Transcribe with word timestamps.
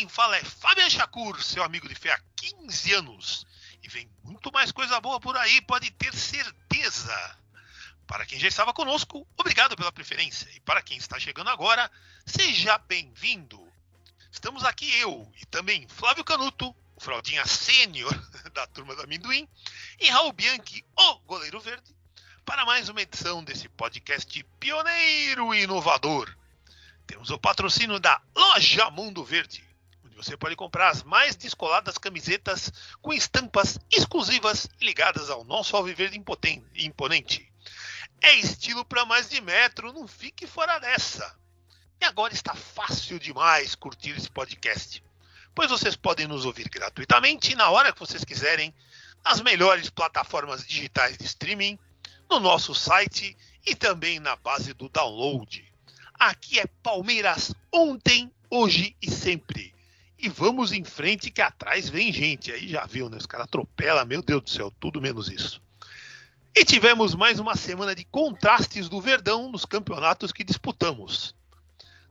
Quem 0.00 0.08
fala 0.08 0.34
é 0.34 0.42
Fabian 0.42 0.88
Chacur, 0.88 1.42
seu 1.42 1.62
amigo 1.62 1.86
de 1.86 1.94
fé 1.94 2.10
há 2.10 2.20
15 2.36 2.94
anos. 2.94 3.46
E 3.82 3.88
vem 3.88 4.10
muito 4.24 4.50
mais 4.50 4.72
coisa 4.72 4.98
boa 4.98 5.20
por 5.20 5.36
aí, 5.36 5.60
pode 5.60 5.90
ter 5.90 6.14
certeza. 6.14 7.38
Para 8.06 8.24
quem 8.24 8.38
já 8.38 8.48
estava 8.48 8.72
conosco, 8.72 9.28
obrigado 9.36 9.76
pela 9.76 9.92
preferência. 9.92 10.48
E 10.54 10.60
para 10.60 10.80
quem 10.80 10.96
está 10.96 11.18
chegando 11.18 11.50
agora, 11.50 11.90
seja 12.24 12.78
bem-vindo. 12.78 13.60
Estamos 14.32 14.64
aqui 14.64 14.90
eu 15.00 15.30
e 15.38 15.44
também 15.44 15.86
Flávio 15.86 16.24
Canuto, 16.24 16.74
o 16.96 17.00
fraldinha 17.00 17.44
sênior 17.44 18.14
da 18.54 18.66
turma 18.68 18.96
do 18.96 19.02
amendoim, 19.02 19.46
e 19.98 20.08
Raul 20.08 20.32
Bianchi, 20.32 20.82
o 20.96 21.18
goleiro 21.26 21.60
verde, 21.60 21.94
para 22.46 22.64
mais 22.64 22.88
uma 22.88 23.02
edição 23.02 23.44
desse 23.44 23.68
podcast 23.68 24.42
pioneiro 24.58 25.54
e 25.54 25.64
inovador. 25.64 26.34
Temos 27.06 27.28
o 27.28 27.38
patrocínio 27.38 28.00
da 28.00 28.18
Loja 28.34 28.88
Mundo 28.88 29.22
Verde, 29.22 29.68
você 30.22 30.36
pode 30.36 30.54
comprar 30.54 30.90
as 30.90 31.02
mais 31.02 31.34
descoladas 31.34 31.96
camisetas 31.96 32.70
com 33.00 33.12
estampas 33.12 33.78
exclusivas 33.90 34.68
ligadas 34.80 35.30
ao 35.30 35.44
nosso 35.44 35.74
alviverde 35.74 36.22
imponente. 36.76 37.50
É 38.20 38.34
estilo 38.34 38.84
para 38.84 39.06
mais 39.06 39.30
de 39.30 39.40
metro, 39.40 39.92
não 39.92 40.06
fique 40.06 40.46
fora 40.46 40.78
dessa. 40.78 41.34
E 42.00 42.04
agora 42.04 42.34
está 42.34 42.54
fácil 42.54 43.18
demais 43.18 43.74
curtir 43.74 44.10
esse 44.10 44.30
podcast, 44.30 45.02
pois 45.54 45.70
vocês 45.70 45.96
podem 45.96 46.26
nos 46.26 46.44
ouvir 46.44 46.68
gratuitamente 46.68 47.54
na 47.54 47.70
hora 47.70 47.92
que 47.92 48.00
vocês 48.00 48.24
quiserem, 48.24 48.74
nas 49.24 49.40
melhores 49.40 49.88
plataformas 49.88 50.66
digitais 50.66 51.16
de 51.16 51.24
streaming, 51.24 51.78
no 52.28 52.40
nosso 52.40 52.74
site 52.74 53.36
e 53.66 53.74
também 53.74 54.20
na 54.20 54.36
base 54.36 54.74
do 54.74 54.88
download. 54.88 55.64
Aqui 56.18 56.60
é 56.60 56.66
Palmeiras 56.82 57.54
ontem, 57.72 58.30
hoje 58.50 58.94
e 59.00 59.10
sempre. 59.10 59.79
E 60.22 60.28
vamos 60.28 60.70
em 60.70 60.84
frente 60.84 61.30
que 61.30 61.40
atrás 61.40 61.88
vem 61.88 62.12
gente. 62.12 62.52
Aí 62.52 62.68
já 62.68 62.84
viu, 62.84 63.08
né? 63.08 63.16
Os 63.16 63.24
caras 63.24 63.44
atropelam, 63.44 64.04
meu 64.04 64.20
Deus 64.20 64.42
do 64.42 64.50
céu, 64.50 64.70
tudo 64.78 65.00
menos 65.00 65.30
isso. 65.30 65.62
E 66.54 66.62
tivemos 66.62 67.14
mais 67.14 67.38
uma 67.38 67.56
semana 67.56 67.94
de 67.94 68.04
contrastes 68.04 68.86
do 68.88 69.00
Verdão 69.00 69.50
nos 69.50 69.64
campeonatos 69.64 70.30
que 70.30 70.44
disputamos. 70.44 71.34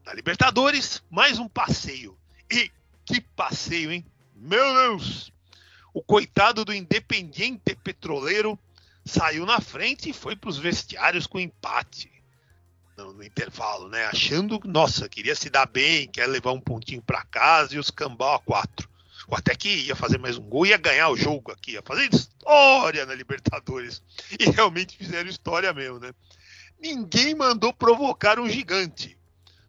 Na 0.04 0.12
Libertadores, 0.12 1.00
mais 1.08 1.38
um 1.38 1.48
passeio. 1.48 2.18
E 2.50 2.68
que 3.04 3.20
passeio, 3.20 3.92
hein? 3.92 4.04
Meu 4.34 4.74
Deus! 4.74 5.32
O 5.94 6.02
coitado 6.02 6.64
do 6.64 6.74
Independiente 6.74 7.76
Petroleiro 7.76 8.58
saiu 9.04 9.46
na 9.46 9.60
frente 9.60 10.10
e 10.10 10.12
foi 10.12 10.34
para 10.34 10.50
os 10.50 10.58
vestiários 10.58 11.28
com 11.28 11.38
empate 11.38 12.10
no, 13.00 13.12
no 13.14 13.24
intervalo, 13.24 13.88
né? 13.88 14.06
Achando, 14.06 14.60
nossa, 14.64 15.08
queria 15.08 15.34
se 15.34 15.48
dar 15.48 15.66
bem, 15.66 16.08
quer 16.08 16.26
levar 16.26 16.52
um 16.52 16.60
pontinho 16.60 17.02
para 17.02 17.24
casa 17.24 17.74
e 17.74 17.78
os 17.78 17.90
cambal 17.90 18.34
a 18.34 18.38
quatro. 18.38 18.88
Ou 19.26 19.36
até 19.36 19.54
que 19.54 19.68
ia 19.68 19.96
fazer 19.96 20.18
mais 20.18 20.36
um 20.36 20.42
gol, 20.42 20.66
ia 20.66 20.76
ganhar 20.76 21.08
o 21.08 21.16
jogo 21.16 21.52
aqui, 21.52 21.72
ia 21.72 21.82
fazer 21.82 22.12
história 22.12 23.06
na 23.06 23.14
Libertadores. 23.14 24.02
E 24.38 24.50
realmente 24.50 24.96
fizeram 24.96 25.28
história 25.28 25.72
mesmo, 25.72 25.98
né? 25.98 26.12
Ninguém 26.80 27.34
mandou 27.34 27.72
provocar 27.72 28.38
um 28.38 28.48
gigante. 28.48 29.18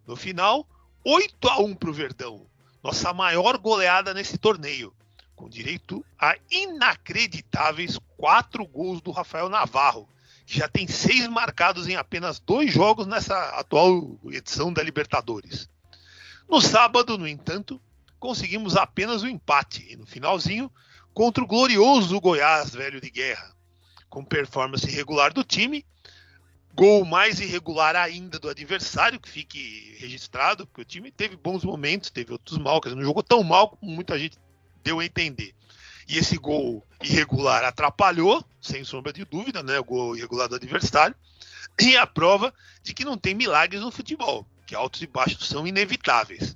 No 0.07 0.15
final, 0.15 0.67
8 1.03 1.47
a 1.49 1.59
1 1.59 1.75
para 1.75 1.89
o 1.89 1.93
Verdão. 1.93 2.45
Nossa 2.83 3.13
maior 3.13 3.57
goleada 3.57 4.13
nesse 4.13 4.37
torneio. 4.37 4.93
Com 5.35 5.49
direito 5.49 6.05
a 6.19 6.37
inacreditáveis 6.49 7.99
quatro 8.15 8.65
gols 8.65 9.01
do 9.01 9.11
Rafael 9.11 9.49
Navarro, 9.49 10.07
que 10.45 10.57
já 10.57 10.67
tem 10.67 10.87
seis 10.87 11.27
marcados 11.27 11.87
em 11.87 11.95
apenas 11.95 12.39
dois 12.39 12.73
jogos 12.73 13.07
nessa 13.07 13.37
atual 13.59 14.19
edição 14.25 14.71
da 14.71 14.83
Libertadores. 14.83 15.69
No 16.49 16.61
sábado, 16.61 17.17
no 17.17 17.27
entanto, 17.27 17.81
conseguimos 18.19 18.75
apenas 18.75 19.23
o 19.23 19.25
um 19.25 19.29
empate 19.29 19.85
e 19.89 19.95
no 19.95 20.05
finalzinho 20.05 20.71
contra 21.13 21.43
o 21.43 21.47
glorioso 21.47 22.19
Goiás 22.19 22.71
velho 22.71 23.01
de 23.01 23.09
guerra, 23.09 23.55
com 24.09 24.23
performance 24.23 24.87
irregular 24.87 25.33
do 25.33 25.43
time, 25.43 25.85
gol 26.73 27.05
mais 27.05 27.39
irregular 27.39 27.95
ainda 27.95 28.39
do 28.39 28.49
adversário, 28.49 29.19
que 29.19 29.29
fique 29.29 29.95
registrado, 29.99 30.65
porque 30.65 30.81
o 30.81 30.85
time 30.85 31.11
teve 31.11 31.35
bons 31.35 31.63
momentos, 31.63 32.09
teve 32.09 32.31
outros 32.31 32.57
mal, 32.57 32.79
quer 32.79 32.89
dizer, 32.89 32.99
não 32.99 33.07
jogou 33.07 33.23
tão 33.23 33.43
mal 33.43 33.69
como 33.69 33.91
muita 33.91 34.17
gente 34.17 34.37
deu 34.83 34.99
a 34.99 35.05
entender. 35.05 35.53
E 36.07 36.17
esse 36.17 36.37
gol 36.37 36.85
irregular 37.01 37.63
atrapalhou, 37.63 38.43
sem 38.59 38.83
sombra 38.83 39.13
de 39.13 39.25
dúvida, 39.25 39.63
né, 39.63 39.79
o 39.79 39.83
gol 39.83 40.15
irregular 40.15 40.47
do 40.47 40.55
adversário, 40.55 41.15
e 41.79 41.95
a 41.97 42.05
prova 42.05 42.53
de 42.83 42.93
que 42.93 43.05
não 43.05 43.17
tem 43.17 43.33
milagres 43.33 43.81
no 43.81 43.91
futebol, 43.91 44.45
que 44.65 44.75
altos 44.75 45.01
e 45.01 45.07
baixos 45.07 45.47
são 45.47 45.65
inevitáveis. 45.65 46.55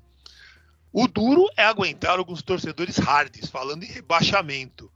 O 0.91 1.07
duro 1.07 1.49
é 1.57 1.65
aguentar 1.65 2.17
alguns 2.17 2.41
torcedores 2.41 2.97
hards 2.97 3.49
falando 3.49 3.83
em 3.83 3.87
rebaixamento. 3.87 4.91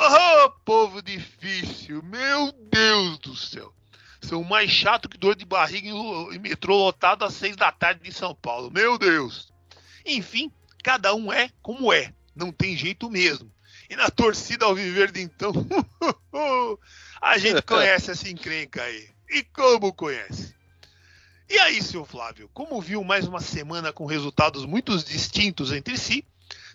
Oh, 0.00 0.50
povo 0.64 1.02
difícil, 1.02 2.02
meu 2.02 2.52
Deus 2.52 3.18
do 3.18 3.36
céu. 3.36 3.72
São 4.20 4.42
mais 4.42 4.70
chato 4.70 5.08
que 5.08 5.16
dor 5.16 5.36
de 5.36 5.44
barriga 5.44 5.88
em 5.88 6.38
metrô 6.38 6.76
lotado 6.76 7.24
às 7.24 7.34
seis 7.34 7.56
da 7.56 7.70
tarde 7.70 8.08
em 8.08 8.12
São 8.12 8.34
Paulo. 8.34 8.70
Meu 8.70 8.98
Deus. 8.98 9.52
Enfim, 10.04 10.50
cada 10.82 11.14
um 11.14 11.32
é 11.32 11.50
como 11.62 11.92
é. 11.92 12.12
Não 12.34 12.50
tem 12.52 12.76
jeito 12.76 13.10
mesmo. 13.10 13.50
E 13.88 13.96
na 13.96 14.10
torcida 14.10 14.66
ao 14.66 14.74
viver 14.74 15.10
de 15.10 15.22
então, 15.22 15.52
a 17.20 17.38
gente 17.38 17.62
conhece 17.66 18.10
essa 18.10 18.28
encrenca 18.28 18.82
aí. 18.82 19.08
E 19.30 19.42
como 19.44 19.92
conhece? 19.92 20.54
E 21.48 21.58
aí, 21.58 21.82
seu 21.82 22.04
Flávio, 22.04 22.50
como 22.52 22.80
viu 22.80 23.02
mais 23.02 23.26
uma 23.26 23.40
semana 23.40 23.90
com 23.90 24.04
resultados 24.04 24.66
muito 24.66 24.96
distintos 24.98 25.72
entre 25.72 25.96
si, 25.96 26.22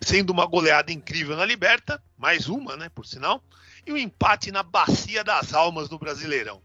sendo 0.02 0.32
uma 0.32 0.48
goleada 0.48 0.92
incrível 0.92 1.38
na 1.38 1.46
Liberta, 1.46 2.02
mais 2.18 2.48
uma, 2.48 2.76
né, 2.76 2.90
por 2.90 3.06
sinal, 3.06 3.44
e 3.86 3.94
um 3.94 3.98
empate 3.98 4.52
na 4.52 4.64
Bacia 4.64 5.24
das 5.24 5.54
Almas 5.54 5.90
no 5.90 6.00
Brasileirão. 6.00 6.62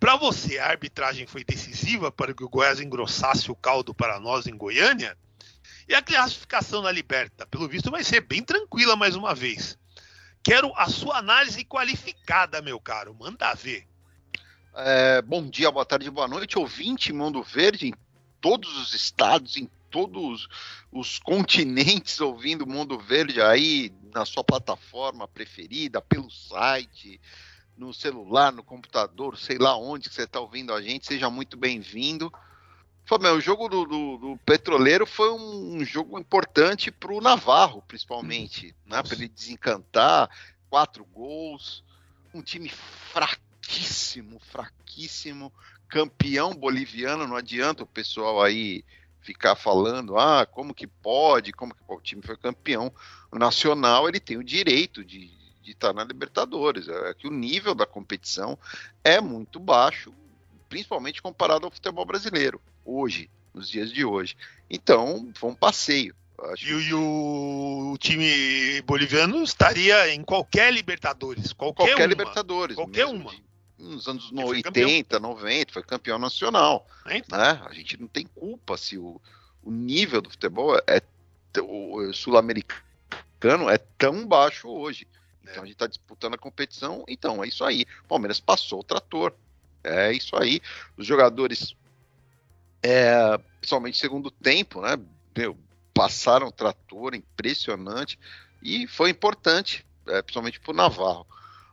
Para 0.00 0.16
você, 0.16 0.58
a 0.58 0.68
arbitragem 0.68 1.26
foi 1.26 1.44
decisiva 1.44 2.10
para 2.10 2.32
que 2.32 2.44
o 2.44 2.48
Goiás 2.48 2.80
engrossasse 2.80 3.50
o 3.50 3.56
caldo 3.56 3.94
para 3.94 4.18
nós 4.20 4.46
em 4.46 4.56
Goiânia? 4.56 5.16
E 5.88 5.94
a 5.94 6.02
classificação 6.02 6.82
na 6.82 6.90
Liberta, 6.90 7.46
pelo 7.46 7.68
visto, 7.68 7.90
vai 7.90 8.02
ser 8.02 8.20
bem 8.20 8.42
tranquila 8.42 8.96
mais 8.96 9.14
uma 9.14 9.34
vez. 9.34 9.78
Quero 10.42 10.72
a 10.76 10.88
sua 10.88 11.18
análise 11.18 11.64
qualificada, 11.64 12.60
meu 12.60 12.80
caro. 12.80 13.14
Manda 13.14 13.54
ver. 13.54 13.86
É, 14.74 15.22
bom 15.22 15.48
dia, 15.48 15.70
boa 15.70 15.86
tarde, 15.86 16.10
boa 16.10 16.28
noite, 16.28 16.58
ouvinte 16.58 17.12
Mundo 17.12 17.42
Verde, 17.42 17.88
em 17.88 17.94
todos 18.40 18.76
os 18.76 18.94
estados, 18.94 19.56
em 19.56 19.70
todos 19.90 20.48
os 20.92 21.18
continentes, 21.18 22.20
ouvindo 22.20 22.66
Mundo 22.66 22.98
Verde 22.98 23.40
aí 23.40 23.90
na 24.12 24.26
sua 24.26 24.44
plataforma 24.44 25.26
preferida, 25.26 26.02
pelo 26.02 26.30
site, 26.30 27.20
no 27.76 27.94
celular, 27.94 28.52
no 28.52 28.62
computador, 28.62 29.38
sei 29.38 29.56
lá 29.56 29.76
onde 29.76 30.08
que 30.08 30.14
você 30.14 30.24
está 30.24 30.40
ouvindo 30.40 30.74
a 30.74 30.82
gente, 30.82 31.06
seja 31.06 31.30
muito 31.30 31.56
bem-vindo. 31.56 32.32
Fabio, 33.06 33.36
o 33.36 33.40
jogo 33.40 33.68
do, 33.68 33.84
do, 33.84 34.16
do, 34.18 34.36
Petroleiro 34.44 35.06
foi 35.06 35.32
um, 35.32 35.84
jogo 35.84 36.18
importante 36.18 36.90
para 36.90 37.12
o 37.12 37.20
Navarro, 37.20 37.80
principalmente, 37.86 38.74
né? 38.84 39.00
Para 39.00 39.14
ele 39.14 39.28
desencantar, 39.28 40.28
quatro 40.68 41.04
gols, 41.04 41.84
um 42.34 42.42
time 42.42 42.68
fraquíssimo, 42.68 44.40
fraquíssimo, 44.40 45.52
campeão 45.88 46.52
boliviano, 46.52 47.28
não 47.28 47.36
adianta 47.36 47.84
o 47.84 47.86
pessoal 47.86 48.42
aí 48.42 48.84
ficar 49.20 49.54
falando, 49.54 50.18
ah, 50.18 50.44
como 50.44 50.74
que 50.74 50.88
pode, 50.88 51.52
como 51.52 51.74
que 51.74 51.82
o 51.86 52.00
time 52.00 52.22
foi 52.22 52.36
campeão 52.36 52.92
nacional, 53.32 54.08
ele 54.08 54.18
tem 54.18 54.36
o 54.36 54.42
direito 54.42 55.04
de, 55.04 55.30
de 55.62 55.70
estar 55.70 55.92
na 55.92 56.02
Libertadores, 56.02 56.88
é 56.88 57.14
que 57.14 57.28
o 57.28 57.32
nível 57.32 57.72
da 57.72 57.86
competição 57.86 58.58
é 59.04 59.20
muito 59.20 59.60
baixo, 59.60 60.12
principalmente 60.68 61.22
comparado 61.22 61.66
ao 61.66 61.70
futebol 61.70 62.04
brasileiro, 62.04 62.60
hoje, 62.84 63.30
nos 63.52 63.68
dias 63.68 63.92
de 63.92 64.04
hoje. 64.04 64.36
Então, 64.68 65.30
foi 65.34 65.50
um 65.50 65.54
passeio. 65.54 66.14
E, 66.60 66.68
e, 66.68 66.94
o 66.94 67.96
time 67.98 68.82
boliviano 68.82 69.42
estaria 69.42 70.12
em 70.12 70.22
qualquer 70.22 70.72
Libertadores. 70.72 71.52
Qualquer, 71.52 71.86
qualquer 71.86 72.02
uma. 72.02 72.06
Libertadores. 72.06 72.76
Qualquer 72.76 73.06
uma. 73.06 73.30
De, 73.30 73.44
nos 73.78 74.06
anos 74.06 74.30
80, 74.32 75.18
90, 75.18 75.72
foi 75.72 75.82
campeão 75.82 76.18
nacional. 76.18 76.86
É, 77.06 77.18
então. 77.18 77.38
Né? 77.38 77.62
A 77.64 77.72
gente 77.72 77.98
não 77.98 78.06
tem 78.06 78.26
culpa 78.26 78.76
se 78.76 78.98
o, 78.98 79.20
o 79.62 79.70
nível 79.70 80.20
do 80.20 80.30
futebol 80.30 80.76
é 80.86 81.00
sul-americano 82.12 82.86
é 83.70 83.78
tão 83.78 84.26
baixo 84.26 84.68
hoje. 84.68 85.06
Então 85.42 85.62
a 85.62 85.66
gente 85.66 85.74
está 85.74 85.86
disputando 85.86 86.34
a 86.34 86.38
competição, 86.38 87.04
então 87.06 87.42
é 87.42 87.48
isso 87.48 87.64
aí. 87.64 87.86
O 88.04 88.08
Palmeiras 88.08 88.40
passou 88.40 88.80
o 88.80 88.84
trator. 88.84 89.32
É 89.86 90.12
isso 90.12 90.36
aí. 90.36 90.60
Os 90.96 91.06
jogadores, 91.06 91.74
é, 92.82 93.38
principalmente 93.60 93.98
segundo 93.98 94.30
tempo, 94.30 94.80
né? 94.80 94.98
Meu, 95.36 95.56
passaram 95.94 96.48
o 96.48 96.52
trator, 96.52 97.14
impressionante. 97.14 98.18
E 98.62 98.86
foi 98.86 99.10
importante, 99.10 99.86
é, 100.08 100.22
principalmente 100.22 100.60
para 100.60 100.72
o 100.72 100.76
Navarro. 100.76 101.26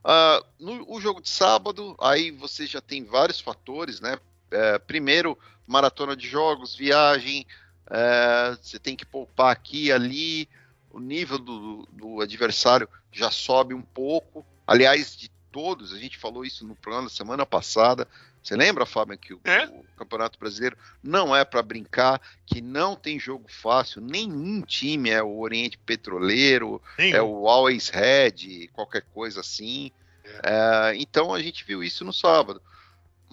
Uh, 0.03 0.45
no 0.59 0.91
o 0.91 0.99
jogo 0.99 1.21
de 1.21 1.29
sábado, 1.29 1.95
aí 2.01 2.29
você 2.29 2.67
já 2.67 2.81
tem 2.81 3.05
vários 3.05 3.39
fatores, 3.39 4.01
né? 4.01 4.17
É, 4.51 4.77
primeiro, 4.77 5.37
maratona 5.65 6.15
de 6.15 6.27
jogos, 6.27 6.75
viagem, 6.75 7.47
é, 7.89 8.57
você 8.61 8.79
tem 8.79 8.95
que 8.95 9.05
poupar 9.05 9.51
aqui 9.51 9.85
e 9.85 9.91
ali, 9.91 10.49
o 10.91 10.99
nível 10.99 11.39
do, 11.39 11.87
do, 11.91 12.21
adversário 12.21 12.87
já 13.11 13.31
sobe 13.31 13.73
um 13.73 13.81
pouco. 13.81 14.45
Aliás, 14.67 15.15
de 15.15 15.29
todos, 15.53 15.93
a 15.93 15.97
gente 15.97 16.17
falou 16.17 16.43
isso 16.43 16.67
no 16.67 16.75
programa 16.75 17.07
da 17.07 17.13
semana 17.13 17.45
passada. 17.45 18.07
Você 18.43 18.57
lembra, 18.57 18.85
Fábio, 18.85 19.17
que 19.17 19.33
o, 19.33 19.39
é? 19.45 19.67
o 19.67 19.85
Campeonato 19.95 20.37
Brasileiro 20.37 20.75
não 21.01 21.33
é 21.33 21.45
para 21.45 21.61
brincar, 21.61 22.19
que 22.45 22.59
não 22.59 22.95
tem 22.95 23.17
jogo 23.17 23.45
fácil, 23.47 24.01
nenhum 24.01 24.61
time 24.61 25.11
é 25.11 25.21
o 25.23 25.39
Oriente 25.39 25.77
Petroleiro, 25.77 26.81
é 26.97 27.21
o 27.21 27.47
Always 27.47 27.87
Red, 27.89 28.67
qualquer 28.73 29.03
coisa 29.13 29.39
assim. 29.41 29.91
É. 30.25 30.89
É, 30.91 30.95
então 30.97 31.33
a 31.33 31.41
gente 31.41 31.63
viu 31.63 31.83
isso 31.83 32.03
no 32.03 32.11
sábado 32.11 32.61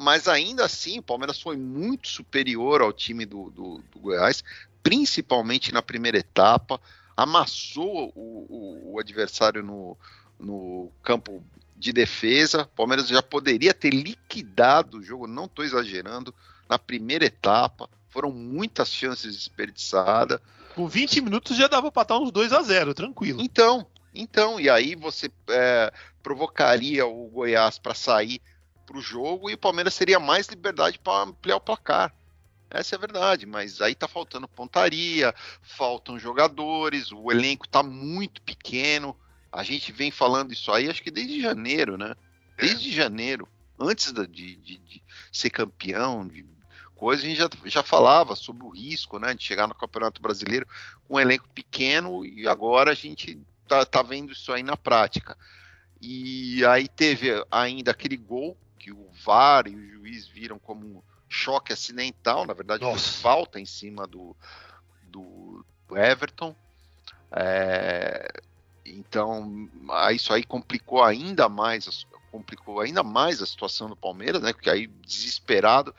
mas 0.01 0.27
ainda 0.27 0.65
assim 0.65 0.99
o 0.99 1.03
Palmeiras 1.03 1.39
foi 1.39 1.59
muito 1.59 2.09
superior 2.09 2.81
ao 2.81 2.91
time 2.91 3.27
do, 3.27 3.51
do, 3.51 3.85
do 3.93 3.99
Goiás, 3.99 4.43
principalmente 4.83 5.75
na 5.75 5.83
primeira 5.83 6.17
etapa, 6.17 6.81
amassou 7.15 8.11
o, 8.15 8.47
o, 8.49 8.95
o 8.95 8.99
adversário 8.99 9.63
no, 9.63 9.99
no 10.39 10.91
campo 11.03 11.45
de 11.81 11.93
defesa. 11.93 12.63
O 12.63 12.77
Palmeiras 12.77 13.09
já 13.09 13.23
poderia 13.23 13.73
ter 13.73 13.91
liquidado 13.91 14.99
o 14.99 15.03
jogo, 15.03 15.27
não 15.27 15.47
estou 15.47 15.65
exagerando, 15.65 16.35
na 16.69 16.79
primeira 16.79 17.25
etapa. 17.25 17.89
Foram 18.11 18.31
muitas 18.31 18.91
chances 18.91 19.35
desperdiçadas. 19.35 20.39
Com 20.75 20.87
20 20.87 21.21
minutos 21.23 21.57
já 21.57 21.67
dava 21.67 21.91
para 21.91 22.03
estar 22.03 22.19
uns 22.19 22.31
2 22.31 22.53
a 22.53 22.63
0 22.63 22.95
tranquilo. 22.95 23.41
Então, 23.43 23.87
então, 24.15 24.61
e 24.61 24.69
aí 24.69 24.95
você 24.95 25.31
é, 25.49 25.93
provocaria 26.23 27.07
o 27.07 27.29
Goiás 27.29 27.79
para 27.79 27.95
sair 27.95 28.41
para 28.87 28.99
o 28.99 29.03
jogo 29.03 29.49
e 29.49 29.55
o 29.55 29.59
Palmeiras 29.59 29.97
teria 29.97 30.21
mais 30.21 30.49
liberdade 30.49 30.99
para 30.99 31.23
ampliar 31.23 31.57
o 31.57 31.61
placar. 31.61 32.15
Essa 32.71 32.95
é 32.95 32.97
a 32.97 33.01
verdade, 33.01 33.47
mas 33.47 33.81
aí 33.81 33.97
tá 33.97 34.07
faltando 34.07 34.47
pontaria, 34.47 35.35
faltam 35.61 36.19
jogadores, 36.19 37.11
o 37.11 37.33
elenco 37.33 37.69
tá 37.69 37.83
muito 37.83 38.41
pequeno. 38.43 39.17
A 39.53 39.63
gente 39.63 39.93
vem 39.93 40.11
falando 40.11 40.53
isso 40.53 40.71
aí, 40.73 40.89
acho 40.89 41.03
que 41.03 41.11
desde 41.11 41.41
janeiro, 41.41 41.97
né? 41.97 42.15
É. 42.57 42.67
Desde 42.67 42.93
janeiro, 42.93 43.49
antes 43.79 44.13
de, 44.13 44.27
de, 44.27 44.57
de 44.57 45.03
ser 45.33 45.51
campeão, 45.51 46.27
de 46.27 46.45
coisa, 47.01 47.23
a 47.23 47.27
gente 47.27 47.39
já, 47.39 47.49
já 47.65 47.83
falava 47.83 48.37
sobre 48.37 48.63
o 48.65 48.69
risco, 48.69 49.19
né, 49.19 49.33
de 49.33 49.43
chegar 49.43 49.67
no 49.67 49.75
Campeonato 49.75 50.21
Brasileiro 50.21 50.67
com 51.09 51.15
um 51.15 51.21
elenco 51.21 51.49
pequeno 51.49 52.27
e 52.27 52.47
agora 52.47 52.91
a 52.91 52.95
gente 52.95 53.41
tá, 53.67 53.87
tá 53.87 54.03
vendo 54.03 54.33
isso 54.33 54.53
aí 54.53 54.63
na 54.63 54.77
prática. 54.77 55.35
E 55.99 56.63
aí 56.67 56.87
teve 56.87 57.31
ainda 57.51 57.91
aquele 57.91 58.19
gol 58.19 58.55
que 58.79 58.93
o 58.93 59.09
VAR 59.25 59.67
e 59.67 59.75
o 59.75 59.89
juiz 59.89 60.29
viram 60.29 60.59
como 60.59 60.87
um 60.87 61.03
choque 61.27 61.73
acidental, 61.73 62.47
na 62.47 62.53
verdade 62.53 62.85
falta 62.99 63.59
em 63.59 63.67
cima 63.67 64.07
do, 64.07 64.37
do, 65.05 65.65
do 65.89 65.97
Everton. 65.97 66.55
É, 67.33 68.29
então, 68.97 69.69
isso 70.13 70.33
aí 70.33 70.43
complicou 70.45 71.03
ainda 71.03 71.49
mais, 71.49 72.07
complicou 72.31 72.81
ainda 72.81 73.03
mais 73.03 73.43
a 73.43 73.47
situação 73.47 73.89
do 73.89 73.97
Palmeiras, 73.97 74.43
né? 74.43 74.53
Porque 74.53 74.71
aí 74.71 74.87
desesperado 74.87 75.95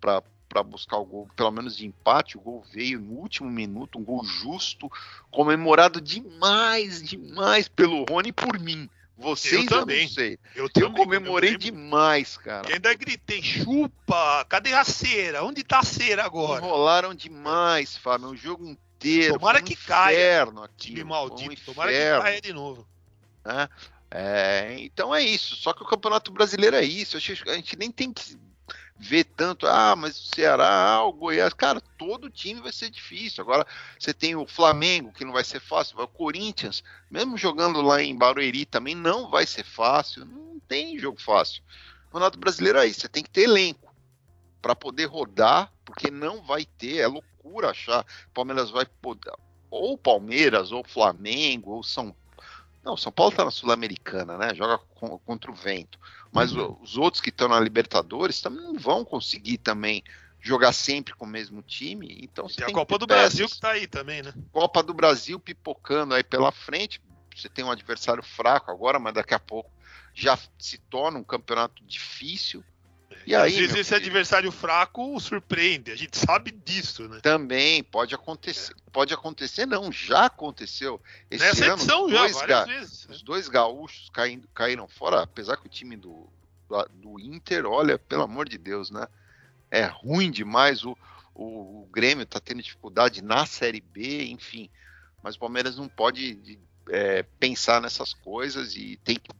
para 0.00 0.62
buscar 0.62 0.98
o 0.98 1.04
gol, 1.04 1.28
pelo 1.34 1.50
menos 1.50 1.76
de 1.76 1.86
empate, 1.86 2.36
o 2.36 2.40
gol 2.40 2.64
veio 2.72 3.00
no 3.00 3.14
último 3.14 3.50
minuto, 3.50 3.98
um 3.98 4.04
gol 4.04 4.24
justo, 4.24 4.90
comemorado 5.30 6.00
demais, 6.00 7.02
demais 7.02 7.68
pelo 7.68 8.04
Rony 8.04 8.32
por 8.32 8.58
mim. 8.58 8.88
Vocês 9.16 9.62
eu 9.62 9.66
também. 9.66 9.98
Eu 9.98 10.02
não 10.02 10.08
sei. 10.10 10.38
Eu, 10.54 10.68
eu 10.74 10.92
comemorei 10.92 11.54
eu 11.54 11.58
demais, 11.58 12.36
cara. 12.36 12.68
Eu 12.68 12.74
ainda 12.74 12.92
gritei, 12.94 13.40
chupa, 13.42 14.44
cadê 14.48 14.74
a 14.74 14.84
cera? 14.84 15.44
Onde 15.44 15.62
tá 15.62 15.78
a 15.78 15.84
cera 15.84 16.24
agora? 16.24 16.64
Enrolaram 16.64 17.14
demais, 17.14 17.96
Fábio, 17.96 18.28
o 18.28 18.36
jogo 18.36 18.76
Tomara 19.32 19.62
que 19.62 19.76
caia. 19.76 20.44
Aqui, 20.64 20.94
que 20.94 21.04
maldito, 21.04 21.70
um 21.70 21.74
tomara 21.74 21.92
que 21.92 22.22
caia 22.22 22.40
de 22.40 22.52
novo. 22.52 22.86
É, 23.44 23.68
é, 24.10 24.76
então 24.78 25.14
é 25.14 25.22
isso. 25.22 25.56
Só 25.56 25.72
que 25.72 25.82
o 25.82 25.86
Campeonato 25.86 26.32
Brasileiro 26.32 26.76
é 26.76 26.84
isso. 26.84 27.16
A 27.16 27.20
gente 27.20 27.76
nem 27.76 27.90
tem 27.90 28.12
que 28.12 28.38
ver 28.96 29.24
tanto, 29.24 29.66
ah, 29.66 29.94
mas 29.96 30.18
o 30.18 30.34
Ceará, 30.34 30.66
ah, 30.66 31.04
o 31.04 31.12
Goiás, 31.12 31.52
cara, 31.52 31.80
todo 31.98 32.30
time 32.30 32.60
vai 32.60 32.72
ser 32.72 32.90
difícil. 32.90 33.42
Agora 33.42 33.66
você 33.98 34.14
tem 34.14 34.36
o 34.36 34.46
Flamengo, 34.46 35.12
que 35.12 35.24
não 35.24 35.32
vai 35.32 35.44
ser 35.44 35.60
fácil, 35.60 35.98
o 35.98 36.08
Corinthians, 36.08 36.82
mesmo 37.10 37.36
jogando 37.36 37.82
lá 37.82 38.02
em 38.02 38.16
Barueri 38.16 38.64
também 38.64 38.94
não 38.94 39.28
vai 39.28 39.46
ser 39.46 39.64
fácil, 39.64 40.24
não 40.24 40.60
tem 40.68 40.98
jogo 40.98 41.20
fácil. 41.20 41.62
O 42.02 42.12
Campeonato 42.12 42.38
Brasileiro 42.38 42.78
é 42.78 42.86
isso, 42.86 43.00
você 43.00 43.08
tem 43.08 43.22
que 43.22 43.30
ter 43.30 43.42
elenco 43.42 43.92
para 44.62 44.76
poder 44.76 45.06
rodar, 45.06 45.72
porque 45.84 46.10
não 46.10 46.40
vai 46.40 46.64
ter, 46.64 46.98
é 46.98 47.06
loucura 47.06 47.33
achar. 47.64 48.04
Palmeiras 48.32 48.70
vai 48.70 48.86
poder, 48.86 49.32
ou 49.70 49.96
Palmeiras, 49.96 50.72
ou 50.72 50.84
Flamengo, 50.84 51.72
ou 51.72 51.82
São 51.82 52.14
não, 52.84 52.98
São 52.98 53.10
Paulo 53.10 53.32
está 53.32 53.44
na 53.44 53.50
Sul-Americana, 53.50 54.36
né? 54.36 54.54
Joga 54.54 54.78
contra 55.24 55.50
o 55.50 55.54
vento. 55.54 55.98
Mas 56.30 56.52
uhum. 56.52 56.76
os 56.82 56.98
outros 56.98 57.20
que 57.22 57.30
estão 57.30 57.48
na 57.48 57.58
Libertadores 57.58 58.42
também 58.42 58.62
não 58.62 58.78
vão 58.78 59.04
conseguir 59.06 59.56
também 59.56 60.04
jogar 60.38 60.74
sempre 60.74 61.14
com 61.14 61.24
o 61.24 61.28
mesmo 61.28 61.62
time. 61.62 62.18
Então 62.20 62.46
você 62.46 62.60
e 62.60 62.64
tem 62.66 62.74
a 62.74 62.78
Copa 62.78 62.98
do 62.98 63.06
peças. 63.06 63.22
Brasil 63.22 63.46
que 63.46 63.54
está 63.54 63.70
aí 63.70 63.86
também, 63.86 64.22
né? 64.22 64.34
Copa 64.52 64.82
do 64.82 64.92
Brasil 64.92 65.40
pipocando 65.40 66.12
aí 66.12 66.22
pela 66.22 66.52
frente. 66.52 67.00
Você 67.34 67.48
tem 67.48 67.64
um 67.64 67.70
adversário 67.70 68.22
fraco 68.22 68.70
agora, 68.70 68.98
mas 68.98 69.14
daqui 69.14 69.32
a 69.32 69.40
pouco 69.40 69.70
já 70.12 70.38
se 70.58 70.76
torna 70.78 71.18
um 71.18 71.24
campeonato 71.24 71.82
difícil. 71.84 72.62
E 73.26 73.34
aí, 73.34 73.52
Às 73.52 73.58
vezes 73.58 73.76
esse 73.76 73.94
filho, 73.94 74.00
adversário 74.02 74.52
fraco 74.52 75.18
surpreende, 75.20 75.90
a 75.90 75.96
gente 75.96 76.16
sabe 76.18 76.50
disso, 76.50 77.08
né? 77.08 77.20
Também 77.22 77.82
pode 77.82 78.14
acontecer. 78.14 78.72
É. 78.72 78.90
Pode 78.92 79.12
acontecer, 79.12 79.66
não, 79.66 79.90
já 79.90 80.26
aconteceu. 80.26 81.00
Esse 81.30 81.44
Nessa 81.44 81.64
ano, 81.64 81.74
edição, 81.74 82.08
já, 82.08 82.18
dois 82.18 82.42
ga, 82.42 82.64
vezes, 82.64 83.06
Os 83.08 83.22
dois 83.22 83.48
gaúchos 83.48 84.08
caindo, 84.10 84.46
caíram 84.54 84.86
fora, 84.86 85.22
apesar 85.22 85.56
que 85.56 85.66
o 85.66 85.70
time 85.70 85.96
do, 85.96 86.28
do, 86.94 87.18
Inter, 87.18 87.66
olha, 87.66 87.98
pelo 87.98 88.22
amor 88.22 88.48
de 88.48 88.58
Deus, 88.58 88.90
né? 88.90 89.06
É 89.70 89.84
ruim 89.84 90.30
demais. 90.30 90.84
O, 90.84 90.96
o, 91.34 91.82
o 91.82 91.88
Grêmio 91.92 92.24
tá 92.24 92.38
tendo 92.38 92.62
dificuldade 92.62 93.22
na 93.22 93.46
Série 93.46 93.80
B, 93.80 94.26
enfim. 94.26 94.70
Mas 95.22 95.34
o 95.34 95.40
Palmeiras 95.40 95.76
não 95.76 95.88
pode 95.88 96.58
é, 96.88 97.24
pensar 97.40 97.80
nessas 97.80 98.12
coisas 98.12 98.76
e 98.76 98.98
tem 99.02 99.16
que 99.16 99.30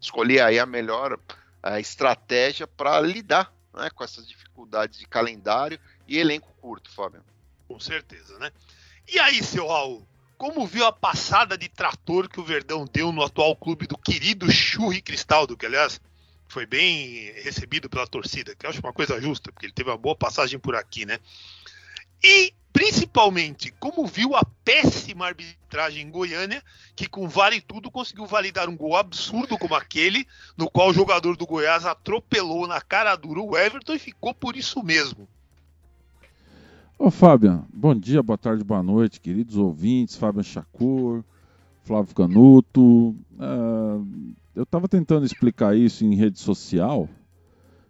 escolher 0.00 0.40
aí 0.40 0.58
a 0.58 0.66
melhor 0.66 1.18
a 1.62 1.80
estratégia 1.80 2.66
para 2.66 3.00
lidar 3.00 3.52
né, 3.74 3.90
com 3.90 4.04
essas 4.04 4.26
dificuldades 4.26 4.98
de 4.98 5.06
calendário 5.06 5.78
e 6.06 6.18
elenco 6.18 6.52
curto, 6.60 6.90
Fábio. 6.90 7.22
Com 7.68 7.78
certeza, 7.78 8.38
né? 8.38 8.50
E 9.08 9.18
aí, 9.18 9.42
seu 9.42 9.66
Raul, 9.66 10.06
como 10.36 10.66
viu 10.66 10.86
a 10.86 10.92
passada 10.92 11.56
de 11.56 11.68
trator 11.68 12.28
que 12.28 12.40
o 12.40 12.44
Verdão 12.44 12.84
deu 12.90 13.12
no 13.12 13.22
atual 13.22 13.54
clube 13.54 13.86
do 13.86 13.98
querido 13.98 14.50
Churri 14.50 15.02
Cristaldo, 15.02 15.56
que 15.56 15.66
aliás 15.66 16.00
foi 16.48 16.66
bem 16.66 17.32
recebido 17.42 17.88
pela 17.88 18.06
torcida, 18.06 18.54
que 18.56 18.66
eu 18.66 18.70
acho 18.70 18.80
uma 18.80 18.92
coisa 18.92 19.20
justa, 19.20 19.52
porque 19.52 19.66
ele 19.66 19.72
teve 19.72 19.88
uma 19.88 19.96
boa 19.96 20.16
passagem 20.16 20.58
por 20.58 20.74
aqui, 20.74 21.06
né? 21.06 21.18
E 22.22 22.52
principalmente 22.72 23.72
como 23.80 24.06
viu 24.06 24.34
a 24.34 24.44
péssima 24.64 25.26
arbitragem 25.26 26.06
em 26.06 26.10
Goiânia, 26.10 26.62
que 26.94 27.08
com 27.08 27.28
vale 27.28 27.60
tudo 27.60 27.90
conseguiu 27.90 28.26
validar 28.26 28.68
um 28.68 28.76
gol 28.76 28.96
absurdo 28.96 29.58
como 29.58 29.74
aquele, 29.74 30.26
no 30.56 30.70
qual 30.70 30.90
o 30.90 30.94
jogador 30.94 31.36
do 31.36 31.46
Goiás 31.46 31.84
atropelou 31.84 32.66
na 32.66 32.80
cara 32.80 33.16
dura 33.16 33.40
o 33.40 33.56
Everton 33.56 33.94
e 33.94 33.98
ficou 33.98 34.32
por 34.32 34.56
isso 34.56 34.82
mesmo. 34.82 35.26
Ô 36.98 37.10
Fábio, 37.10 37.64
bom 37.72 37.94
dia, 37.94 38.22
boa 38.22 38.36
tarde, 38.36 38.62
boa 38.62 38.82
noite, 38.82 39.20
queridos 39.20 39.56
ouvintes, 39.56 40.16
Fábio 40.16 40.44
Chacur, 40.44 41.24
Flávio 41.82 42.14
Canuto. 42.14 43.16
Uh, 43.38 44.34
eu 44.54 44.64
estava 44.64 44.86
tentando 44.86 45.24
explicar 45.24 45.74
isso 45.74 46.04
em 46.04 46.14
rede 46.14 46.38
social 46.38 47.08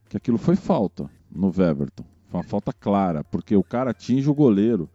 que 0.08 0.16
aquilo 0.16 0.38
foi 0.38 0.56
falta 0.56 1.10
no 1.30 1.48
Weverton. 1.48 2.04
Uma 2.32 2.42
falta 2.42 2.72
clara, 2.72 3.24
porque 3.24 3.56
o 3.56 3.62
cara 3.62 3.90
atinge 3.90 4.28
o 4.30 4.34
goleiro. 4.34 4.88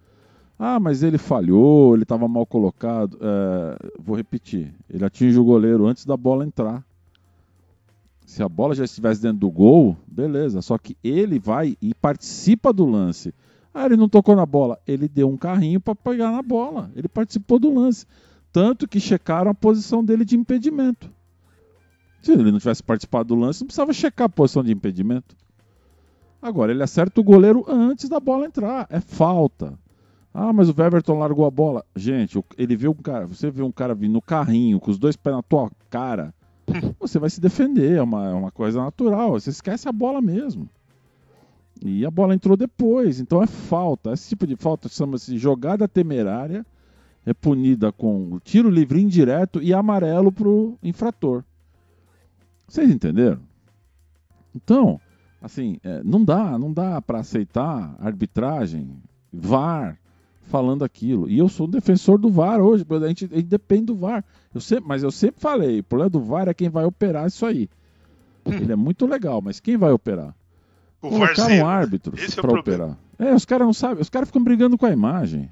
Ah, 0.57 0.79
mas 0.79 1.03
ele 1.03 1.17
falhou, 1.17 1.93
ele 1.93 2.03
estava 2.03 2.27
mal 2.27 2.45
colocado. 2.45 3.17
É, 3.21 3.91
vou 3.99 4.15
repetir: 4.15 4.73
ele 4.89 5.03
atinge 5.03 5.37
o 5.37 5.43
goleiro 5.43 5.85
antes 5.85 6.05
da 6.05 6.15
bola 6.15 6.45
entrar. 6.45 6.83
Se 8.25 8.41
a 8.41 8.49
bola 8.49 8.73
já 8.73 8.85
estivesse 8.85 9.21
dentro 9.21 9.39
do 9.39 9.51
gol, 9.51 9.97
beleza. 10.07 10.61
Só 10.61 10.77
que 10.77 10.97
ele 11.03 11.37
vai 11.37 11.77
e 11.81 11.93
participa 11.93 12.73
do 12.73 12.85
lance. 12.85 13.33
Ah, 13.73 13.85
ele 13.85 13.97
não 13.97 14.09
tocou 14.09 14.35
na 14.35 14.45
bola. 14.45 14.79
Ele 14.87 15.07
deu 15.07 15.29
um 15.29 15.37
carrinho 15.37 15.79
para 15.79 15.93
pegar 15.93 16.31
na 16.31 16.41
bola. 16.41 16.89
Ele 16.95 17.07
participou 17.07 17.59
do 17.59 17.73
lance. 17.73 18.05
Tanto 18.51 18.87
que 18.87 18.99
checaram 18.99 19.51
a 19.51 19.53
posição 19.53 20.03
dele 20.03 20.23
de 20.23 20.35
impedimento. 20.35 21.11
Se 22.21 22.31
ele 22.31 22.51
não 22.51 22.57
tivesse 22.57 22.81
participado 22.81 23.27
do 23.27 23.35
lance, 23.35 23.61
não 23.61 23.67
precisava 23.67 23.93
checar 23.93 24.25
a 24.25 24.29
posição 24.29 24.63
de 24.63 24.71
impedimento. 24.71 25.35
Agora, 26.45 26.71
ele 26.71 26.83
acerta 26.83 27.19
o 27.19 27.23
goleiro 27.23 27.65
antes 27.67 28.07
da 28.07 28.19
bola 28.19 28.45
entrar. 28.45 28.85
É 28.91 28.99
falta. 28.99 29.73
Ah, 30.31 30.53
mas 30.53 30.69
o 30.69 30.79
Everton 30.79 31.17
largou 31.17 31.43
a 31.43 31.49
bola. 31.49 31.83
Gente, 31.95 32.39
ele 32.55 32.75
viu 32.75 32.91
um 32.91 33.01
cara. 33.01 33.25
Você 33.25 33.49
vê 33.49 33.63
um 33.63 33.71
cara 33.71 33.95
vindo 33.95 34.13
no 34.13 34.21
carrinho 34.21 34.79
com 34.79 34.91
os 34.91 34.99
dois 34.99 35.15
pés 35.15 35.35
na 35.35 35.41
tua 35.41 35.71
cara. 35.89 36.31
Você 37.01 37.17
vai 37.17 37.31
se 37.31 37.41
defender. 37.41 37.97
É 37.97 38.01
uma, 38.03 38.29
é 38.29 38.33
uma 38.33 38.51
coisa 38.51 38.79
natural. 38.79 39.31
Você 39.31 39.49
esquece 39.49 39.89
a 39.89 39.91
bola 39.91 40.21
mesmo. 40.21 40.69
E 41.83 42.05
a 42.05 42.11
bola 42.11 42.35
entrou 42.35 42.55
depois. 42.55 43.19
Então 43.19 43.41
é 43.41 43.47
falta. 43.47 44.13
Esse 44.13 44.29
tipo 44.29 44.45
de 44.45 44.55
falta 44.55 44.87
chama-se 44.87 45.39
jogada 45.39 45.87
temerária 45.87 46.63
é 47.25 47.33
punida 47.33 47.91
com 47.91 48.39
tiro 48.43 48.69
livre 48.69 49.01
indireto 49.01 49.63
e 49.63 49.73
amarelo 49.73 50.31
para 50.31 50.47
o 50.47 50.77
infrator. 50.83 51.43
Vocês 52.67 52.87
entenderam? 52.91 53.39
Então, 54.53 55.01
assim, 55.45 55.77
é, 55.83 56.01
não 56.03 56.25
dá, 56.25 56.57
não 56.57 56.73
dá 56.73 56.99
para 56.99 57.19
aceitar 57.19 57.95
arbitragem, 57.99 58.97
VAR, 59.31 59.99
falando 60.43 60.83
aquilo. 60.83 61.29
E 61.29 61.37
eu 61.37 61.47
sou 61.47 61.67
defensor 61.67 62.17
do 62.17 62.29
VAR 62.29 62.59
hoje, 62.59 62.83
a 62.89 63.07
gente, 63.07 63.25
a 63.25 63.35
gente 63.35 63.47
depende 63.47 63.85
do 63.85 63.95
VAR. 63.95 64.25
Eu 64.53 64.59
sempre, 64.59 64.87
mas 64.87 65.03
eu 65.03 65.11
sempre 65.11 65.39
falei, 65.39 65.79
o 65.79 65.83
problema 65.83 66.09
do 66.09 66.19
VAR 66.19 66.47
é 66.47 66.53
quem 66.53 66.67
vai 66.67 66.83
operar 66.83 67.27
isso 67.27 67.45
aí. 67.45 67.69
Ele 68.43 68.71
é 68.71 68.75
muito 68.75 69.05
legal, 69.05 69.39
mas 69.39 69.59
quem 69.59 69.77
vai 69.77 69.91
operar? 69.91 70.35
O 70.99 71.09
Colocar 71.09 71.47
um 71.47 71.65
árbitro 71.65 72.11
para 72.11 72.51
é 72.51 72.59
operar. 72.59 72.97
É, 73.19 73.33
os 73.33 73.45
caras 73.45 73.67
não 73.67 73.73
sabem, 73.73 74.01
os 74.01 74.09
caras 74.09 74.27
ficam 74.27 74.43
brigando 74.43 74.77
com 74.77 74.85
a 74.87 74.91
imagem. 74.91 75.49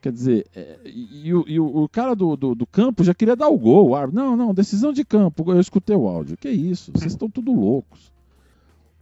Quer 0.00 0.12
dizer, 0.12 0.46
é, 0.56 0.78
e, 0.86 1.28
e, 1.28 1.28
e 1.28 1.60
o, 1.60 1.84
o, 1.84 1.88
cara 1.88 2.16
do, 2.16 2.36
do, 2.36 2.54
do, 2.54 2.66
campo 2.66 3.04
já 3.04 3.14
queria 3.14 3.36
dar 3.36 3.48
o 3.48 3.58
gol. 3.58 3.90
O 3.90 3.94
árbitro, 3.94 4.24
não, 4.24 4.36
não, 4.36 4.54
decisão 4.54 4.92
de 4.92 5.04
campo. 5.04 5.44
Eu 5.52 5.60
escutei 5.60 5.94
o 5.94 6.08
áudio. 6.08 6.36
Que 6.36 6.50
isso? 6.50 6.90
Vocês 6.92 7.12
estão 7.12 7.30
tudo 7.30 7.52
loucos. 7.52 8.11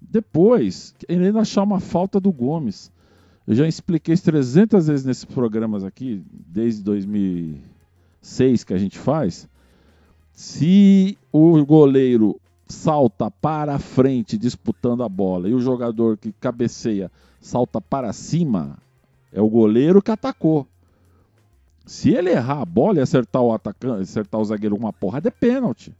Depois, 0.00 0.94
ele 1.08 1.26
ainda 1.26 1.40
achar 1.40 1.62
uma 1.62 1.80
falta 1.80 2.18
do 2.18 2.32
Gomes. 2.32 2.90
Eu 3.46 3.54
já 3.54 3.66
expliquei 3.66 4.14
isso 4.14 4.24
300 4.24 4.86
vezes 4.86 5.04
nesses 5.04 5.24
programas 5.24 5.84
aqui, 5.84 6.22
desde 6.30 6.82
2006 6.82 8.64
que 8.64 8.74
a 8.74 8.78
gente 8.78 8.98
faz. 8.98 9.48
Se 10.32 11.18
o 11.32 11.64
goleiro 11.64 12.40
salta 12.66 13.30
para 13.30 13.78
frente 13.78 14.38
disputando 14.38 15.02
a 15.02 15.08
bola 15.08 15.48
e 15.48 15.54
o 15.54 15.60
jogador 15.60 16.16
que 16.16 16.32
cabeceia 16.32 17.10
salta 17.40 17.80
para 17.80 18.12
cima, 18.12 18.78
é 19.32 19.40
o 19.40 19.48
goleiro 19.48 20.00
que 20.00 20.10
atacou. 20.10 20.66
Se 21.84 22.10
ele 22.10 22.30
errar 22.30 22.60
a 22.60 22.64
bola 22.64 22.98
e 22.98 23.02
acertar 23.02 23.42
o 23.42 23.52
atacante, 23.52 24.02
acertar 24.02 24.40
o 24.40 24.44
zagueiro 24.44 24.76
uma 24.76 24.92
porrada, 24.92 25.28
é 25.28 25.30
pênalti. 25.30 25.92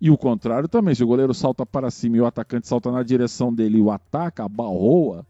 E 0.00 0.10
o 0.10 0.16
contrário 0.16 0.68
também, 0.68 0.94
se 0.94 1.02
o 1.02 1.06
goleiro 1.06 1.32
salta 1.32 1.64
para 1.64 1.90
cima 1.90 2.16
e 2.16 2.20
o 2.20 2.26
atacante 2.26 2.68
salta 2.68 2.90
na 2.90 3.02
direção 3.02 3.52
dele 3.52 3.78
e 3.78 3.80
o 3.80 3.90
ataca, 3.90 4.48
barroa, 4.48 5.26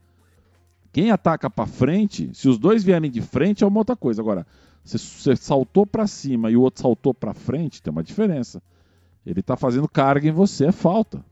quem 0.93 1.11
ataca 1.11 1.49
para 1.49 1.67
frente, 1.67 2.31
se 2.35 2.49
os 2.49 2.59
dois 2.59 2.83
vierem 2.83 3.11
de 3.11 3.21
frente 3.21 3.63
é 3.63 3.67
uma 3.67 3.79
outra 3.79 3.95
coisa. 3.95 4.21
Agora, 4.21 4.47
se 4.85 4.99
você 4.99 5.37
saltou 5.37 5.87
para 5.87 6.07
cima 6.07 6.51
e 6.51 6.57
o 6.57 6.63
outro 6.63 6.83
saltou 6.83 7.15
para 7.15 7.35
frente, 7.35 7.83
tem 7.83 7.93
uma 7.93 8.03
diferença. 8.03 8.63
Ele 9.25 9.41
está 9.41 9.57
fazendo 9.57 9.89
carga 9.89 10.29
em 10.29 10.33
você, 10.33 10.67
é 10.67 10.73
falta. 10.73 11.25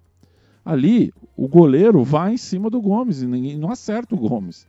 Ali, 0.65 1.13
o 1.37 1.49
goleiro 1.49 2.05
vai 2.05 2.35
em 2.35 2.39
cima 2.39 2.71
do 2.71 2.81
Gomes 2.81 3.23
e 3.23 3.27
ninguém, 3.27 3.59
não 3.59 3.71
acerta 3.71 4.15
o 4.15 4.19
Gomes. 4.19 4.67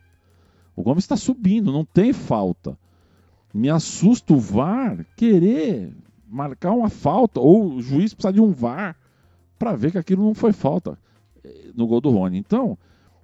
O 0.75 0.81
Gomes 0.81 1.03
está 1.03 1.15
subindo, 1.15 1.71
não 1.71 1.85
tem 1.85 2.11
falta 2.11 2.77
me 3.55 3.69
assusta 3.69 4.33
o 4.33 4.37
VAR 4.37 5.05
querer 5.15 5.93
marcar 6.35 6.71
uma 6.73 6.89
falta, 6.89 7.39
ou 7.39 7.75
o 7.75 7.81
juiz 7.81 8.13
precisar 8.13 8.33
de 8.33 8.41
um 8.41 8.51
VAR 8.51 8.95
para 9.57 9.75
ver 9.75 9.91
que 9.91 9.97
aquilo 9.97 10.23
não 10.23 10.33
foi 10.33 10.51
falta 10.51 10.99
eh, 11.43 11.71
no 11.73 11.87
gol 11.87 12.01
do 12.01 12.09
Rony. 12.09 12.37
Então, 12.37 12.77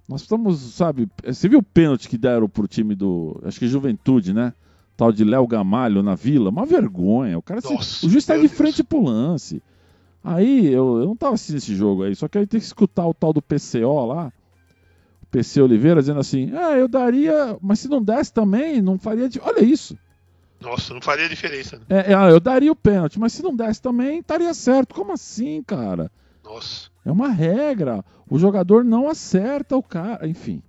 nós 0.08 0.22
estamos, 0.22 0.58
sabe, 0.58 1.08
você 1.22 1.48
viu 1.48 1.58
o 1.58 1.62
pênalti 1.62 2.08
que 2.08 2.16
deram 2.16 2.48
pro 2.48 2.66
time 2.66 2.94
do, 2.94 3.38
acho 3.44 3.58
que 3.58 3.68
Juventude, 3.68 4.32
né? 4.32 4.54
Tal 4.96 5.12
de 5.12 5.24
Léo 5.24 5.46
Gamalho 5.46 6.02
na 6.02 6.14
Vila, 6.14 6.50
uma 6.50 6.64
vergonha. 6.64 7.38
O 7.38 7.42
cara, 7.42 7.60
Nossa, 7.62 7.82
se, 7.82 8.06
o 8.06 8.08
juiz 8.10 8.24
está 8.24 8.36
de 8.36 8.48
frente 8.48 8.82
pro 8.82 9.02
lance. 9.02 9.62
Aí 10.24 10.66
eu, 10.66 10.98
eu 10.98 11.06
não 11.06 11.16
tava 11.16 11.34
assistindo 11.34 11.56
esse 11.56 11.74
jogo 11.74 12.04
aí, 12.04 12.14
só 12.14 12.28
que 12.28 12.38
aí 12.38 12.46
tem 12.46 12.60
que 12.60 12.66
escutar 12.66 13.06
o 13.06 13.14
tal 13.14 13.32
do 13.32 13.42
PCO 13.42 14.06
lá, 14.06 14.32
o 15.22 15.26
PC 15.26 15.60
Oliveira 15.60 16.00
dizendo 16.00 16.20
assim: 16.20 16.52
"Ah, 16.54 16.76
eu 16.78 16.86
daria, 16.86 17.58
mas 17.60 17.80
se 17.80 17.88
não 17.88 18.00
desse 18.00 18.32
também, 18.32 18.80
não 18.80 18.98
faria, 18.98 19.28
de... 19.28 19.40
olha 19.40 19.64
isso. 19.64 19.98
Nossa, 20.62 20.94
não 20.94 21.00
faria 21.00 21.28
diferença. 21.28 21.76
Né? 21.76 21.84
É, 21.88 22.12
é, 22.12 22.30
eu 22.30 22.40
daria 22.40 22.70
o 22.70 22.76
pênalti, 22.76 23.18
mas 23.18 23.32
se 23.32 23.42
não 23.42 23.54
desse 23.54 23.82
também, 23.82 24.20
estaria 24.20 24.54
certo. 24.54 24.94
Como 24.94 25.12
assim, 25.12 25.62
cara? 25.62 26.10
Nossa. 26.44 26.88
É 27.04 27.10
uma 27.10 27.28
regra. 27.28 28.04
O 28.30 28.38
jogador 28.38 28.84
não 28.84 29.08
acerta 29.08 29.76
o 29.76 29.82
cara. 29.82 30.26
Enfim. 30.26 30.62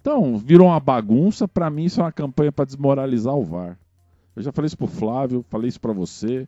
Então, 0.00 0.38
virou 0.38 0.68
uma 0.68 0.80
bagunça. 0.80 1.48
Para 1.48 1.68
mim, 1.68 1.84
isso 1.84 2.00
é 2.00 2.04
uma 2.04 2.12
campanha 2.12 2.52
para 2.52 2.64
desmoralizar 2.64 3.34
o 3.34 3.44
VAR. 3.44 3.78
Eu 4.36 4.42
já 4.42 4.52
falei 4.52 4.66
isso 4.66 4.78
pro 4.78 4.86
Flávio, 4.86 5.44
falei 5.50 5.68
isso 5.68 5.80
para 5.80 5.92
você. 5.92 6.46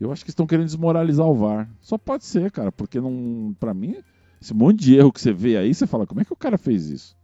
Eu 0.00 0.10
acho 0.10 0.24
que 0.24 0.30
estão 0.30 0.46
querendo 0.46 0.66
desmoralizar 0.66 1.26
o 1.26 1.34
VAR. 1.34 1.68
Só 1.82 1.98
pode 1.98 2.24
ser, 2.24 2.50
cara, 2.50 2.72
porque 2.72 3.00
não, 3.00 3.54
para 3.60 3.74
mim, 3.74 3.96
esse 4.40 4.54
monte 4.54 4.80
de 4.80 4.96
erro 4.96 5.12
que 5.12 5.20
você 5.20 5.32
vê 5.32 5.56
aí, 5.56 5.74
você 5.74 5.86
fala, 5.86 6.06
como 6.06 6.20
é 6.20 6.24
que 6.24 6.32
o 6.32 6.36
cara 6.36 6.56
fez 6.56 6.88
isso? 6.88 7.17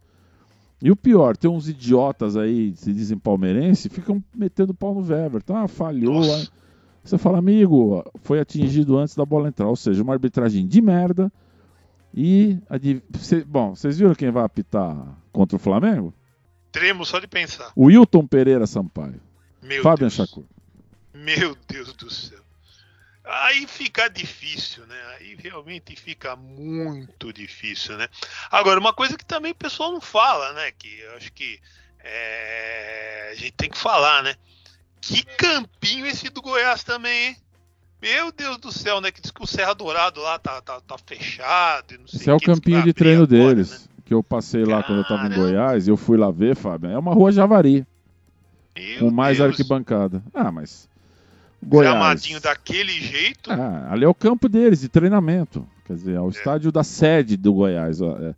E 0.85 0.91
o 0.91 0.95
pior, 0.95 1.35
tem 1.35 1.49
uns 1.49 1.67
idiotas 1.67 2.37
aí, 2.37 2.71
se 2.75 2.93
dizem 2.93 3.17
palmeirense, 3.17 3.89
ficam 3.89 4.23
metendo 4.35 4.71
pau 4.71 4.93
no 4.93 5.01
Everton. 5.01 5.57
Ah, 5.57 5.67
falhou. 5.67 6.21
Nossa. 6.21 6.51
Você 7.03 7.17
fala, 7.17 7.39
amigo, 7.39 8.05
foi 8.21 8.39
atingido 8.39 8.95
antes 8.95 9.15
da 9.15 9.25
bola 9.25 9.47
entrar. 9.47 9.67
Ou 9.67 9.75
seja, 9.75 10.03
uma 10.03 10.13
arbitragem 10.13 10.67
de 10.67 10.79
merda. 10.83 11.33
E. 12.13 12.59
Cê, 13.17 13.43
bom, 13.43 13.73
vocês 13.73 13.97
viram 13.97 14.13
quem 14.13 14.29
vai 14.29 14.43
apitar 14.43 15.17
contra 15.31 15.55
o 15.55 15.59
Flamengo? 15.59 16.13
Tremo 16.71 17.03
só 17.03 17.17
de 17.17 17.27
pensar. 17.27 17.71
O 17.75 17.85
Wilton 17.85 18.27
Pereira 18.27 18.67
Sampaio. 18.67 19.19
Meu 19.63 19.81
Fábio 19.81 20.07
Deus. 20.07 20.39
Meu 21.15 21.57
Deus 21.67 21.93
do 21.93 22.11
céu. 22.11 22.44
Aí 23.27 23.65
fica 23.65 24.07
difícil, 24.07 24.85
né? 24.85 24.95
Aí 25.15 25.35
realmente 25.35 25.95
fica 25.95 26.35
muito 26.35 27.33
difícil, 27.33 27.97
né? 27.97 28.07
Agora, 28.51 28.79
uma 28.79 28.93
coisa 28.93 29.17
que 29.17 29.25
também 29.25 29.51
o 29.51 29.55
pessoal 29.55 29.91
não 29.91 30.01
fala, 30.01 30.53
né? 30.53 30.71
Que 30.71 30.99
eu 30.99 31.15
acho 31.15 31.33
que 31.33 31.59
é... 32.03 33.29
a 33.31 33.35
gente 33.35 33.53
tem 33.53 33.69
que 33.69 33.77
falar, 33.77 34.21
né? 34.21 34.35
Que 35.01 35.23
campinho 35.23 36.05
esse 36.05 36.29
do 36.29 36.41
Goiás 36.41 36.83
também, 36.83 37.29
hein? 37.29 37.37
Meu 38.01 38.31
Deus 38.31 38.57
do 38.57 38.71
céu, 38.71 39.01
né? 39.01 39.11
Que 39.11 39.21
diz 39.21 39.31
que 39.31 39.41
o 39.43 39.47
Serra 39.47 39.73
Dourado 39.73 40.21
lá 40.21 40.37
tá, 40.37 40.61
tá, 40.61 40.79
tá 40.79 40.95
fechado. 41.03 41.97
Não 41.97 42.07
sei 42.07 42.19
esse 42.19 42.29
é 42.29 42.33
o 42.33 42.39
campinho 42.39 42.83
de 42.83 42.93
treino 42.93 43.23
agora, 43.23 43.55
deles. 43.55 43.71
Né? 43.71 43.87
Que 44.05 44.13
eu 44.13 44.21
passei 44.21 44.61
lá 44.61 44.83
Caramba. 44.83 44.87
quando 44.87 44.97
eu 44.99 45.07
tava 45.07 45.27
em 45.27 45.35
Goiás 45.35 45.87
e 45.87 45.89
eu 45.89 45.97
fui 45.97 46.15
lá 46.15 46.29
ver, 46.29 46.55
Fábio. 46.55 46.91
É 46.91 46.97
uma 46.97 47.13
rua 47.13 47.31
Javari. 47.31 47.87
Meu 48.75 48.99
com 48.99 49.09
mais 49.09 49.37
Deus. 49.39 49.49
arquibancada. 49.49 50.21
Ah, 50.33 50.51
mas 50.51 50.87
Goiás. 51.63 51.93
gramadinho 51.93 52.39
daquele 52.39 52.91
jeito. 52.91 53.51
Ah, 53.51 53.87
ali 53.91 54.05
é 54.05 54.07
o 54.07 54.13
campo 54.13 54.47
deles, 54.47 54.81
de 54.81 54.89
treinamento. 54.89 55.65
Quer 55.85 55.93
dizer, 55.93 56.15
é 56.15 56.21
o 56.21 56.27
é. 56.27 56.29
estádio 56.29 56.71
da 56.71 56.83
sede 56.83 57.37
do 57.37 57.53
Goiás. 57.53 58.01
É, 58.01 58.35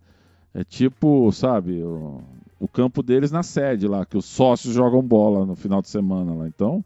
é 0.56 0.64
tipo, 0.64 1.32
sabe, 1.32 1.82
o, 1.82 2.22
o, 2.60 2.68
campo 2.68 3.04
deles 3.04 3.32
na 3.32 3.44
sede 3.44 3.88
lá, 3.88 4.06
que 4.06 4.18
os 4.18 4.26
sócios 4.26 4.74
jogam 4.74 5.02
bola 5.02 5.46
no 5.46 5.56
final 5.56 5.82
de 5.82 5.90
semana 5.90 6.34
lá. 6.34 6.48
Então, 6.48 6.84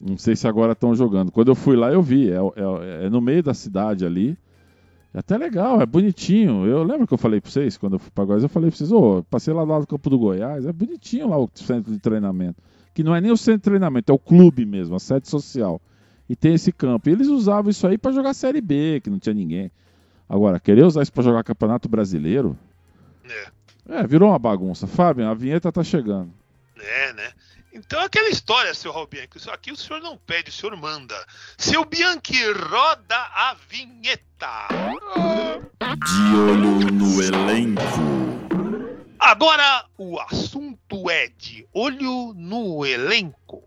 não 0.00 0.16
sei 0.16 0.36
se 0.36 0.46
agora 0.46 0.72
estão 0.72 0.94
jogando. 0.94 1.32
Quando 1.32 1.48
eu 1.48 1.54
fui 1.54 1.76
lá, 1.76 1.90
eu 1.90 2.02
vi. 2.02 2.30
É, 2.30 2.36
é, 2.36 3.06
é, 3.06 3.10
no 3.10 3.20
meio 3.20 3.42
da 3.42 3.54
cidade 3.54 4.04
ali. 4.04 4.36
É 5.12 5.18
até 5.18 5.36
legal, 5.36 5.80
é 5.80 5.86
bonitinho. 5.86 6.64
Eu 6.66 6.84
lembro 6.84 7.04
que 7.04 7.12
eu 7.12 7.18
falei 7.18 7.40
para 7.40 7.50
vocês, 7.50 7.76
quando 7.76 7.94
eu 7.94 7.98
fui 7.98 8.12
para 8.14 8.24
Goiás, 8.24 8.44
eu 8.44 8.48
falei 8.48 8.70
para 8.70 8.76
vocês, 8.76 8.92
ô, 8.92 9.18
oh, 9.18 9.22
passei 9.24 9.52
lá 9.52 9.64
do 9.64 9.70
lado 9.70 9.80
do 9.80 9.86
campo 9.88 10.08
do 10.08 10.16
Goiás, 10.16 10.64
é 10.64 10.72
bonitinho 10.72 11.28
lá 11.28 11.36
o 11.36 11.50
centro 11.52 11.92
de 11.92 11.98
treinamento 11.98 12.62
que 12.94 13.02
não 13.02 13.14
é 13.14 13.20
nem 13.20 13.30
o 13.30 13.36
centro 13.36 13.58
de 13.58 13.64
treinamento, 13.64 14.12
é 14.12 14.14
o 14.14 14.18
clube 14.18 14.64
mesmo, 14.64 14.96
a 14.96 15.00
sede 15.00 15.28
social. 15.28 15.80
E 16.28 16.36
tem 16.36 16.54
esse 16.54 16.72
campo. 16.72 17.08
E 17.08 17.12
eles 17.12 17.28
usavam 17.28 17.70
isso 17.70 17.86
aí 17.86 17.98
para 17.98 18.12
jogar 18.12 18.34
Série 18.34 18.60
B, 18.60 19.00
que 19.02 19.10
não 19.10 19.18
tinha 19.18 19.34
ninguém. 19.34 19.70
Agora, 20.28 20.60
querer 20.60 20.84
usar 20.84 21.02
isso 21.02 21.12
para 21.12 21.24
jogar 21.24 21.42
Campeonato 21.42 21.88
Brasileiro? 21.88 22.56
É. 23.28 23.48
É, 23.88 24.06
virou 24.06 24.28
uma 24.28 24.38
bagunça. 24.38 24.86
Fábio, 24.86 25.28
a 25.28 25.34
vinheta 25.34 25.72
tá 25.72 25.82
chegando. 25.82 26.32
É, 26.78 27.12
né? 27.12 27.32
Então 27.72 28.00
aquela 28.00 28.28
história, 28.28 28.74
seu 28.74 28.92
Bianchi, 29.06 29.48
aqui 29.50 29.70
o 29.70 29.76
senhor 29.76 30.00
não 30.00 30.16
pede, 30.16 30.50
o 30.50 30.52
senhor 30.52 30.76
manda. 30.76 31.14
Seu 31.56 31.84
Bianchi, 31.84 32.52
roda 32.52 33.16
a 33.16 33.56
vinheta. 33.68 34.68
De 35.78 36.36
olho 36.36 36.90
no 36.92 37.22
elenco. 37.22 38.39
Agora 39.22 39.84
o 39.98 40.18
assunto 40.18 41.10
é 41.10 41.28
de 41.28 41.68
olho 41.74 42.32
no 42.32 42.86
elenco. 42.86 43.62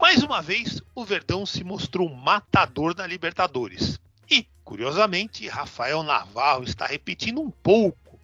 Mais 0.00 0.22
uma 0.22 0.40
vez, 0.40 0.80
o 0.94 1.04
Verdão 1.04 1.44
se 1.44 1.64
mostrou 1.64 2.08
matador 2.08 2.94
na 2.96 3.04
Libertadores. 3.04 3.98
E, 4.30 4.46
curiosamente, 4.62 5.48
Rafael 5.48 6.04
Navarro 6.04 6.62
está 6.62 6.86
repetindo 6.86 7.40
um 7.40 7.50
pouco, 7.50 8.16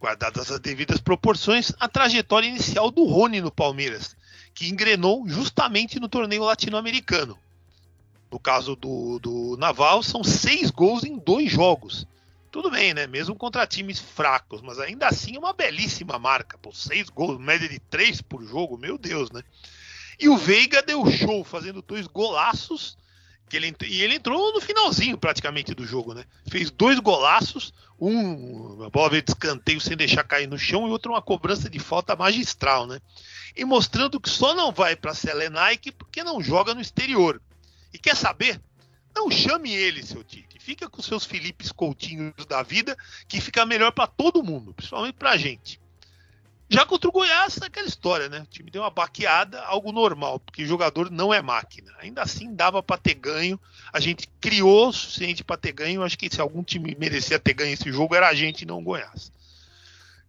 guardadas 0.00 0.50
as 0.50 0.58
devidas 0.58 1.00
proporções, 1.00 1.72
a 1.78 1.88
trajetória 1.88 2.48
inicial 2.48 2.90
do 2.90 3.04
Rony 3.04 3.40
no 3.40 3.52
Palmeiras, 3.52 4.16
que 4.52 4.68
engrenou 4.68 5.26
justamente 5.28 6.00
no 6.00 6.08
torneio 6.08 6.42
latino-americano. 6.42 7.38
No 8.28 8.40
caso 8.40 8.74
do, 8.74 9.20
do 9.20 9.56
Naval, 9.56 10.02
são 10.02 10.24
seis 10.24 10.72
gols 10.72 11.04
em 11.04 11.16
dois 11.16 11.48
jogos. 11.52 12.08
Tudo 12.54 12.70
bem, 12.70 12.94
né? 12.94 13.08
Mesmo 13.08 13.34
contra 13.34 13.66
times 13.66 13.98
fracos, 13.98 14.62
mas 14.62 14.78
ainda 14.78 15.08
assim 15.08 15.34
é 15.34 15.38
uma 15.40 15.52
belíssima 15.52 16.20
marca. 16.20 16.56
Pô, 16.56 16.72
seis 16.72 17.08
gols, 17.08 17.36
média 17.40 17.68
de 17.68 17.80
três 17.80 18.22
por 18.22 18.46
jogo, 18.46 18.78
meu 18.78 18.96
Deus, 18.96 19.28
né? 19.32 19.42
E 20.20 20.28
o 20.28 20.36
Veiga 20.36 20.80
deu 20.80 21.04
show, 21.10 21.42
fazendo 21.42 21.82
dois 21.82 22.06
golaços. 22.06 22.96
Que 23.48 23.56
ele, 23.56 23.74
e 23.84 24.02
ele 24.02 24.14
entrou 24.14 24.52
no 24.52 24.60
finalzinho 24.60 25.18
praticamente 25.18 25.74
do 25.74 25.84
jogo, 25.84 26.14
né? 26.14 26.24
Fez 26.48 26.70
dois 26.70 27.00
golaços, 27.00 27.74
um 28.00 28.74
uma 28.74 28.88
bola 28.88 29.10
veio 29.10 29.22
de 29.22 29.32
escanteio 29.32 29.80
sem 29.80 29.96
deixar 29.96 30.22
cair 30.22 30.46
no 30.46 30.56
chão 30.56 30.86
e 30.86 30.90
outro 30.92 31.10
uma 31.10 31.20
cobrança 31.20 31.68
de 31.68 31.80
falta 31.80 32.14
magistral, 32.14 32.86
né? 32.86 33.00
E 33.56 33.64
mostrando 33.64 34.20
que 34.20 34.30
só 34.30 34.54
não 34.54 34.70
vai 34.70 34.94
para 34.94 35.10
a 35.10 35.14
Selenaique 35.14 35.90
porque 35.90 36.22
não 36.22 36.40
joga 36.40 36.72
no 36.72 36.80
exterior. 36.80 37.42
E 37.92 37.98
quer 37.98 38.14
saber? 38.14 38.60
Não 39.14 39.30
chame 39.30 39.72
ele, 39.72 40.02
seu 40.02 40.24
Tite. 40.24 40.58
Fica 40.58 40.88
com 40.88 41.00
seus 41.00 41.24
Filipes 41.24 41.70
Coutinhos 41.70 42.46
da 42.48 42.62
vida, 42.62 42.96
que 43.28 43.40
fica 43.40 43.64
melhor 43.64 43.92
para 43.92 44.06
todo 44.06 44.42
mundo, 44.42 44.74
principalmente 44.74 45.14
para 45.14 45.30
a 45.30 45.36
gente. 45.36 45.80
Já 46.68 46.84
contra 46.84 47.08
o 47.08 47.12
Goiás, 47.12 47.60
aquela 47.62 47.86
história, 47.86 48.28
né? 48.28 48.40
O 48.40 48.46
time 48.46 48.70
deu 48.70 48.82
uma 48.82 48.90
baqueada, 48.90 49.62
algo 49.62 49.92
normal, 49.92 50.40
porque 50.40 50.64
o 50.64 50.66
jogador 50.66 51.10
não 51.10 51.32
é 51.32 51.40
máquina. 51.40 51.92
Ainda 51.98 52.22
assim, 52.22 52.54
dava 52.54 52.82
para 52.82 52.96
ter 52.96 53.14
ganho. 53.14 53.60
A 53.92 54.00
gente 54.00 54.26
criou 54.40 54.88
o 54.88 54.92
suficiente 54.92 55.44
para 55.44 55.56
ter 55.56 55.72
ganho. 55.72 56.02
Acho 56.02 56.18
que 56.18 56.28
se 56.28 56.40
algum 56.40 56.64
time 56.64 56.96
merecia 56.98 57.38
ter 57.38 57.52
ganho 57.52 57.74
esse 57.74 57.92
jogo, 57.92 58.14
era 58.14 58.28
a 58.28 58.34
gente, 58.34 58.66
não 58.66 58.78
o 58.78 58.82
Goiás. 58.82 59.30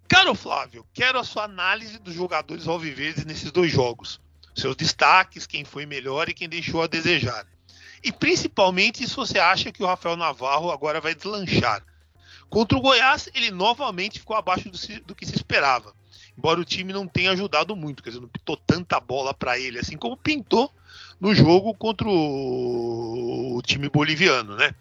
Caro 0.08 0.36
Flávio, 0.36 0.86
quero 0.94 1.18
a 1.18 1.24
sua 1.24 1.46
análise 1.46 1.98
dos 1.98 2.13
jogadores 2.13 2.68
alviverdes 2.68 3.25
nesses 3.25 3.51
dois 3.51 3.72
jogos. 3.72 4.20
Seus 4.54 4.75
destaques, 4.75 5.48
quem 5.48 5.65
foi 5.65 5.86
melhor 5.86 6.30
e 6.30 6.34
quem 6.34 6.48
deixou 6.48 6.84
a 6.84 6.88
desejar. 6.88 7.48
E 8.05 8.12
principalmente 8.12 9.07
se 9.07 9.15
você 9.15 9.39
acha 9.39 9.71
que 9.71 9.81
o 9.81 9.88
Rafael 9.88 10.15
Navarro 10.15 10.69
agora 10.69 11.01
vai 11.01 11.15
deslanchar. 11.15 11.83
Contra 12.47 12.77
o 12.77 12.81
Goiás, 12.81 13.27
ele 13.33 13.50
novamente 13.50 14.19
ficou 14.19 14.35
abaixo 14.38 14.69
do, 14.69 14.77
do 15.01 15.15
que 15.15 15.25
se 15.25 15.35
esperava. 15.35 15.91
Embora 16.38 16.59
o 16.59 16.63
time 16.63 16.93
não 16.93 17.07
tenha 17.07 17.31
ajudado 17.31 17.75
muito, 17.75 18.03
quer 18.03 18.12
dizer, 18.12 18.21
não 18.21 18.27
pintou 18.27 18.57
tanta 18.57 19.00
bola 19.00 19.33
para 19.33 19.57
ele, 19.57 19.79
assim 19.79 19.97
como 19.97 20.15
pintou 20.15 20.71
no 21.19 21.33
jogo 21.33 21.74
contra 21.74 22.07
o, 22.07 23.57
o 23.57 23.62
time 23.63 23.89
boliviano, 23.89 24.55
né? 24.55 24.75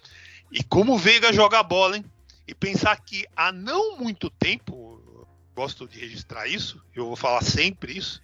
E 0.52 0.62
como 0.62 0.92
o 0.92 0.98
Veiga 0.98 1.32
joga 1.32 1.58
a 1.58 1.62
bola, 1.62 1.96
hein? 1.96 2.04
E 2.46 2.54
pensar 2.54 3.00
que 3.00 3.24
há 3.34 3.50
não 3.50 3.96
muito 3.96 4.28
tempo, 4.28 5.26
gosto 5.56 5.88
de 5.88 5.98
registrar 5.98 6.46
isso, 6.46 6.78
eu 6.94 7.06
vou 7.06 7.16
falar 7.16 7.42
sempre 7.42 7.96
isso, 7.96 8.20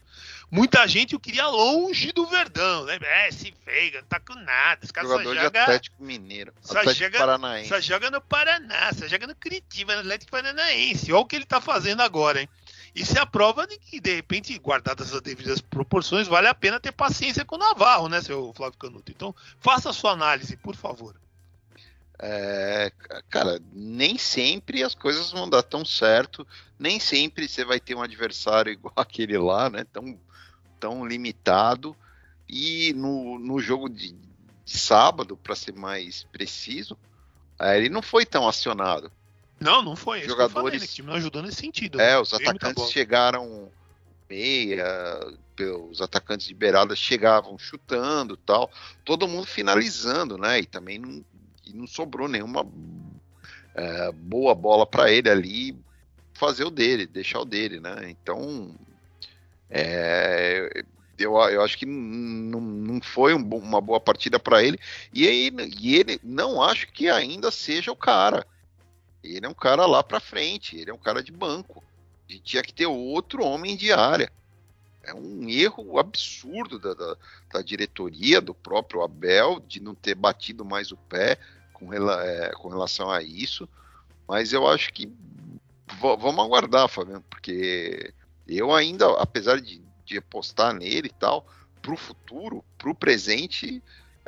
Muita 0.50 0.87
gente 0.88 1.14
o 1.14 1.21
queria 1.21 1.47
longe 1.47 2.11
do 2.12 2.26
Verdão, 2.26 2.85
né? 2.85 2.99
É, 3.00 3.28
esse 3.28 3.54
Veiga, 3.64 4.00
não 4.00 4.09
tá 4.09 4.19
com 4.19 4.35
nada. 4.35 4.80
Esse 4.83 4.92
cara 4.92 5.07
Jogador 5.07 5.37
só 5.37 5.42
joga. 5.42 5.62
Atlético 5.62 6.02
Mineiro. 6.02 6.52
Só 6.61 6.78
Atlético 6.78 7.04
joga, 7.04 7.19
Paranaense. 7.19 7.69
só 7.69 7.80
joga 7.80 8.11
no 8.11 8.21
Paraná, 8.21 8.92
só 8.92 9.07
joga 9.07 9.26
no 9.28 9.37
Curitiba, 9.37 9.95
no 9.95 10.00
Atlético 10.00 10.33
Paranaense. 10.33 11.12
Olha 11.12 11.21
o 11.21 11.25
que 11.25 11.37
ele 11.37 11.47
tá 11.47 11.61
fazendo 11.61 12.00
agora, 12.00 12.41
hein? 12.41 12.49
Isso 12.95 13.17
é 13.17 13.21
a 13.21 13.26
prova 13.26 13.67
de 13.67 13.78
que, 13.78 14.00
de 14.00 14.17
repente, 14.17 14.58
guardadas 14.58 15.15
as 15.15 15.21
devidas 15.21 15.60
proporções, 15.60 16.26
vale 16.26 16.49
a 16.49 16.54
pena 16.54 16.80
ter 16.80 16.91
paciência 16.91 17.45
com 17.45 17.54
o 17.54 17.58
Navarro, 17.58 18.08
né, 18.08 18.21
seu 18.21 18.52
Flávio 18.52 18.78
Canuto? 18.78 19.13
Então, 19.13 19.34
faça 19.60 19.91
a 19.91 19.93
sua 19.93 20.10
análise, 20.10 20.56
por 20.56 20.75
favor. 20.75 21.15
É, 22.23 22.93
cara, 23.30 23.59
nem 23.73 24.19
sempre 24.19 24.83
as 24.83 24.95
coisas 24.95 25.30
vão 25.30 25.49
dar 25.49 25.63
tão 25.63 25.85
certo, 25.85 26.47
nem 26.78 27.00
sempre 27.00 27.49
você 27.49 27.65
vai 27.65 27.80
ter 27.80 27.95
um 27.95 28.02
adversário 28.02 28.71
igual 28.73 28.93
aquele 28.97 29.39
lá, 29.39 29.71
né? 29.71 29.85
Tão, 29.91 30.21
tão 30.78 31.06
limitado. 31.06 31.97
E 32.49 32.93
no, 32.95 33.39
no 33.39 33.61
jogo 33.61 33.89
de, 33.89 34.13
de 34.13 34.78
sábado, 34.78 35.37
para 35.37 35.54
ser 35.54 35.73
mais 35.73 36.25
preciso, 36.25 36.99
é, 37.59 37.76
ele 37.78 37.89
não 37.89 38.02
foi 38.02 38.26
tão 38.26 38.47
acionado. 38.47 39.11
Não, 39.59 39.83
não 39.83 39.95
foi. 39.95 40.21
Que 40.21 40.30
eu 40.30 40.37
falei, 40.37 40.49
Jogadores- 40.49 40.99
né, 40.99 41.13
ajudou 41.15 41.43
nesse 41.43 41.56
sentido. 41.56 42.00
É, 42.00 42.13
né? 42.13 42.19
os 42.19 42.33
atacantes 42.33 42.91
chegaram 42.91 43.71
meia, 44.28 44.87
os 45.91 46.00
atacantes 46.00 46.47
de 46.47 46.54
beirada 46.54 46.95
chegavam 46.95 47.59
chutando 47.59 48.37
tal, 48.37 48.71
todo 49.04 49.28
mundo 49.28 49.47
finalizando, 49.47 50.39
né? 50.39 50.61
E 50.61 50.67
também 50.67 50.99
não, 50.99 51.25
não 51.75 51.87
sobrou 51.87 52.28
nenhuma 52.28 52.67
é, 53.75 54.13
boa 54.13 54.54
bola 54.54 54.87
para 54.87 55.11
ele 55.11 55.28
ali 55.28 55.78
fazer 56.35 56.65
o 56.65 56.71
dele, 56.71 57.06
deixar 57.06 57.41
o 57.41 57.45
dele, 57.45 57.80
né? 57.80 58.09
Então, 58.09 58.75
é, 59.69 60.85
eu, 61.19 61.35
eu 61.35 61.63
acho 61.63 61.76
que 61.76 61.85
não, 61.85 62.61
não 62.61 63.00
foi 63.00 63.35
um 63.35 63.43
uma 63.43 63.80
boa 63.80 64.00
partida 64.00 64.39
para 64.39 64.63
ele 64.63 64.78
e, 65.13 65.28
aí, 65.28 65.52
e 65.78 65.97
ele 65.97 66.19
não 66.23 66.63
acho 66.63 66.91
que 66.91 67.09
ainda 67.09 67.50
seja 67.50 67.93
o 67.93 67.97
cara. 67.97 68.47
Ele 69.23 69.45
é 69.45 69.49
um 69.49 69.54
cara 69.54 69.85
lá 69.85 70.02
para 70.02 70.19
frente, 70.19 70.78
ele 70.78 70.91
é 70.91 70.95
um 70.95 70.99
cara 70.99 71.23
de 71.23 71.30
banco. 71.30 71.85
A 72.28 72.33
gente 72.33 72.45
tinha 72.45 72.63
que 72.63 72.73
ter 72.73 72.87
outro 72.87 73.45
homem 73.45 73.76
de 73.76 73.93
área. 73.93 74.33
É 75.02 75.15
um 75.15 75.49
erro 75.49 75.99
absurdo 75.99 76.78
da, 76.78 76.95
da, 76.95 77.17
da 77.52 77.63
diretoria, 77.63 78.41
do 78.41 78.54
próprio 78.54 79.02
Abel, 79.02 79.61
de 79.61 79.80
não 79.80 79.95
ter 79.95 80.15
batido 80.15 80.65
mais 80.65 80.91
o 80.91 80.97
pé 80.97 81.39
com, 81.80 81.88
rela- 81.88 82.25
é, 82.25 82.52
com 82.52 82.69
relação 82.69 83.10
a 83.10 83.23
isso. 83.23 83.69
Mas 84.28 84.52
eu 84.52 84.69
acho 84.69 84.93
que 84.93 85.10
va- 85.99 86.14
vamos 86.14 86.45
aguardar, 86.45 86.88
Fabiano, 86.88 87.25
porque 87.28 88.12
eu 88.47 88.73
ainda, 88.73 89.10
apesar 89.21 89.60
de, 89.60 89.82
de 90.04 90.19
apostar 90.19 90.73
nele 90.75 91.08
e 91.08 91.19
tal, 91.19 91.45
pro 91.82 91.97
futuro, 91.97 92.64
pro 92.78 92.95
presente, 92.95 93.82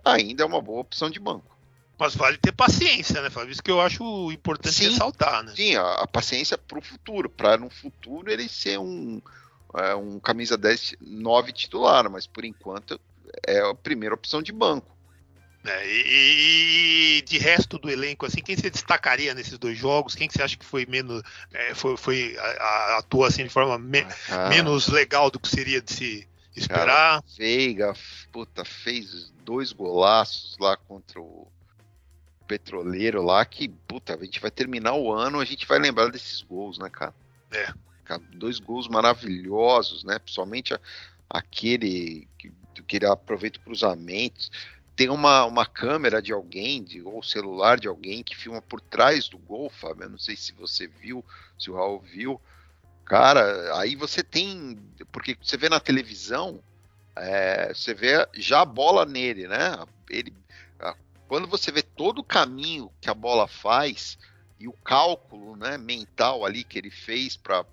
ainda 0.04 0.42
é 0.42 0.46
uma 0.46 0.60
boa 0.60 0.80
opção 0.80 1.08
de 1.10 1.20
banco. 1.20 1.52
Mas 1.98 2.16
vale 2.16 2.36
ter 2.38 2.50
paciência, 2.50 3.20
né, 3.22 3.30
Flávio? 3.30 3.52
Isso 3.52 3.62
que 3.62 3.70
eu 3.70 3.80
acho 3.80 4.32
importante 4.32 4.74
Sim. 4.74 4.88
ressaltar, 4.90 5.44
né? 5.44 5.52
Sim, 5.54 5.76
a, 5.76 5.92
a 6.02 6.06
paciência 6.06 6.58
pro 6.58 6.80
futuro, 6.80 7.28
para 7.30 7.56
no 7.56 7.70
futuro 7.70 8.28
ele 8.32 8.48
ser 8.48 8.78
um, 8.78 9.22
é, 9.74 9.94
um 9.94 10.18
camisa 10.18 10.56
10, 10.56 10.96
9 11.00 11.52
titular, 11.52 12.10
mas 12.10 12.26
por 12.26 12.44
enquanto 12.44 12.98
é 13.46 13.60
a 13.60 13.74
primeira 13.74 14.14
opção 14.16 14.42
de 14.42 14.50
banco. 14.50 14.90
É, 15.64 15.87
e, 15.87 17.18
e 17.18 17.22
de 17.22 17.38
resto 17.38 17.79
do 17.79 17.88
elenco, 17.88 18.27
assim, 18.27 18.42
quem 18.42 18.57
você 18.57 18.68
destacaria 18.68 19.33
nesses 19.35 19.57
dois 19.59 19.79
jogos? 19.79 20.14
Quem 20.14 20.27
que 20.27 20.35
você 20.35 20.42
acha 20.42 20.57
que 20.57 20.64
foi 20.64 20.85
menos. 20.87 21.22
é, 21.53 21.75
foi, 21.75 21.96
foi 21.96 22.37
a, 22.37 22.42
a- 22.42 22.98
atua 22.98 23.29
assim 23.29 23.44
de 23.44 23.48
forma 23.48 23.79
me- 23.79 24.05
Ah, 24.29 24.48
menos 24.48 24.88
legal 24.88 25.31
do 25.31 25.38
que 25.38 25.48
seria 25.48 25.81
de 25.81 25.92
se 25.92 26.29
esperar? 26.57 27.22
Veiga, 27.38 27.94
puta, 28.33 28.64
fez 28.64 29.31
dois 29.44 29.72
golaços 29.72 30.57
lá 30.59 30.77
contra 30.77 31.20
o 31.20 31.46
Petroleiro 32.46 33.22
lá, 33.22 33.44
que, 33.44 33.68
puta, 33.68 34.14
a 34.14 34.25
gente 34.25 34.40
vai 34.40 34.51
terminar 34.51 34.94
o 34.94 35.12
ano, 35.12 35.38
a 35.40 35.44
gente 35.44 35.66
vai 35.66 35.79
lembrar 35.79 36.11
desses 36.11 36.42
gols, 36.42 36.77
né, 36.79 36.90
cara? 36.90 37.14
É. 37.53 37.72
Cara, 38.05 38.20
Dois 38.35 38.59
gols 38.59 38.88
maravilhosos, 38.88 40.03
né? 40.05 40.18
Principalmente 40.18 40.75
a- 40.75 40.81
aquele 41.31 42.29
que, 42.37 42.53
que 42.87 42.96
ele 42.96 43.07
aproveita 43.07 43.59
o 43.59 43.62
cruzamentos. 43.62 44.51
Tem 44.94 45.09
uma, 45.09 45.44
uma 45.44 45.64
câmera 45.64 46.20
de 46.20 46.33
alguém, 46.33 46.83
de, 46.83 47.02
ou 47.02 47.22
celular 47.22 47.81
de 47.81 47.88
alguém, 47.88 48.22
que 48.22 48.37
filma 48.37 48.61
por 48.61 48.81
trás 48.81 49.28
do 49.28 49.38
gol, 49.38 49.70
Fábio. 49.70 50.05
Eu 50.05 50.11
não 50.11 50.18
sei 50.18 50.37
se 50.37 50.52
você 50.52 50.87
viu, 50.87 51.24
se 51.59 51.70
o 51.70 51.74
Raul 51.74 52.00
viu. 52.00 52.40
Cara, 53.05 53.76
aí 53.78 53.96
você 53.96 54.22
tem. 54.22 54.78
Porque 55.11 55.37
você 55.40 55.57
vê 55.57 55.68
na 55.68 55.81
televisão, 55.81 56.62
é, 57.16 57.72
você 57.74 57.94
vê 57.94 58.26
já 58.35 58.61
a 58.61 58.66
bola 58.66 59.05
nele, 59.07 59.48
né? 59.48 59.85
Ele, 60.11 60.33
quando 61.33 61.48
você 61.48 61.72
vê 61.72 61.81
todo 61.81 62.18
o 62.18 62.24
caminho 62.24 62.92
que 63.00 63.09
a 63.09 63.14
bola 63.14 63.48
faz 63.48 64.18
e 64.62 64.68
o 64.68 64.72
cálculo 64.72 65.57
né, 65.57 65.77
mental 65.77 66.46
ali 66.46 66.62
que 66.62 66.79
ele 66.79 66.90
fez 66.90 67.37
para 67.37 67.64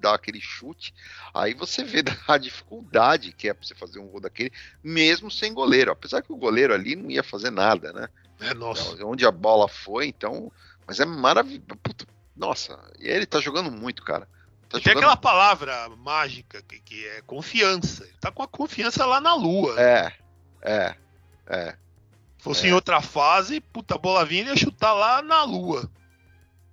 dar 0.00 0.14
aquele 0.14 0.40
chute, 0.40 0.94
aí 1.34 1.52
você 1.52 1.84
vê 1.84 2.02
a 2.26 2.38
dificuldade 2.38 3.32
que 3.32 3.46
é 3.46 3.52
para 3.52 3.66
você 3.66 3.74
fazer 3.74 3.98
um 3.98 4.06
gol 4.06 4.22
daquele, 4.22 4.50
mesmo 4.82 5.30
sem 5.30 5.52
goleiro. 5.52 5.92
Apesar 5.92 6.22
que 6.22 6.32
o 6.32 6.36
goleiro 6.36 6.72
ali 6.72 6.96
não 6.96 7.10
ia 7.10 7.22
fazer 7.22 7.50
nada, 7.50 7.92
né? 7.92 8.08
É, 8.40 8.54
nossa. 8.54 9.04
Onde 9.04 9.26
a 9.26 9.30
bola 9.30 9.68
foi, 9.68 10.06
então. 10.06 10.50
Mas 10.86 10.98
é 10.98 11.04
maravilhoso. 11.04 11.66
Nossa, 12.34 12.80
e 12.98 13.06
ele 13.06 13.26
tá 13.26 13.38
jogando 13.38 13.70
muito, 13.70 14.02
cara. 14.02 14.26
Tá 14.66 14.78
Tem 14.78 14.94
jogando 14.94 14.98
aquela 14.98 15.16
palavra 15.18 15.90
mágica 15.90 16.62
que, 16.62 16.80
que 16.80 17.06
é 17.06 17.20
confiança. 17.20 18.04
Ele 18.04 18.16
tá 18.18 18.32
com 18.32 18.42
a 18.42 18.48
confiança 18.48 19.04
lá 19.04 19.20
na 19.20 19.34
lua. 19.34 19.78
É, 19.78 20.12
é, 20.62 20.94
é. 21.48 21.76
Se 22.38 22.44
fosse 22.44 22.64
é. 22.66 22.70
em 22.70 22.72
outra 22.72 23.02
fase, 23.02 23.60
puta, 23.60 23.96
a 23.96 23.98
bola 23.98 24.24
vinha, 24.24 24.40
ele 24.40 24.50
ia 24.50 24.56
chutar 24.56 24.94
lá 24.94 25.20
na 25.20 25.44
lua. 25.44 25.90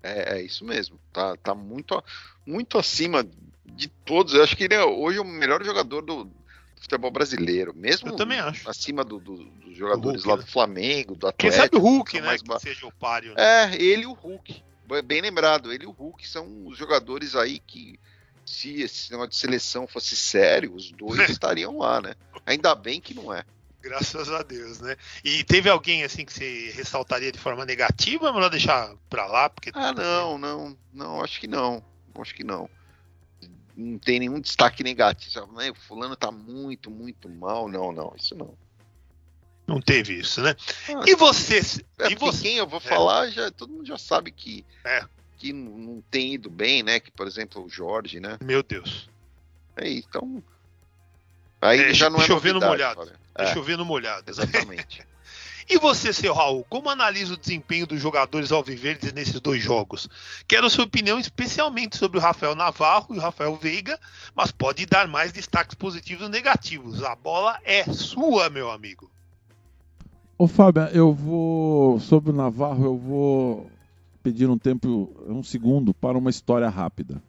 É, 0.07 0.37
é 0.37 0.41
isso 0.41 0.63
mesmo. 0.65 0.99
Tá, 1.11 1.35
tá 1.37 1.53
muito, 1.55 2.03
muito 2.45 2.77
acima 2.77 3.27
de 3.65 3.87
todos. 3.87 4.33
Eu 4.33 4.43
acho 4.43 4.55
que 4.55 4.63
ele 4.63 4.73
é 4.75 4.83
hoje 4.83 5.19
o 5.19 5.23
melhor 5.25 5.63
jogador 5.63 6.01
do, 6.01 6.29
futebol 6.79 7.11
brasileiro. 7.11 7.73
Mesmo 7.75 8.09
Eu 8.09 8.15
também 8.15 8.39
acho. 8.39 8.69
acima 8.69 9.03
do- 9.03 9.19
do- 9.19 9.43
dos 9.45 9.75
jogadores 9.75 10.23
Hulk, 10.23 10.27
lá 10.29 10.37
né? 10.37 10.43
do 10.43 10.47
Flamengo, 10.51 11.15
do 11.15 11.33
Quem 11.33 11.49
Atlético. 11.49 11.61
sabe 11.63 11.75
o 11.77 11.79
Hulk, 11.79 12.21
né? 12.21 12.37
Que 12.37 12.59
seja 12.59 12.87
o 12.87 12.91
páreo. 12.91 13.33
né? 13.35 13.73
É, 13.73 13.75
ele 13.81 14.03
e 14.03 14.07
o 14.07 14.13
Hulk. 14.13 14.63
Bem 15.03 15.21
lembrado, 15.21 15.73
ele 15.73 15.83
e 15.83 15.87
o 15.87 15.91
Hulk 15.91 16.27
são 16.27 16.65
os 16.65 16.77
jogadores 16.77 17.35
aí 17.35 17.59
que, 17.59 17.99
se 18.45 18.81
esse 18.81 19.11
negócio 19.11 19.31
de 19.31 19.35
seleção 19.35 19.85
fosse 19.85 20.15
sério, 20.15 20.73
os 20.73 20.91
dois 20.91 21.17
estariam 21.41 21.79
lá, 21.79 21.99
né? 21.99 22.13
Ainda 22.45 22.73
bem 22.73 23.01
que 23.01 23.13
não 23.13 23.33
é. 23.33 23.43
Graças 23.87 24.29
a 24.29 24.43
Deus, 24.43 24.79
né? 24.81 24.95
E 25.23 25.43
teve 25.43 25.69
alguém 25.69 26.03
assim 26.03 26.25
que 26.25 26.33
você 26.33 26.71
ressaltaria 26.75 27.31
de 27.31 27.39
forma 27.39 27.65
negativa, 27.65 28.27
é 28.29 28.33
melhor 28.33 28.49
deixar 28.49 28.93
pra 29.09 29.25
lá, 29.25 29.49
porque 29.49 29.71
Ah, 29.73 29.93
não, 29.93 30.37
não, 30.37 30.77
não, 30.93 31.23
acho 31.23 31.39
que 31.39 31.47
não. 31.47 31.83
Acho 32.19 32.33
que 32.35 32.43
não. 32.43 32.69
Não 33.75 33.97
tem 33.99 34.19
nenhum 34.19 34.39
destaque 34.39 34.83
negativo. 34.83 35.51
Né, 35.53 35.69
O 35.69 35.75
fulano 35.75 36.15
tá 36.15 36.31
muito, 36.31 36.89
muito 36.89 37.29
mal. 37.29 37.69
Não, 37.69 37.91
não, 37.91 38.13
isso 38.17 38.35
não. 38.35 38.57
não 39.67 39.79
teve 39.79 40.15
isso, 40.19 40.41
né? 40.41 40.55
Ah, 40.89 41.03
E 41.05 41.15
você? 41.15 41.59
É 41.99 42.11
e 42.11 42.15
você? 42.15 42.41
quem 42.41 42.57
eu 42.57 42.65
vou 42.67 42.79
É. 42.83 42.89
falar, 42.89 43.29
já, 43.29 43.51
todo 43.51 43.71
mundo 43.71 43.85
já 43.85 43.97
sabe 43.97 44.31
que, 44.31 44.65
É. 44.83 45.05
que 45.37 45.53
não 45.53 45.77
não 45.77 46.01
tem 46.09 46.33
ido 46.33 46.49
bem, 46.49 46.81
né? 46.83 46.99
Que, 46.99 47.11
por 47.11 47.27
exemplo, 47.27 47.63
o 47.63 47.69
Jorge, 47.69 48.19
né? 48.19 48.37
Meu 48.43 48.63
Deus. 48.63 49.09
É, 49.75 49.87
então. 49.89 50.43
Aí 51.61 51.81
É, 51.81 51.93
já 51.93 52.09
não 52.09 52.19
é 52.19 52.25
chover 52.25 52.53
no 52.53 52.59
novidade, 52.59 52.95
molhado. 52.95 53.11
É. 53.35 53.53
Chovendo 53.53 53.85
molhado. 53.85 54.29
exatamente. 54.29 55.05
E 55.69 55.77
você, 55.77 56.13
seu 56.13 56.33
Raul, 56.33 56.65
como 56.69 56.89
analisa 56.89 57.33
o 57.33 57.37
desempenho 57.37 57.85
dos 57.85 57.99
jogadores 57.99 58.53
alviverdes 58.53 59.11
nesses 59.11 59.37
dois 59.41 59.61
jogos? 59.61 60.07
Quero 60.47 60.69
sua 60.69 60.85
opinião 60.85 61.19
especialmente 61.19 61.97
sobre 61.97 62.17
o 62.17 62.21
Rafael 62.21 62.55
Navarro 62.55 63.13
e 63.13 63.17
o 63.17 63.21
Rafael 63.21 63.53
Veiga, 63.57 63.99
mas 64.33 64.49
pode 64.49 64.85
dar 64.85 65.09
mais 65.09 65.33
destaques 65.33 65.75
positivos 65.75 66.23
ou 66.23 66.29
negativos. 66.29 67.03
A 67.03 67.13
bola 67.17 67.59
é 67.65 67.83
sua, 67.83 68.49
meu 68.49 68.71
amigo. 68.71 69.11
Ô 70.37 70.47
Fábio, 70.47 70.83
eu 70.93 71.13
vou. 71.13 71.99
Sobre 71.99 72.31
o 72.31 72.33
Navarro, 72.33 72.85
eu 72.85 72.97
vou 72.97 73.69
pedir 74.23 74.49
um 74.49 74.57
tempo, 74.57 75.13
um 75.27 75.43
segundo, 75.43 75.93
para 75.93 76.17
uma 76.17 76.29
história 76.29 76.69
rápida. 76.69 77.21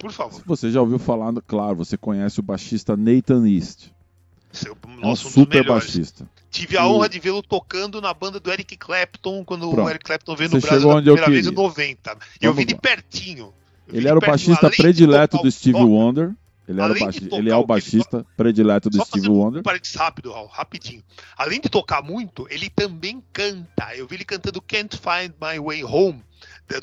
Por 0.00 0.10
favor. 0.12 0.42
Você 0.46 0.70
já 0.70 0.80
ouviu 0.80 0.98
falar, 0.98 1.32
claro, 1.46 1.76
você 1.76 1.96
conhece 1.96 2.40
o 2.40 2.42
baixista 2.42 2.96
Nathan 2.96 3.46
East. 3.48 3.88
Seu, 4.50 4.76
É 4.82 4.86
um 4.88 4.96
nosso, 5.00 5.28
um 5.28 5.30
super 5.30 5.64
baixista. 5.64 6.28
Tive 6.50 6.76
a 6.76 6.80
E- 6.82 6.84
honra 6.84 7.08
de 7.08 7.20
vê-lo 7.20 7.40
tocando 7.42 8.00
na 8.00 8.12
banda 8.12 8.40
do 8.40 8.50
Eric 8.50 8.76
Clapton, 8.76 9.44
quando 9.44 9.70
Pronto. 9.70 9.86
o 9.86 9.90
Eric 9.90 10.04
Clapton 10.04 10.34
veio 10.34 10.50
Você 10.50 10.56
no 10.56 10.62
Brasil 10.62 10.78
chegou 10.80 10.92
pela 10.94 11.02
primeira 11.02 11.30
vez 11.30 11.46
em 11.46 11.50
queria. 11.50 11.62
90. 11.62 12.16
E 12.40 12.44
eu 12.46 12.52
vi 12.54 12.64
de 12.64 12.74
pertinho. 12.74 13.52
Vi 13.86 13.98
Ele 13.98 14.00
de 14.00 14.08
era 14.08 14.18
o 14.18 14.20
baixista 14.20 14.68
predileto 14.70 15.38
do 15.38 15.50
Steve 15.52 15.78
solo, 15.78 15.90
Wonder. 15.90 16.32
Ele, 16.66 16.80
era 16.80 16.94
baixi- 16.94 17.28
ele 17.32 17.50
é 17.50 17.54
o 17.54 17.58
que 17.58 17.62
ele 17.62 17.66
baixista 17.66 18.26
predileto 18.36 18.88
do 18.90 18.96
Só 18.96 19.04
Steve 19.04 19.28
Wonder. 19.28 19.62
um 19.62 19.94
rápido, 19.96 20.32
Raul, 20.32 20.46
rapidinho. 20.48 21.02
Além 21.36 21.60
de 21.60 21.68
tocar 21.68 22.00
muito, 22.02 22.46
ele 22.50 22.70
também 22.70 23.22
canta. 23.32 23.94
Eu 23.96 24.06
vi 24.08 24.16
ele 24.16 24.24
cantando 24.24 24.60
Can't 24.62 24.96
Find 24.96 25.32
My 25.40 25.58
Way 25.60 25.84
Home, 25.84 26.22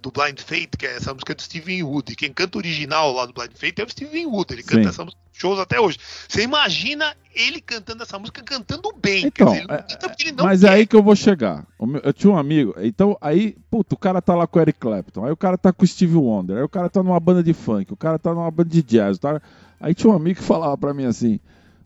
do 0.02 0.12
Blind 0.12 0.40
Fate, 0.40 0.72
que 0.78 0.86
é 0.86 0.98
essa 0.98 1.14
música 1.14 1.34
do 1.34 1.42
Steven 1.42 1.84
Wood. 1.84 2.16
Quem 2.16 2.34
canta 2.34 2.58
o 2.58 2.60
original 2.60 3.14
lá 3.14 3.26
do 3.26 3.34
Blind 3.34 3.52
Fate 3.54 3.80
é 3.82 3.86
o 3.86 3.90
Steven 3.90 4.26
Wood. 4.26 4.54
Ele 4.54 4.64
canta 4.64 4.84
Sim. 4.84 4.90
essa 4.90 5.06
música 5.06 5.22
shows 5.38 5.60
até 5.60 5.80
hoje. 5.80 6.00
Você 6.28 6.42
imagina 6.42 7.16
ele 7.34 7.62
cantando 7.62 8.02
essa 8.04 8.18
música, 8.18 8.42
cantando 8.44 8.92
bem. 9.00 9.28
Então, 9.28 9.52
dizer, 9.54 9.66
é- 9.70 10.32
não 10.32 10.46
Mas 10.46 10.64
é 10.64 10.68
quer. 10.68 10.74
aí 10.74 10.88
que 10.88 10.96
eu 10.96 11.04
vou 11.04 11.16
chegar. 11.16 11.66
Eu 12.04 12.12
tinha 12.12 12.34
um 12.34 12.38
amigo, 12.38 12.74
então 12.80 13.16
aí, 13.22 13.56
puto, 13.70 13.96
o 13.96 13.98
cara 13.98 14.22
tá 14.22 14.34
lá 14.36 14.48
com 14.48 14.58
o 14.58 14.62
Eric 14.62 14.80
Clapton, 14.80 15.26
aí 15.26 15.32
o 15.32 15.38
cara 15.38 15.58
tá 15.58 15.72
com 15.72 15.86
o 15.86 15.88
Steve 15.88 16.16
Wonder, 16.16 16.58
aí 16.58 16.64
o 16.64 16.70
cara 16.70 16.90
tá 16.90 17.04
numa 17.04 17.20
banda 17.20 17.44
de 17.44 17.54
funk, 17.54 17.94
o 17.94 17.98
cara 17.98 18.18
tá 18.18 18.34
numa 18.34 18.50
banda 18.50 18.70
de 18.70 18.82
jazz, 18.82 19.20
tá? 19.20 19.40
Aí 19.80 19.94
tinha 19.94 20.12
um 20.12 20.16
amigo 20.16 20.40
que 20.40 20.46
falava 20.46 20.76
pra 20.76 20.94
mim 20.94 21.06
assim, 21.06 21.40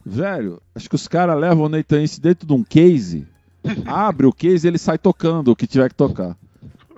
velho, 0.05 0.61
acho 0.73 0.87
que 0.87 0.95
os 0.95 1.07
caras 1.07 1.37
levam 1.37 1.65
o 1.65 1.69
Nathan 1.69 1.99
East 2.01 2.19
dentro 2.21 2.47
de 2.47 2.53
um 2.53 2.63
case, 2.63 3.27
abre 3.85 4.25
o 4.25 4.31
case 4.33 4.65
e 4.65 4.69
ele 4.69 4.77
sai 4.77 4.97
tocando 4.97 5.51
o 5.51 5.55
que 5.55 5.67
tiver 5.67 5.89
que 5.89 5.95
tocar. 5.95 6.37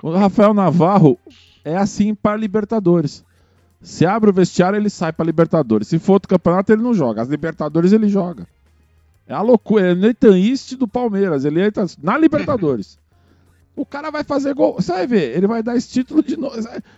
O 0.03 0.11
Rafael 0.11 0.53
Navarro 0.53 1.17
é 1.63 1.77
assim 1.77 2.13
para 2.13 2.35
Libertadores. 2.35 3.23
Se 3.81 4.05
abre 4.05 4.29
o 4.29 4.33
vestiário, 4.33 4.75
ele 4.75 4.89
sai 4.89 5.13
pra 5.13 5.25
Libertadores. 5.25 5.87
Se 5.87 5.97
for 5.97 6.13
outro 6.13 6.27
campeonato, 6.27 6.73
ele 6.73 6.81
não 6.81 6.93
joga. 6.93 7.21
As 7.21 7.29
Libertadores, 7.29 7.93
ele 7.93 8.09
joga. 8.09 8.45
É 9.25 9.33
a 9.33 9.41
loucura. 9.41 9.91
É 9.91 9.95
Nathan 9.95 10.37
East 10.37 10.75
do 10.75 10.89
Palmeiras. 10.89 11.45
Ele 11.45 11.65
entra 11.65 11.85
na 12.01 12.17
Libertadores. 12.17 12.99
O 13.77 13.85
cara 13.85 14.11
vai 14.11 14.25
fazer 14.25 14.53
gol. 14.53 14.73
Você 14.73 14.91
vai 14.91 15.07
ver, 15.07 15.37
ele 15.37 15.47
vai 15.47 15.63
dar 15.63 15.77
esse 15.77 15.87
título 15.87 16.21
de 16.21 16.35
novo. 16.35 16.53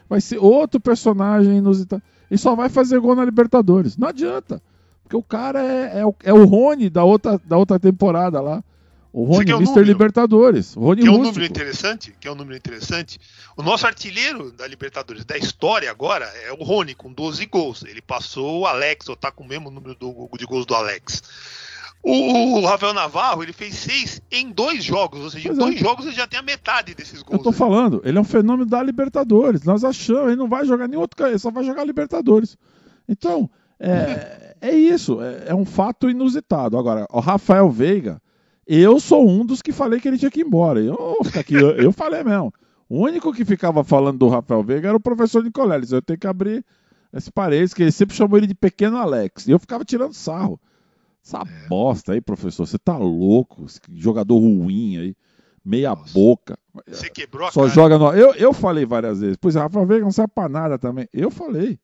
Vai 0.09 0.19
ser 0.19 0.39
outro 0.39 0.79
personagem 0.79 1.59
inusitado. 1.59 2.01
Ele 2.29 2.39
só 2.39 2.55
vai 2.55 2.69
fazer 2.69 2.99
gol 2.99 3.15
na 3.15 3.23
Libertadores. 3.23 3.95
Não 3.97 4.07
adianta. 4.07 4.59
Porque 5.03 5.15
o 5.15 5.21
cara 5.21 5.61
é, 5.63 5.99
é, 5.99 6.05
o, 6.05 6.15
é 6.23 6.33
o 6.33 6.43
Rony 6.45 6.89
da 6.89 7.03
outra, 7.03 7.39
da 7.45 7.55
outra 7.55 7.79
temporada 7.79 8.41
lá. 8.41 8.63
O 9.17 9.23
Rony, 9.23 9.45
quer 9.45 9.53
o 9.53 9.57
Mr. 9.59 9.69
número? 9.69 9.87
Libertadores. 9.87 10.73
Rony 10.73 11.01
Que 11.01 11.07
é 11.07 11.09
um 11.09 11.13
Rústico. 11.13 11.35
número 11.35 11.45
interessante, 11.45 12.13
que 12.19 12.27
é 12.27 12.31
um 12.31 12.35
número 12.35 12.57
interessante. 12.57 13.17
O 13.55 13.63
nosso 13.63 13.87
artilheiro 13.87 14.51
da 14.51 14.67
Libertadores 14.67 15.23
da 15.23 15.37
história 15.37 15.89
agora 15.89 16.25
é 16.45 16.51
o 16.51 16.61
Rony, 16.63 16.93
com 16.93 17.13
12 17.13 17.45
gols. 17.45 17.85
Ele 17.85 18.01
passou 18.01 18.59
o 18.59 18.65
Alex, 18.65 19.07
ou 19.07 19.15
tá 19.15 19.31
com 19.31 19.45
o 19.45 19.47
mesmo 19.47 19.71
número 19.71 19.95
do- 19.95 20.29
de 20.37 20.45
gols 20.45 20.65
do 20.65 20.75
Alex. 20.75 21.23
O, 22.03 22.59
o 22.59 22.65
Rafael 22.65 22.93
Navarro, 22.93 23.41
ele 23.41 23.53
fez 23.53 23.73
seis 23.75 24.21
em 24.29 24.51
dois 24.51 24.83
jogos, 24.83 25.21
ou 25.21 25.29
seja, 25.29 25.47
em 25.47 25.53
é. 25.53 25.55
dois 25.55 25.79
jogos 25.79 26.05
ele 26.05 26.15
já 26.15 26.27
tem 26.27 26.39
a 26.39 26.43
metade 26.43 26.93
desses 26.93 27.21
gols. 27.23 27.37
Eu 27.39 27.43
tô 27.43 27.49
aí. 27.51 27.55
falando, 27.55 28.01
ele 28.03 28.17
é 28.17 28.21
um 28.21 28.25
fenômeno 28.25 28.69
da 28.69 28.83
Libertadores. 28.83 29.63
Nós 29.63 29.85
achamos, 29.85 30.27
ele 30.27 30.35
não 30.35 30.49
vai 30.49 30.65
jogar 30.65 30.89
nem 30.89 30.99
outro, 30.99 31.25
ele 31.25 31.39
só 31.39 31.49
vai 31.49 31.63
jogar 31.63 31.85
Libertadores. 31.85 32.57
Então, 33.07 33.49
é, 33.79 34.55
é 34.61 34.71
isso, 34.75 35.21
é, 35.21 35.45
é 35.47 35.55
um 35.55 35.63
fato 35.65 36.09
inusitado. 36.09 36.77
Agora, 36.77 37.07
o 37.09 37.21
Rafael 37.21 37.69
Veiga, 37.71 38.21
eu 38.67 38.99
sou 38.99 39.27
um 39.27 39.45
dos 39.45 39.61
que 39.61 39.71
falei 39.71 39.99
que 39.99 40.07
ele 40.07 40.17
tinha 40.17 40.31
que 40.31 40.41
ir 40.41 40.45
embora. 40.45 40.79
Eu, 40.79 41.17
aqui, 41.37 41.53
eu, 41.55 41.71
eu 41.71 41.91
falei 41.91 42.23
mesmo. 42.23 42.53
O 42.87 42.99
único 42.99 43.33
que 43.33 43.43
ficava 43.45 43.83
falando 43.83 44.19
do 44.19 44.27
Rafael 44.27 44.63
Veiga 44.63 44.89
era 44.89 44.97
o 44.97 45.01
professor 45.01 45.43
Nicoleles. 45.43 45.91
Eu 45.91 46.01
tenho 46.01 46.19
que 46.19 46.27
abrir 46.27 46.63
esse 47.13 47.31
parênteses, 47.31 47.73
que 47.73 47.81
ele 47.83 47.91
sempre 47.91 48.15
chamou 48.15 48.37
ele 48.37 48.47
de 48.47 48.53
pequeno 48.55 48.97
Alex. 48.97 49.47
E 49.47 49.51
eu 49.51 49.59
ficava 49.59 49.83
tirando 49.85 50.13
sarro. 50.13 50.59
Essa 51.23 51.39
É. 51.39 51.67
bosta 51.67 52.13
aí, 52.13 52.21
professor, 52.21 52.67
você 52.67 52.77
tá 52.77 52.95
louco? 52.97 53.65
Esse 53.65 53.79
jogador 53.95 54.37
ruim 54.37 54.97
aí, 54.99 55.15
meia 55.63 55.95
Nossa. 55.95 56.13
boca. 56.13 56.57
Você 56.87 57.09
quebrou 57.09 57.47
a 57.47 57.51
Só 57.51 57.61
cara. 57.61 57.73
joga 57.73 57.97
no. 57.97 58.13
Eu, 58.13 58.33
eu 58.35 58.53
falei 58.53 58.85
várias 58.85 59.19
vezes. 59.21 59.37
Pois 59.37 59.55
Rafael 59.55 59.85
Veiga 59.87 60.03
não 60.05 60.11
serve 60.11 60.31
pra 60.35 60.47
nada 60.47 60.77
também. 60.77 61.07
Eu 61.11 61.31
falei. 61.31 61.79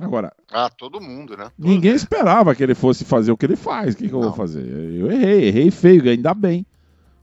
Agora, 0.00 0.32
Ah, 0.50 0.70
todo 0.70 1.00
mundo, 1.00 1.36
né? 1.36 1.50
ninguém 1.58 1.92
esperava 1.94 2.54
que 2.54 2.62
ele 2.62 2.74
fosse 2.74 3.04
fazer 3.04 3.30
o 3.30 3.36
que 3.36 3.44
ele 3.46 3.56
faz. 3.56 3.94
O 3.94 3.96
que, 3.98 4.08
que 4.08 4.14
eu 4.14 4.22
vou 4.22 4.32
fazer? 4.32 4.62
Eu 4.66 5.10
errei, 5.12 5.44
errei 5.48 5.70
feio, 5.70 6.08
ainda 6.08 6.32
bem. 6.32 6.64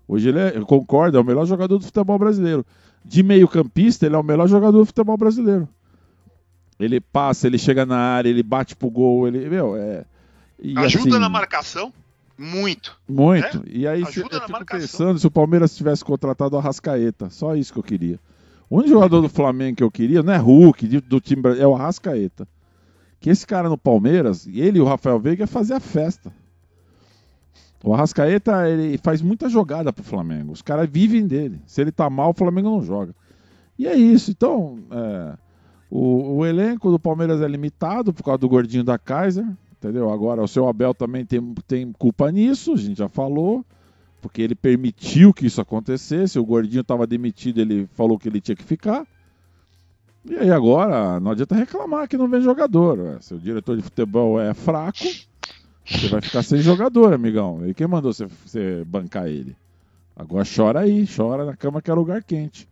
Hoje 0.07 0.29
ele 0.29 0.39
é, 0.39 0.57
eu 0.57 0.65
concordo, 0.65 1.17
é 1.17 1.21
o 1.21 1.23
melhor 1.23 1.45
jogador 1.45 1.77
do 1.77 1.85
futebol 1.85 2.17
brasileiro. 2.19 2.65
De 3.03 3.23
meio-campista, 3.23 4.05
ele 4.05 4.15
é 4.15 4.17
o 4.17 4.23
melhor 4.23 4.47
jogador 4.47 4.77
do 4.79 4.85
futebol 4.85 5.17
brasileiro. 5.17 5.67
Ele 6.79 6.99
passa, 7.01 7.47
ele 7.47 7.57
chega 7.57 7.85
na 7.85 7.97
área, 7.97 8.29
ele 8.29 8.43
bate 8.43 8.75
pro 8.75 8.89
gol, 8.89 9.27
ele. 9.27 9.49
Meu, 9.49 9.75
é. 9.75 10.05
e 10.61 10.77
Ajuda 10.77 11.09
assim, 11.09 11.19
na 11.19 11.29
marcação. 11.29 11.91
Muito. 12.37 12.97
Muito. 13.07 13.63
E 13.67 13.85
aí 13.87 14.01
se- 14.05 14.19
Ajuda 14.19 14.37
eu 14.37 14.39
fico 14.41 14.51
marcação. 14.53 14.79
pensando 14.87 15.19
se 15.19 15.27
o 15.27 15.31
Palmeiras 15.31 15.75
tivesse 15.75 16.05
contratado 16.05 16.55
o 16.55 16.59
Arrascaeta. 16.59 17.29
Só 17.29 17.55
isso 17.55 17.73
que 17.73 17.79
eu 17.79 17.83
queria. 17.83 18.17
O 18.69 18.77
único 18.77 18.91
jogador 18.91 19.19
do 19.21 19.27
Flamengo 19.27 19.77
que 19.77 19.83
eu 19.83 19.91
queria 19.91 20.23
não 20.23 20.31
é 20.31 20.37
Hulk, 20.37 20.87
do 21.01 21.19
time 21.19 21.41
é 21.59 21.67
o 21.67 21.75
Arrascaeta. 21.75 22.47
Que 23.19 23.29
esse 23.29 23.45
cara 23.45 23.69
no 23.69 23.77
Palmeiras, 23.77 24.47
ele 24.47 24.79
e 24.79 24.81
o 24.81 24.85
Rafael 24.85 25.19
Veiga 25.19 25.45
fazer 25.45 25.73
a 25.73 25.79
festa. 25.79 26.31
O 27.83 27.93
Arrascaeta, 27.93 28.69
ele 28.69 28.97
faz 28.97 29.21
muita 29.21 29.47
jogada 29.47 29.91
pro 29.93 30.03
Flamengo. 30.03 30.51
Os 30.51 30.61
caras 30.61 30.89
vivem 30.89 31.25
dele. 31.25 31.61
Se 31.65 31.81
ele 31.81 31.91
tá 31.91 32.09
mal, 32.09 32.31
o 32.31 32.33
Flamengo 32.33 32.69
não 32.69 32.81
joga. 32.81 33.15
E 33.77 33.87
é 33.87 33.95
isso. 33.95 34.31
Então, 34.31 34.79
é, 34.91 35.37
o, 35.89 36.37
o 36.37 36.45
elenco 36.45 36.91
do 36.91 36.99
Palmeiras 36.99 37.41
é 37.41 37.47
limitado 37.47 38.13
por 38.13 38.23
causa 38.23 38.39
do 38.39 38.49
gordinho 38.49 38.83
da 38.83 38.97
Kaiser. 38.97 39.45
Entendeu? 39.71 40.11
Agora, 40.11 40.43
o 40.43 40.47
seu 40.47 40.67
Abel 40.67 40.93
também 40.93 41.25
tem, 41.25 41.53
tem 41.65 41.91
culpa 41.93 42.29
nisso, 42.29 42.73
a 42.73 42.77
gente 42.77 42.97
já 42.97 43.07
falou. 43.07 43.65
Porque 44.21 44.41
ele 44.41 44.55
permitiu 44.55 45.33
que 45.33 45.45
isso 45.45 45.61
acontecesse. 45.61 46.37
O 46.37 46.45
gordinho 46.45 46.81
estava 46.81 47.07
demitido, 47.07 47.61
ele 47.61 47.87
falou 47.93 48.19
que 48.19 48.27
ele 48.27 48.41
tinha 48.41 48.55
que 48.57 48.63
ficar. 48.63 49.07
E 50.25 50.35
aí 50.35 50.51
agora, 50.51 51.19
não 51.19 51.31
adianta 51.31 51.55
reclamar 51.55 52.07
que 52.07 52.17
não 52.17 52.27
vem 52.27 52.41
jogador. 52.41 52.99
ué. 52.99 53.17
Se 53.21 53.33
o 53.33 53.39
diretor 53.39 53.75
de 53.77 53.81
futebol 53.83 54.39
é 54.39 54.53
fraco, 54.53 54.99
você 55.85 56.07
vai 56.09 56.21
ficar 56.21 56.43
sem 56.43 56.59
jogador, 56.59 57.13
amigão. 57.13 57.65
E 57.67 57.73
quem 57.73 57.87
mandou 57.87 58.11
você, 58.13 58.27
você 58.45 58.83
bancar 58.85 59.27
ele? 59.27 59.55
Agora 60.15 60.43
chora 60.45 60.81
aí, 60.81 61.07
chora 61.07 61.45
na 61.45 61.55
cama 61.55 61.81
que 61.81 61.89
é 61.89 61.93
lugar 61.93 62.21
quente. 62.23 62.67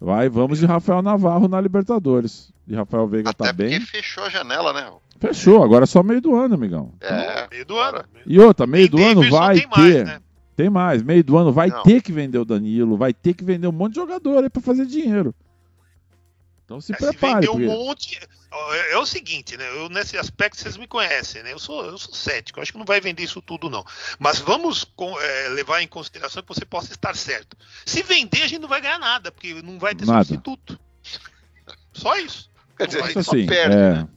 Vai, 0.00 0.28
vamos 0.28 0.58
de 0.58 0.66
Rafael 0.66 1.02
Navarro 1.02 1.48
na 1.48 1.60
Libertadores. 1.60 2.52
De 2.66 2.74
Rafael 2.74 3.06
Veiga 3.08 3.30
Até 3.30 3.44
tá 3.44 3.52
porque 3.54 3.68
bem. 3.70 3.80
fechou 3.80 4.24
a 4.24 4.28
janela, 4.28 4.72
né? 4.72 4.90
Fechou, 5.18 5.62
agora 5.62 5.84
é 5.84 5.86
só 5.86 6.02
meio 6.02 6.20
do 6.20 6.34
ano, 6.34 6.54
amigão. 6.54 6.92
É. 7.00 7.48
Meio 7.50 7.66
do 7.66 7.76
ano. 7.78 8.04
E 8.26 8.38
outra, 8.40 8.66
meio 8.66 8.88
do 8.88 8.98
ano 9.02 9.28
vai 9.30 9.60
tem 9.60 9.68
mais, 9.68 9.94
ter. 9.94 10.04
né? 10.06 10.20
Tem 10.56 10.70
mais, 10.70 11.02
meio 11.02 11.22
do 11.24 11.36
ano 11.36 11.52
vai 11.52 11.68
Não. 11.68 11.82
ter 11.82 12.00
que 12.02 12.12
vender 12.12 12.38
o 12.38 12.44
Danilo, 12.44 12.96
vai 12.96 13.12
ter 13.12 13.34
que 13.34 13.44
vender 13.44 13.66
um 13.66 13.72
monte 13.72 13.92
de 13.94 14.00
jogador 14.00 14.42
aí 14.42 14.50
pra 14.50 14.60
fazer 14.62 14.86
dinheiro. 14.86 15.34
Então 16.64 16.80
se 16.80 16.92
É, 16.92 16.96
se 16.96 17.02
prepare. 17.06 17.46
vender 17.46 17.50
um 17.50 17.66
monte. 17.66 18.18
É, 18.52 18.92
é 18.94 18.98
o 18.98 19.04
seguinte, 19.06 19.56
né? 19.56 19.68
Eu, 19.76 19.88
nesse 19.88 20.16
aspecto 20.16 20.56
vocês 20.58 20.76
me 20.76 20.86
conhecem, 20.86 21.42
né? 21.42 21.52
Eu 21.52 21.58
sou, 21.58 21.84
eu 21.84 21.98
sou 21.98 22.14
cético, 22.14 22.58
eu 22.58 22.62
acho 22.62 22.72
que 22.72 22.78
não 22.78 22.84
vai 22.84 23.00
vender 23.00 23.22
isso 23.22 23.42
tudo, 23.42 23.68
não. 23.68 23.84
Mas 24.18 24.38
vamos 24.38 24.84
com- 24.84 25.18
é, 25.20 25.48
levar 25.50 25.82
em 25.82 25.88
consideração 25.88 26.42
que 26.42 26.48
você 26.48 26.64
possa 26.64 26.92
estar 26.92 27.14
certo. 27.16 27.56
Se 27.84 28.02
vender, 28.02 28.42
a 28.42 28.46
gente 28.46 28.60
não 28.60 28.68
vai 28.68 28.80
ganhar 28.80 28.98
nada, 28.98 29.30
porque 29.32 29.60
não 29.62 29.78
vai 29.78 29.94
ter 29.94 30.06
Nada. 30.06 30.24
substituto. 30.24 30.78
Só 31.92 32.16
isso. 32.18 32.50
Quer 32.76 32.86
dizer, 32.86 32.98
a 33.00 33.04
Acho 33.04 33.12
gente 33.14 33.24
só 33.24 33.30
assim, 33.32 33.46
perde, 33.46 33.74
é, 33.76 33.92
né? 33.92 34.08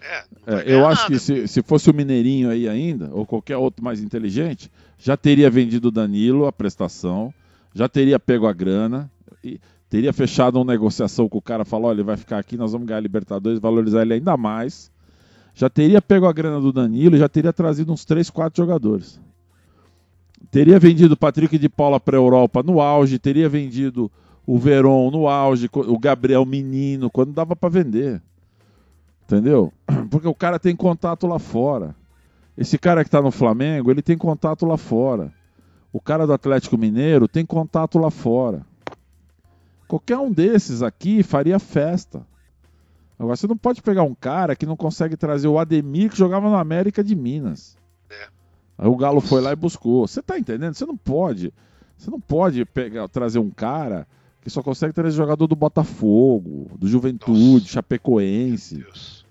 É, 0.00 0.24
É, 0.46 0.54
vai 0.54 0.64
eu 0.72 0.86
acho 0.86 1.02
nada. 1.02 1.14
que 1.14 1.18
se, 1.18 1.48
se 1.48 1.62
fosse 1.62 1.90
o 1.90 1.94
Mineirinho 1.94 2.50
aí 2.50 2.68
ainda, 2.68 3.08
ou 3.12 3.26
qualquer 3.26 3.56
outro 3.56 3.82
mais 3.82 4.00
inteligente, 4.00 4.70
já 4.98 5.16
teria 5.16 5.50
vendido 5.50 5.88
o 5.88 5.90
Danilo 5.90 6.46
a 6.46 6.52
prestação, 6.52 7.32
já 7.74 7.88
teria 7.88 8.18
pego 8.20 8.46
a 8.46 8.52
grana, 8.52 9.10
e 9.42 9.58
teria 9.94 10.12
fechado 10.12 10.56
uma 10.56 10.72
negociação 10.72 11.28
com 11.28 11.38
o 11.38 11.40
cara, 11.40 11.64
falou, 11.64 11.86
olha, 11.88 11.98
ele 11.98 12.02
vai 12.02 12.16
ficar 12.16 12.38
aqui, 12.38 12.56
nós 12.56 12.72
vamos 12.72 12.84
ganhar 12.84 12.98
a 12.98 13.00
Libertadores, 13.00 13.60
valorizar 13.60 14.02
ele 14.02 14.14
ainda 14.14 14.36
mais. 14.36 14.90
Já 15.54 15.70
teria 15.70 16.02
pego 16.02 16.26
a 16.26 16.32
grana 16.32 16.60
do 16.60 16.72
Danilo 16.72 17.16
já 17.16 17.28
teria 17.28 17.52
trazido 17.52 17.92
uns 17.92 18.04
3, 18.04 18.28
4 18.28 18.60
jogadores. 18.60 19.20
Teria 20.50 20.80
vendido 20.80 21.14
o 21.14 21.16
Patrick 21.16 21.56
de 21.56 21.68
Paula 21.68 22.00
para 22.00 22.16
a 22.16 22.20
Europa 22.20 22.60
no 22.60 22.80
auge, 22.80 23.20
teria 23.20 23.48
vendido 23.48 24.10
o 24.44 24.58
Veron 24.58 25.12
no 25.12 25.28
auge, 25.28 25.70
o 25.72 25.96
Gabriel 25.96 26.44
Menino, 26.44 27.08
quando 27.08 27.32
dava 27.32 27.54
para 27.54 27.68
vender. 27.68 28.20
Entendeu? 29.24 29.72
Porque 30.10 30.26
o 30.26 30.34
cara 30.34 30.58
tem 30.58 30.74
contato 30.74 31.24
lá 31.28 31.38
fora. 31.38 31.94
Esse 32.58 32.78
cara 32.78 33.04
que 33.04 33.10
tá 33.10 33.22
no 33.22 33.30
Flamengo, 33.30 33.92
ele 33.92 34.02
tem 34.02 34.18
contato 34.18 34.66
lá 34.66 34.76
fora. 34.76 35.32
O 35.92 36.00
cara 36.00 36.26
do 36.26 36.32
Atlético 36.32 36.76
Mineiro 36.76 37.28
tem 37.28 37.46
contato 37.46 37.96
lá 37.96 38.10
fora. 38.10 38.66
Qualquer 39.86 40.18
um 40.18 40.32
desses 40.32 40.82
aqui 40.82 41.22
faria 41.22 41.58
festa. 41.58 42.26
Agora, 43.18 43.36
você 43.36 43.46
não 43.46 43.56
pode 43.56 43.80
pegar 43.82 44.02
um 44.02 44.14
cara 44.14 44.56
que 44.56 44.66
não 44.66 44.76
consegue 44.76 45.16
trazer 45.16 45.46
o 45.48 45.58
Ademir 45.58 46.10
que 46.10 46.18
jogava 46.18 46.48
no 46.48 46.56
América 46.56 47.02
de 47.04 47.14
Minas. 47.14 47.76
É. 48.10 48.26
Aí 48.78 48.88
o 48.88 48.96
Galo 48.96 49.20
foi 49.20 49.40
lá 49.40 49.52
e 49.52 49.56
buscou. 49.56 50.06
Você 50.06 50.20
tá 50.22 50.38
entendendo? 50.38 50.74
Você 50.74 50.84
não 50.84 50.96
pode. 50.96 51.52
Você 51.96 52.10
não 52.10 52.20
pode 52.20 52.64
pegar, 52.64 53.06
trazer 53.08 53.38
um 53.38 53.50
cara 53.50 54.06
que 54.42 54.50
só 54.50 54.62
consegue 54.62 54.92
trazer 54.92 55.16
jogador 55.16 55.46
do 55.46 55.54
Botafogo, 55.56 56.70
do 56.76 56.88
Juventude, 56.88 57.40
Nossa. 57.62 57.66
Chapecoense. 57.68 58.76
Deus. 58.78 59.24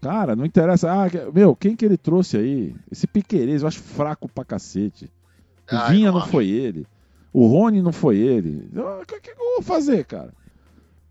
Cara, 0.00 0.36
não 0.36 0.44
interessa. 0.44 0.90
Ah, 0.92 1.06
meu, 1.32 1.56
quem 1.56 1.74
que 1.74 1.84
ele 1.84 1.96
trouxe 1.96 2.36
aí? 2.36 2.74
Esse 2.92 3.06
Piquerez, 3.06 3.62
eu 3.62 3.68
acho 3.68 3.80
fraco 3.80 4.28
pra 4.28 4.44
cacete. 4.44 5.06
O 5.72 5.74
Ah, 5.74 5.88
Vinha 5.88 6.12
não 6.12 6.18
acho. 6.18 6.28
foi 6.28 6.46
ele. 6.46 6.86
O 7.32 7.46
Rony 7.46 7.82
não 7.82 7.92
foi 7.92 8.16
ele. 8.18 8.68
Ah, 8.76 9.00
O 9.02 9.06
que, 9.06 9.20
que 9.20 9.30
eu 9.30 9.36
vou 9.36 9.62
fazer, 9.62 10.04
cara? 10.04 10.32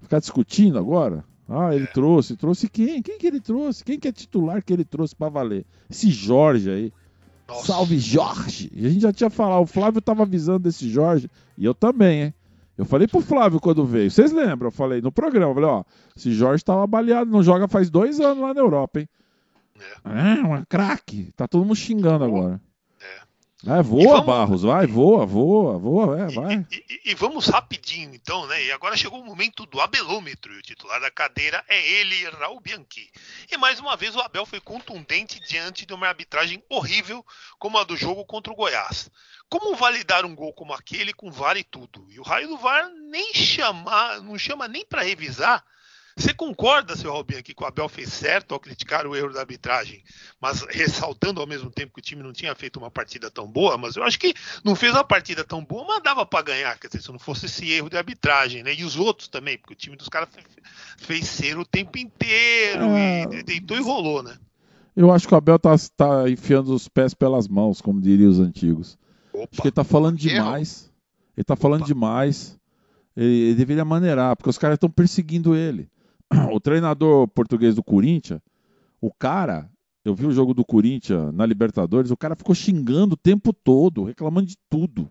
Ficar 0.01 0.19
discutindo 0.19 0.77
agora? 0.77 1.23
Ah, 1.49 1.73
ele 1.73 1.85
É. 1.85 1.87
trouxe. 1.87 2.35
Trouxe 2.35 2.67
quem? 2.69 3.01
Quem 3.01 3.17
que 3.17 3.27
ele 3.27 3.39
trouxe? 3.39 3.83
Quem 3.83 3.99
que 3.99 4.07
é 4.07 4.11
titular 4.11 4.63
que 4.63 4.73
ele 4.73 4.83
trouxe 4.83 5.15
pra 5.15 5.29
valer? 5.29 5.65
Esse 5.89 6.09
Jorge 6.09 6.69
aí. 6.69 6.93
Nossa. 7.47 7.67
Salve 7.67 7.97
Jorge! 7.97 8.69
E 8.73 8.85
a 8.85 8.89
gente 8.89 9.01
já 9.01 9.13
tinha 9.13 9.29
falado, 9.29 9.61
o 9.63 9.65
Flávio 9.65 10.01
tava 10.01 10.23
avisando 10.23 10.59
desse 10.59 10.89
Jorge, 10.89 11.29
e 11.57 11.63
eu 11.63 11.73
também, 11.73 12.23
hein? 12.23 12.33
Eu 12.77 12.83
falei 12.83 13.07
pro 13.07 13.21
Flávio 13.21 13.61
quando 13.61 13.85
veio, 13.85 14.11
vocês 14.11 14.33
lembram? 14.33 14.67
Eu 14.67 14.71
falei 14.71 15.01
no 15.01 15.13
programa, 15.13 15.51
eu 15.51 15.55
falei, 15.55 15.69
ó, 15.69 15.83
esse 16.15 16.33
Jorge 16.33 16.61
tava 16.65 16.85
baleado, 16.85 17.31
não 17.31 17.41
joga 17.41 17.65
faz 17.69 17.89
dois 17.89 18.19
anos 18.19 18.39
lá 18.43 18.53
na 18.53 18.59
Europa, 18.59 18.99
hein? 18.99 19.07
É, 20.03 20.41
uma 20.45 20.65
craque. 20.65 21.31
Tá 21.37 21.47
todo 21.47 21.63
mundo 21.63 21.75
xingando 21.75 22.25
agora. 22.25 22.59
É, 23.65 23.79
E 23.79 23.81
voa, 23.81 24.03
vamos- 24.21 24.25
Barros, 24.25 24.61
vai, 24.61 24.85
voa, 24.85 25.25
voa, 25.25 25.79
voa, 25.79 26.19
é, 26.21 26.27
vai. 26.27 26.65
E, 26.71 26.85
e- 26.89 27.01
e 27.11 27.15
vamos 27.15 27.47
rapidinho, 27.47 28.13
então, 28.13 28.45
né? 28.45 28.63
E 28.63 28.71
agora 28.71 28.95
chegou 28.95 29.19
o 29.19 29.25
momento 29.25 29.65
do 29.65 29.81
abelômetro. 29.81 30.53
E 30.53 30.59
o 30.59 30.61
titular 30.61 31.01
da 31.01 31.09
cadeira 31.09 31.63
é 31.67 31.85
ele, 31.93 32.29
Raul 32.29 32.59
Bianchi. 32.59 33.09
E 33.51 33.57
mais 33.57 33.79
uma 33.79 33.97
vez 33.97 34.15
o 34.15 34.19
Abel 34.21 34.45
foi 34.45 34.59
contundente 34.61 35.39
diante 35.39 35.87
de 35.87 35.93
uma 35.93 36.07
arbitragem 36.07 36.63
horrível 36.69 37.25
como 37.57 37.79
a 37.79 37.83
do 37.83 37.97
jogo 37.97 38.23
contra 38.25 38.53
o 38.53 38.55
Goiás. 38.55 39.09
Como 39.49 39.75
validar 39.75 40.23
um 40.23 40.35
gol 40.35 40.53
como 40.53 40.73
aquele 40.73 41.11
com 41.11 41.31
VAR 41.31 41.57
e 41.57 41.63
tudo? 41.63 42.05
E 42.09 42.19
o 42.19 42.23
raio 42.23 42.49
do 42.49 42.57
VAR 42.57 42.87
nem 43.09 43.33
chamar, 43.33 44.21
não 44.21 44.37
chama 44.37 44.67
nem 44.67 44.85
para 44.85 45.01
revisar. 45.01 45.63
Você 46.17 46.33
concorda, 46.33 46.95
seu 46.95 47.23
Bianchi, 47.23 47.53
que 47.53 47.63
o 47.63 47.65
Abel 47.65 47.87
fez 47.87 48.11
certo 48.11 48.53
ao 48.53 48.59
criticar 48.59 49.05
o 49.05 49.15
erro 49.15 49.31
da 49.31 49.41
arbitragem, 49.41 50.03
mas 50.41 50.61
ressaltando 50.67 51.39
ao 51.39 51.45
mesmo 51.45 51.69
tempo 51.69 51.93
que 51.93 51.99
o 51.99 52.03
time 52.03 52.23
não 52.23 52.33
tinha 52.33 52.55
feito 52.55 52.77
uma 52.79 52.89
partida 52.89 53.29
tão 53.29 53.45
boa, 53.47 53.77
mas 53.77 53.95
eu 53.95 54.03
acho 54.03 54.17
que 54.19 54.33
não 54.63 54.75
fez 54.75 54.93
uma 54.93 55.03
partida 55.03 55.43
tão 55.43 55.63
boa, 55.63 55.85
mas 55.87 56.01
dava 56.03 56.25
para 56.25 56.43
ganhar, 56.43 56.77
quer 56.79 56.87
dizer, 56.87 57.03
se 57.03 57.11
não 57.11 57.19
fosse 57.19 57.45
esse 57.45 57.71
erro 57.71 57.87
de 57.89 57.97
arbitragem, 57.97 58.63
né? 58.63 58.73
E 58.73 58.83
os 58.83 58.95
outros 58.95 59.27
também, 59.27 59.57
porque 59.59 59.73
o 59.73 59.77
time 59.77 59.95
dos 59.95 60.09
caras 60.09 60.29
fe- 60.29 60.43
fez 60.97 61.27
ser 61.27 61.57
o 61.59 61.63
tempo 61.65 61.97
inteiro 61.99 62.85
É. 62.85 63.23
e 63.31 63.43
deitou 63.43 63.77
e 63.77 63.81
rolou, 63.81 64.23
né? 64.23 64.35
Eu 64.95 65.11
acho 65.11 65.27
que 65.27 65.33
o 65.35 65.37
Abel 65.37 65.59
tá, 65.59 65.75
tá 65.95 66.27
enfiando 66.27 66.73
os 66.73 66.87
pés 66.87 67.13
pelas 67.13 67.47
mãos, 67.47 67.79
como 67.79 68.01
diriam 68.01 68.31
os 68.31 68.39
antigos. 68.39 68.97
Acho 69.31 69.43
Opa, 69.43 69.61
que 69.61 69.67
ele 69.67 69.71
tá 69.71 69.83
falando 69.83 70.17
demais. 70.17 70.91
Ele 71.37 71.43
tá 71.43 71.55
falando 71.55 71.81
Opa. 71.81 71.87
demais. 71.87 72.57
Ele, 73.15 73.41
ele 73.49 73.55
deveria 73.55 73.85
maneirar, 73.85 74.35
porque 74.35 74.49
os 74.49 74.57
caras 74.57 74.77
estão 74.77 74.89
perseguindo 74.89 75.55
ele. 75.55 75.87
O 76.51 76.59
treinador 76.59 77.27
português 77.27 77.75
do 77.75 77.83
Corinthians, 77.83 78.41
o 78.99 79.11
cara, 79.13 79.69
eu 80.03 80.15
vi 80.15 80.25
o 80.25 80.31
jogo 80.31 80.53
do 80.53 80.65
Corinthians 80.65 81.33
na 81.33 81.45
Libertadores, 81.45 82.11
o 82.11 82.17
cara 82.17 82.35
ficou 82.35 82.55
xingando 82.55 83.13
o 83.13 83.17
tempo 83.17 83.53
todo, 83.53 84.03
reclamando 84.03 84.47
de 84.47 84.57
tudo. 84.69 85.09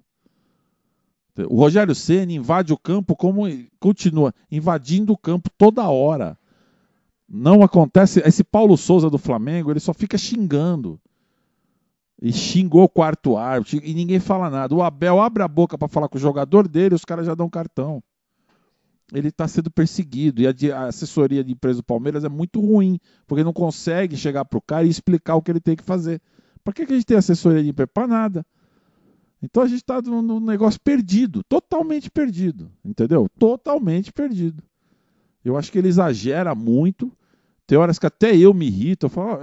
O 1.49 1.57
Rogério 1.57 1.95
Ceni 1.95 2.37
invade 2.37 2.73
o 2.73 2.79
campo 2.79 3.15
como 3.15 3.43
continua 3.79 4.33
invadindo 4.51 5.13
o 5.13 5.19
campo 5.19 5.51
toda 5.59 5.89
hora. 5.89 6.39
Não 7.29 7.63
acontece. 7.63 8.23
Esse 8.25 8.43
Paulo 8.43 8.77
Souza 8.77 9.11
do 9.11 9.19
Flamengo, 9.19 9.71
ele 9.71 9.81
só 9.81 9.93
fica 9.93 10.17
xingando. 10.17 10.99
E 12.23 12.33
xingou 12.33 12.85
o 12.85 12.89
quarto 12.89 13.37
árbitro 13.37 13.81
e 13.85 13.93
ninguém 13.93 14.19
fala 14.19 14.49
nada. 14.49 14.75
O 14.75 14.83
Abel 14.83 15.21
abre 15.21 15.43
a 15.43 15.49
boca 15.49 15.77
para 15.77 15.89
falar 15.89 16.09
com 16.09 16.17
o 16.17 16.21
jogador 16.21 16.67
dele, 16.67 16.95
os 16.95 17.05
caras 17.05 17.27
já 17.27 17.35
dão 17.35 17.51
cartão. 17.51 18.03
Ele 19.13 19.29
está 19.29 19.47
sendo 19.47 19.71
perseguido 19.71 20.43
e 20.43 20.47
a, 20.73 20.87
assessoria 20.87 21.45
de 21.45 21.53
empresa 21.53 21.79
do 21.79 21.85
Palmeiras 21.85 22.25
é 22.25 22.29
muito 22.29 22.61
ruim, 22.61 22.99
porque 23.27 23.45
não 23.45 23.53
consegue 23.53 24.17
chegar 24.17 24.45
pro 24.45 24.61
cara 24.61 24.85
e 24.85 24.89
explicar 24.91 25.37
o 25.37 25.43
que 25.43 25.51
ele 25.51 25.61
tem 25.61 25.77
que 25.77 25.85
fazer. 25.85 26.21
Para 26.65 26.73
que, 26.73 26.85
que 26.85 26.93
a 26.93 26.97
gente 26.97 27.07
tem 27.07 27.17
assessoria 27.17 27.63
de 27.63 27.69
empresa? 27.71 27.87
Para 27.87 28.09
nada. 28.09 28.47
Então 29.41 29.63
a 29.63 29.69
gente 29.69 29.79
está 29.83 30.03
num 30.03 30.23
num 30.23 30.41
negócio 30.41 30.81
perdido, 30.81 31.45
totalmente 31.45 32.11
perdido, 32.11 32.71
entendeu? 32.85 33.29
Totalmente 33.39 34.13
perdido. 34.13 34.63
Eu 35.45 35.57
acho 35.57 35.71
que 35.71 35.79
ele 35.79 35.89
exagera 35.89 36.55
muito. 36.55 37.13
Tem 37.67 37.79
horas 37.79 37.99
que 37.99 38.07
até 38.07 38.37
eu 38.37 38.53
me 38.53 38.67
irrito. 38.67 39.07
Eu 39.07 39.11
falo, 39.11 39.39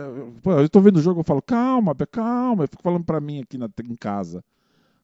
"Ah, 0.46 0.62
eu, 0.62 0.68
tô 0.70 0.82
vendo 0.82 0.98
o 0.98 1.02
jogo, 1.02 1.22
eu 1.22 1.24
falo, 1.24 1.42
calma, 1.42 1.96
calma. 2.12 2.66
Eu 2.66 2.68
fico 2.68 2.84
falando 2.84 3.06
pra 3.06 3.22
mim 3.22 3.40
aqui 3.42 3.58
na- 3.58 3.70
em 3.86 3.96
casa. 3.96 4.44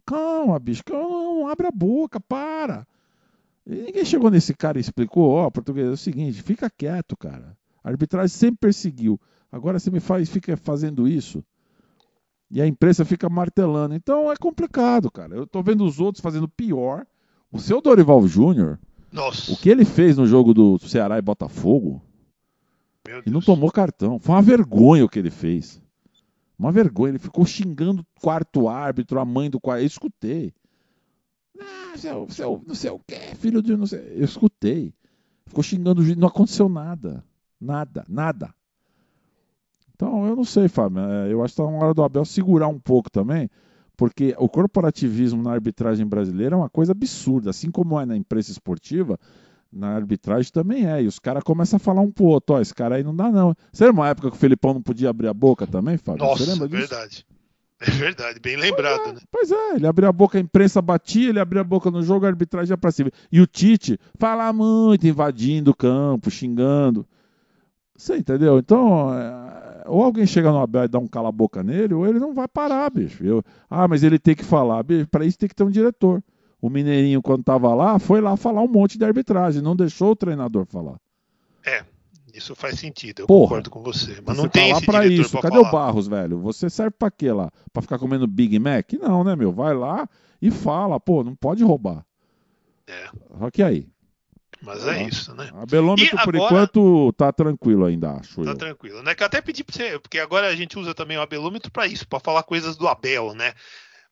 Calma, 0.05 0.59
bicho, 0.59 0.83
calma, 0.83 1.51
abre 1.51 1.67
a 1.67 1.71
boca, 1.71 2.19
para. 2.19 2.85
E 3.69 3.83
ninguém 3.83 4.03
chegou 4.03 4.31
nesse 4.31 4.51
cara 4.55 4.79
e 4.79 4.81
explicou, 4.81 5.29
ó, 5.29 5.47
português, 5.51 5.87
é 5.87 5.91
o 5.91 5.97
seguinte, 5.97 6.41
fica 6.41 6.67
quieto, 6.71 7.15
cara. 7.15 7.55
A 7.83 7.89
arbitragem 7.89 8.35
sempre 8.35 8.57
perseguiu. 8.61 9.21
Agora 9.51 9.77
você 9.77 9.91
me 9.91 9.99
faz, 9.99 10.27
fica 10.27 10.57
fazendo 10.57 11.07
isso. 11.07 11.43
E 12.49 12.59
a 12.59 12.65
imprensa 12.65 13.05
fica 13.05 13.29
martelando. 13.29 13.93
Então 13.93 14.31
é 14.31 14.35
complicado, 14.35 15.11
cara. 15.11 15.35
Eu 15.35 15.45
tô 15.45 15.61
vendo 15.61 15.85
os 15.85 15.99
outros 15.99 16.21
fazendo 16.21 16.47
pior. 16.47 17.05
O 17.51 17.59
seu 17.59 17.79
Dorival 17.79 18.27
Júnior, 18.27 18.79
o 19.47 19.55
que 19.57 19.69
ele 19.69 19.85
fez 19.85 20.17
no 20.17 20.25
jogo 20.25 20.53
do 20.53 20.79
Ceará 20.79 21.19
e 21.19 21.21
Botafogo, 21.21 22.01
e 23.25 23.29
não 23.29 23.41
tomou 23.41 23.71
cartão. 23.71 24.19
Foi 24.19 24.35
uma 24.35 24.41
vergonha 24.41 25.05
o 25.05 25.09
que 25.09 25.19
ele 25.19 25.31
fez. 25.31 25.81
Uma 26.57 26.71
vergonha. 26.71 27.11
Ele 27.11 27.19
ficou 27.19 27.45
xingando 27.45 28.01
o 28.01 28.21
quarto 28.21 28.67
árbitro, 28.67 29.19
a 29.19 29.25
mãe 29.25 29.49
do 29.49 29.59
quarto. 29.59 29.81
Eu 29.81 29.87
escutei. 29.87 30.53
Ah, 31.59 31.97
seu, 31.97 32.27
seu, 32.29 32.63
não 32.65 32.75
sei 32.75 32.89
o 32.91 32.99
quê, 32.99 33.19
filho 33.35 33.61
de 33.61 33.75
não 33.75 33.85
sei. 33.85 34.13
Eu 34.15 34.25
escutei. 34.25 34.93
Ficou 35.45 35.63
xingando. 35.63 36.01
Não 36.15 36.27
aconteceu 36.27 36.69
nada. 36.69 37.23
Nada, 37.59 38.05
nada. 38.07 38.53
Então, 39.95 40.25
eu 40.25 40.35
não 40.35 40.45
sei, 40.45 40.67
Fábio. 40.67 40.99
É, 41.01 41.31
Eu 41.31 41.43
acho 41.43 41.53
que 41.55 41.61
está 41.61 41.71
na 41.71 41.77
hora 41.77 41.93
do 41.93 42.03
Abel 42.03 42.23
segurar 42.23 42.67
um 42.69 42.79
pouco 42.79 43.09
também, 43.11 43.49
porque 43.97 44.33
o 44.37 44.47
corporativismo 44.47 45.43
na 45.43 45.51
arbitragem 45.51 46.05
brasileira 46.07 46.55
é 46.55 46.57
uma 46.57 46.69
coisa 46.69 46.93
absurda. 46.93 47.49
Assim 47.49 47.69
como 47.69 47.99
é 47.99 48.05
na 48.05 48.15
imprensa 48.15 48.51
esportiva, 48.51 49.19
na 49.71 49.89
arbitragem 49.89 50.51
também 50.53 50.89
é. 50.89 51.03
E 51.03 51.07
os 51.07 51.19
caras 51.19 51.43
começam 51.43 51.77
a 51.77 51.79
falar 51.79 51.99
um 52.01 52.11
pro 52.11 52.25
outro, 52.25 52.55
ó, 52.55 52.61
esse 52.61 52.73
cara 52.73 52.95
aí 52.95 53.03
não 53.03 53.13
dá 53.15 53.29
não. 53.29 53.53
Você 53.73 53.85
lembra 53.85 54.01
uma 54.03 54.09
época 54.09 54.29
que 54.31 54.37
o 54.37 54.39
Felipão 54.39 54.73
não 54.73 54.81
podia 54.81 55.09
abrir 55.09 55.27
a 55.27 55.33
boca 55.33 55.67
também, 55.67 55.97
Fábio? 55.97 56.23
Nossa, 56.23 56.45
Você 56.45 56.51
lembra 56.51 56.69
disso? 56.69 56.87
verdade. 56.87 57.25
É 57.81 57.89
verdade, 57.91 58.39
bem 58.41 58.57
lembrado, 58.57 59.13
né? 59.13 59.21
Pois 59.31 59.49
é, 59.51 59.75
ele 59.75 59.87
abria 59.87 60.09
a 60.09 60.11
boca, 60.11 60.37
a 60.37 60.41
imprensa 60.41 60.81
batia, 60.81 61.29
ele 61.29 61.39
abria 61.39 61.61
a 61.61 61.63
boca 61.63 61.89
no 61.89 62.01
jogo, 62.03 62.25
a 62.25 62.29
arbitragem 62.29 62.71
ia 62.73 62.77
pra 62.77 62.91
cima. 62.91 63.09
E 63.31 63.39
o 63.39 63.47
Tite 63.47 63.97
fala 64.17 64.51
muito, 64.51 65.07
invadindo 65.07 65.71
o 65.71 65.75
campo, 65.75 66.29
xingando. 66.29 67.07
Você 67.95 68.17
entendeu? 68.17 68.59
Então, 68.59 69.13
é, 69.13 69.83
ou 69.87 70.03
alguém 70.03 70.25
chega 70.25 70.51
no 70.51 70.59
Abel 70.59 70.83
e 70.83 70.87
dá 70.89 70.99
um 70.99 71.07
cala-boca 71.07 71.63
nele, 71.63 71.93
ou 71.93 72.05
ele 72.05 72.19
não 72.19 72.33
vai 72.33 72.47
parar, 72.47 72.89
bicho. 72.89 73.23
Eu- 73.23 73.43
ah, 73.69 73.87
mas 73.87 74.03
ele 74.03 74.19
tem 74.19 74.35
que 74.35 74.43
falar. 74.43 74.83
Bicho, 74.83 75.07
pra 75.07 75.25
isso 75.25 75.37
tem 75.37 75.47
que 75.49 75.55
ter 75.55 75.63
um 75.63 75.69
diretor. 75.69 76.21
O 76.61 76.69
Mineirinho, 76.69 77.21
quando 77.21 77.43
tava 77.43 77.73
lá, 77.73 77.97
foi 77.97 78.19
lá 78.19 78.35
falar 78.35 78.61
um 78.61 78.67
monte 78.67 78.97
de 78.97 79.05
arbitragem, 79.05 79.61
não 79.61 79.75
deixou 79.75 80.11
o 80.11 80.15
treinador 80.17 80.65
falar. 80.65 80.97
Isso 82.33 82.55
faz 82.55 82.79
sentido, 82.79 83.21
eu 83.21 83.27
Porra. 83.27 83.43
concordo 83.49 83.69
com 83.69 83.81
você. 83.83 84.21
Mas 84.25 84.35
Você 84.37 84.41
não 84.43 84.49
tem 84.49 84.67
tá 84.67 84.71
lá 84.73 84.77
esse 84.77 84.85
pra 84.85 85.01
diretor 85.01 85.21
isso. 85.21 85.37
Cadê 85.41 85.55
falar. 85.57 85.67
o 85.67 85.71
Barros, 85.71 86.07
velho? 86.07 86.39
Você 86.39 86.69
serve 86.69 86.91
pra 86.91 87.09
quê 87.11 87.31
lá? 87.31 87.51
Pra 87.73 87.81
ficar 87.81 87.97
comendo 87.99 88.27
Big 88.27 88.57
Mac? 88.59 88.91
Não, 88.93 89.23
né, 89.23 89.35
meu? 89.35 89.51
Vai 89.51 89.73
lá 89.73 90.07
e 90.41 90.51
fala, 90.51 90.99
pô, 90.99 91.23
não 91.23 91.35
pode 91.35 91.63
roubar. 91.63 92.05
É, 92.87 93.09
Só 93.37 93.51
que 93.51 93.61
aí, 93.61 93.87
mas 94.61 94.85
é 94.87 94.91
Ah. 94.91 95.03
isso, 95.03 95.33
né? 95.35 95.49
a 95.53 95.65
Belômetro, 95.65 96.05
E 96.17 96.23
por 96.23 96.35
agora- 96.35 96.45
enquanto, 96.63 97.13
tá 97.13 97.31
tranquilo 97.31 97.85
ainda, 97.85 98.13
acho 98.13 98.43
Tá 98.43 98.51
eu. 98.51 98.57
tranquilo, 98.57 99.03
né? 99.03 99.13
Que 99.15 99.21
eu 99.23 99.27
até 99.27 99.41
pedi 99.41 99.63
pra 99.63 99.75
você, 99.75 99.99
porque 99.99 100.17
agora 100.19 100.47
a 100.47 100.55
gente 100.55 100.77
usa 100.77 100.93
também 100.95 101.17
o 101.17 101.21
abelômetro 101.21 101.71
pra 101.71 101.85
isso, 101.87 102.07
pra 102.07 102.19
falar 102.19 102.43
coisas 102.43 102.75
do 102.77 102.87
Abel, 102.87 103.33
né? 103.35 103.53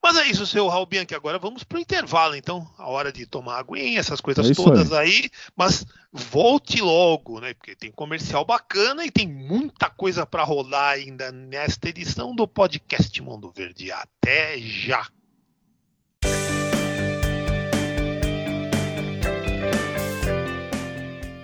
Mas 0.01 0.15
é 0.15 0.27
isso, 0.27 0.45
seu 0.45 0.67
Raul 0.67 0.85
Bianchi. 0.85 1.15
Agora 1.15 1.39
vamos 1.39 1.63
pro 1.63 1.79
intervalo, 1.79 2.35
então. 2.35 2.67
A 2.77 2.87
hora 2.87 3.11
de 3.11 3.25
tomar 3.25 3.59
aguinha, 3.59 3.99
essas 3.99 4.21
coisas 4.21 4.49
É 4.49 4.53
todas 4.53 4.93
aí. 4.93 5.29
Mas 5.55 5.85
volte 6.11 6.81
logo, 6.81 7.39
né? 7.39 7.53
Porque 7.53 7.75
tem 7.75 7.91
comercial 7.91 8.45
bacana 8.45 9.05
e 9.05 9.11
tem 9.11 9.27
muita 9.27 9.89
coisa 9.89 10.25
pra 10.25 10.43
rolar 10.43 10.91
ainda 10.91 11.31
nesta 11.31 11.89
edição 11.89 12.35
do 12.35 12.47
podcast 12.47 13.21
Mundo 13.21 13.51
Verde. 13.55 13.91
Até 13.91 14.57
já! 14.59 15.07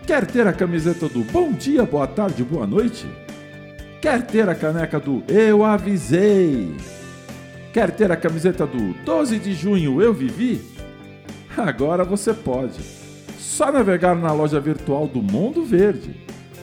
Quer 0.05 0.27
ter 0.27 0.45
a 0.45 0.53
camiseta 0.53 1.09
do 1.09 1.23
Bom 1.23 1.53
Dia, 1.53 1.85
Boa 1.85 2.05
Tarde, 2.05 2.43
Boa 2.43 2.67
Noite? 2.67 3.07
Quer 4.01 4.27
ter 4.27 4.47
a 4.47 4.53
caneca 4.53 4.99
do 4.99 5.23
Eu 5.27 5.63
Avisei? 5.63 6.75
Quer 7.73 7.91
ter 7.91 8.09
a 8.11 8.15
camiseta 8.15 8.67
do 8.67 8.93
12 9.03 9.39
de 9.39 9.53
junho 9.53 9.99
Eu 9.99 10.13
Vivi? 10.13 10.61
Agora 11.57 12.03
você 12.03 12.31
pode. 12.31 12.79
Só 13.39 13.71
navegar 13.71 14.15
na 14.15 14.31
loja 14.31 14.59
virtual 14.59 15.07
do 15.07 15.23
Mundo 15.23 15.65
Verde. 15.65 16.15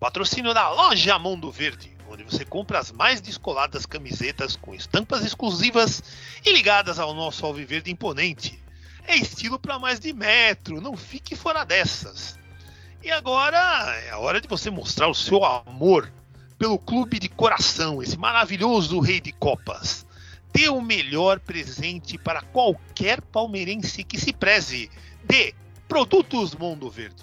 Patrocínio 0.00 0.52
da 0.52 0.68
Loja 0.68 1.16
Mundo 1.16 1.48
Verde, 1.48 1.96
onde 2.10 2.24
você 2.24 2.44
compra 2.44 2.80
as 2.80 2.90
mais 2.90 3.20
descoladas 3.20 3.86
camisetas 3.86 4.56
com 4.56 4.74
estampas 4.74 5.24
exclusivas 5.24 6.02
e 6.44 6.52
ligadas 6.52 6.98
ao 6.98 7.14
nosso 7.14 7.46
alviverde 7.46 7.88
imponente. 7.88 8.60
É 9.06 9.14
estilo 9.14 9.56
para 9.56 9.78
mais 9.78 10.00
de 10.00 10.12
metro, 10.12 10.80
não 10.80 10.96
fique 10.96 11.36
fora 11.36 11.62
dessas. 11.62 12.36
E 13.00 13.12
agora 13.12 13.56
é 14.06 14.10
a 14.10 14.18
hora 14.18 14.40
de 14.40 14.48
você 14.48 14.70
mostrar 14.70 15.06
o 15.06 15.14
seu 15.14 15.44
amor 15.44 16.12
pelo 16.58 16.80
clube 16.80 17.20
de 17.20 17.28
coração, 17.28 18.02
esse 18.02 18.16
maravilhoso 18.16 18.98
rei 18.98 19.20
de 19.20 19.30
copas 19.30 20.04
dê 20.54 20.68
o 20.68 20.80
melhor 20.80 21.40
presente 21.40 22.16
para 22.16 22.40
qualquer 22.40 23.20
palmeirense 23.20 24.04
que 24.04 24.18
se 24.20 24.32
preze 24.32 24.88
de 25.24 25.54
Produtos 25.88 26.54
Mundo 26.54 26.90
Verde. 26.90 27.22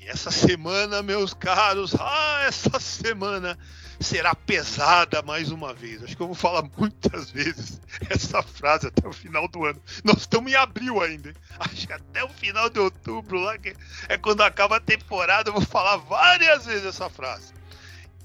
E 0.00 0.08
essa 0.08 0.30
semana, 0.30 1.02
meus 1.02 1.34
caros, 1.34 1.94
ah, 1.98 2.42
essa 2.46 2.80
semana 2.80 3.58
será 4.00 4.34
pesada 4.34 5.20
mais 5.20 5.50
uma 5.50 5.74
vez. 5.74 6.02
Acho 6.02 6.16
que 6.16 6.22
eu 6.22 6.26
vou 6.26 6.34
falar 6.34 6.64
muitas 6.76 7.30
vezes 7.30 7.80
essa 8.08 8.42
frase 8.42 8.86
até 8.86 9.06
o 9.06 9.12
final 9.12 9.46
do 9.48 9.64
ano. 9.64 9.80
Nós 10.02 10.18
estamos 10.18 10.50
em 10.50 10.54
abril 10.54 11.02
ainda. 11.02 11.34
Acho 11.58 11.86
que 11.86 11.92
até 11.92 12.24
o 12.24 12.28
final 12.28 12.70
de 12.70 12.80
outubro, 12.80 13.40
lá 13.40 13.58
que 13.58 13.74
é 14.08 14.16
quando 14.16 14.40
acaba 14.40 14.76
a 14.76 14.80
temporada, 14.80 15.50
eu 15.50 15.54
vou 15.54 15.62
falar 15.62 15.96
várias 15.98 16.64
vezes 16.64 16.86
essa 16.86 17.10
frase. 17.10 17.52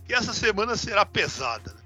E 0.07 0.13
essa 0.13 0.33
semana 0.33 0.77
será 0.77 1.05
pesada. 1.05 1.73
né? 1.73 1.81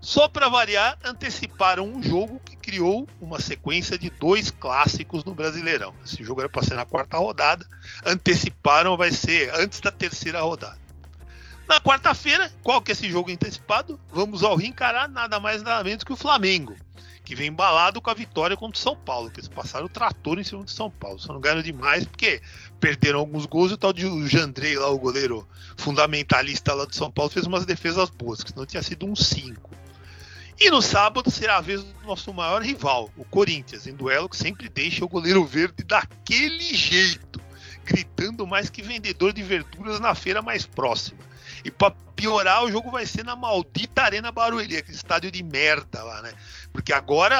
Só 0.00 0.28
para 0.28 0.48
variar, 0.48 0.98
anteciparam 1.04 1.86
um 1.86 2.02
jogo 2.02 2.40
que 2.44 2.53
criou 2.64 3.06
uma 3.20 3.38
sequência 3.38 3.98
de 3.98 4.08
dois 4.08 4.50
clássicos 4.50 5.22
no 5.22 5.34
Brasileirão. 5.34 5.94
Esse 6.02 6.24
jogo 6.24 6.40
era 6.40 6.48
para 6.48 6.62
ser 6.62 6.74
na 6.74 6.86
quarta 6.86 7.18
rodada, 7.18 7.66
anteciparam, 8.06 8.96
vai 8.96 9.12
ser 9.12 9.54
antes 9.54 9.80
da 9.80 9.90
terceira 9.90 10.40
rodada. 10.40 10.78
Na 11.68 11.78
quarta-feira, 11.78 12.50
qual 12.62 12.80
que 12.80 12.90
é 12.90 12.94
esse 12.94 13.10
jogo 13.10 13.30
antecipado? 13.30 14.00
Vamos 14.10 14.42
ao 14.42 14.56
Rio 14.56 14.68
encarar 14.68 15.10
nada 15.10 15.38
mais 15.38 15.62
nada 15.62 15.84
menos 15.84 16.04
que 16.04 16.12
o 16.12 16.16
Flamengo, 16.16 16.74
que 17.22 17.34
vem 17.34 17.48
embalado 17.48 18.00
com 18.00 18.08
a 18.08 18.14
vitória 18.14 18.56
contra 18.56 18.78
o 18.78 18.82
São 18.82 18.96
Paulo, 18.96 19.30
que 19.30 19.40
eles 19.40 19.48
passaram 19.48 19.84
o 19.84 19.90
trator 19.90 20.38
em 20.38 20.44
cima 20.44 20.64
do 20.64 20.70
São 20.70 20.90
Paulo. 20.90 21.18
Só 21.18 21.34
não 21.34 21.42
ganharam 21.42 21.62
demais 21.62 22.06
porque 22.06 22.40
perderam 22.80 23.18
alguns 23.18 23.44
gols 23.44 23.72
e 23.72 23.74
o 23.74 23.78
tal 23.78 23.92
de 23.92 24.26
Jandrei 24.26 24.78
lá, 24.78 24.88
o 24.88 24.98
goleiro 24.98 25.46
fundamentalista 25.76 26.72
lá 26.72 26.86
do 26.86 26.94
São 26.94 27.10
Paulo, 27.10 27.30
fez 27.30 27.44
umas 27.44 27.66
defesas 27.66 28.08
boas, 28.08 28.42
que 28.42 28.50
senão 28.50 28.64
tinha 28.64 28.82
sido 28.82 29.04
um 29.04 29.14
5. 29.14 29.83
E 30.58 30.70
no 30.70 30.80
sábado 30.80 31.30
será 31.30 31.56
a 31.56 31.60
vez 31.60 31.82
do 31.82 32.06
nosso 32.06 32.32
maior 32.32 32.62
rival, 32.62 33.10
o 33.16 33.24
Corinthians, 33.24 33.86
em 33.86 33.94
duelo 33.94 34.28
que 34.28 34.36
sempre 34.36 34.68
deixa 34.68 35.04
o 35.04 35.08
goleiro 35.08 35.44
verde 35.44 35.82
daquele 35.82 36.74
jeito, 36.74 37.40
gritando 37.84 38.46
mais 38.46 38.70
que 38.70 38.82
vendedor 38.82 39.32
de 39.32 39.42
verduras 39.42 39.98
na 39.98 40.14
feira 40.14 40.40
mais 40.40 40.64
próxima. 40.64 41.18
E 41.64 41.70
para 41.70 41.94
piorar, 42.14 42.62
o 42.62 42.70
jogo 42.70 42.90
vai 42.90 43.04
ser 43.06 43.24
na 43.24 43.34
maldita 43.34 44.02
Arena 44.02 44.30
Barueri, 44.30 44.76
aquele 44.76 44.96
estádio 44.96 45.30
de 45.30 45.42
merda 45.42 46.02
lá, 46.02 46.22
né? 46.22 46.32
Porque 46.74 46.92
agora, 46.92 47.36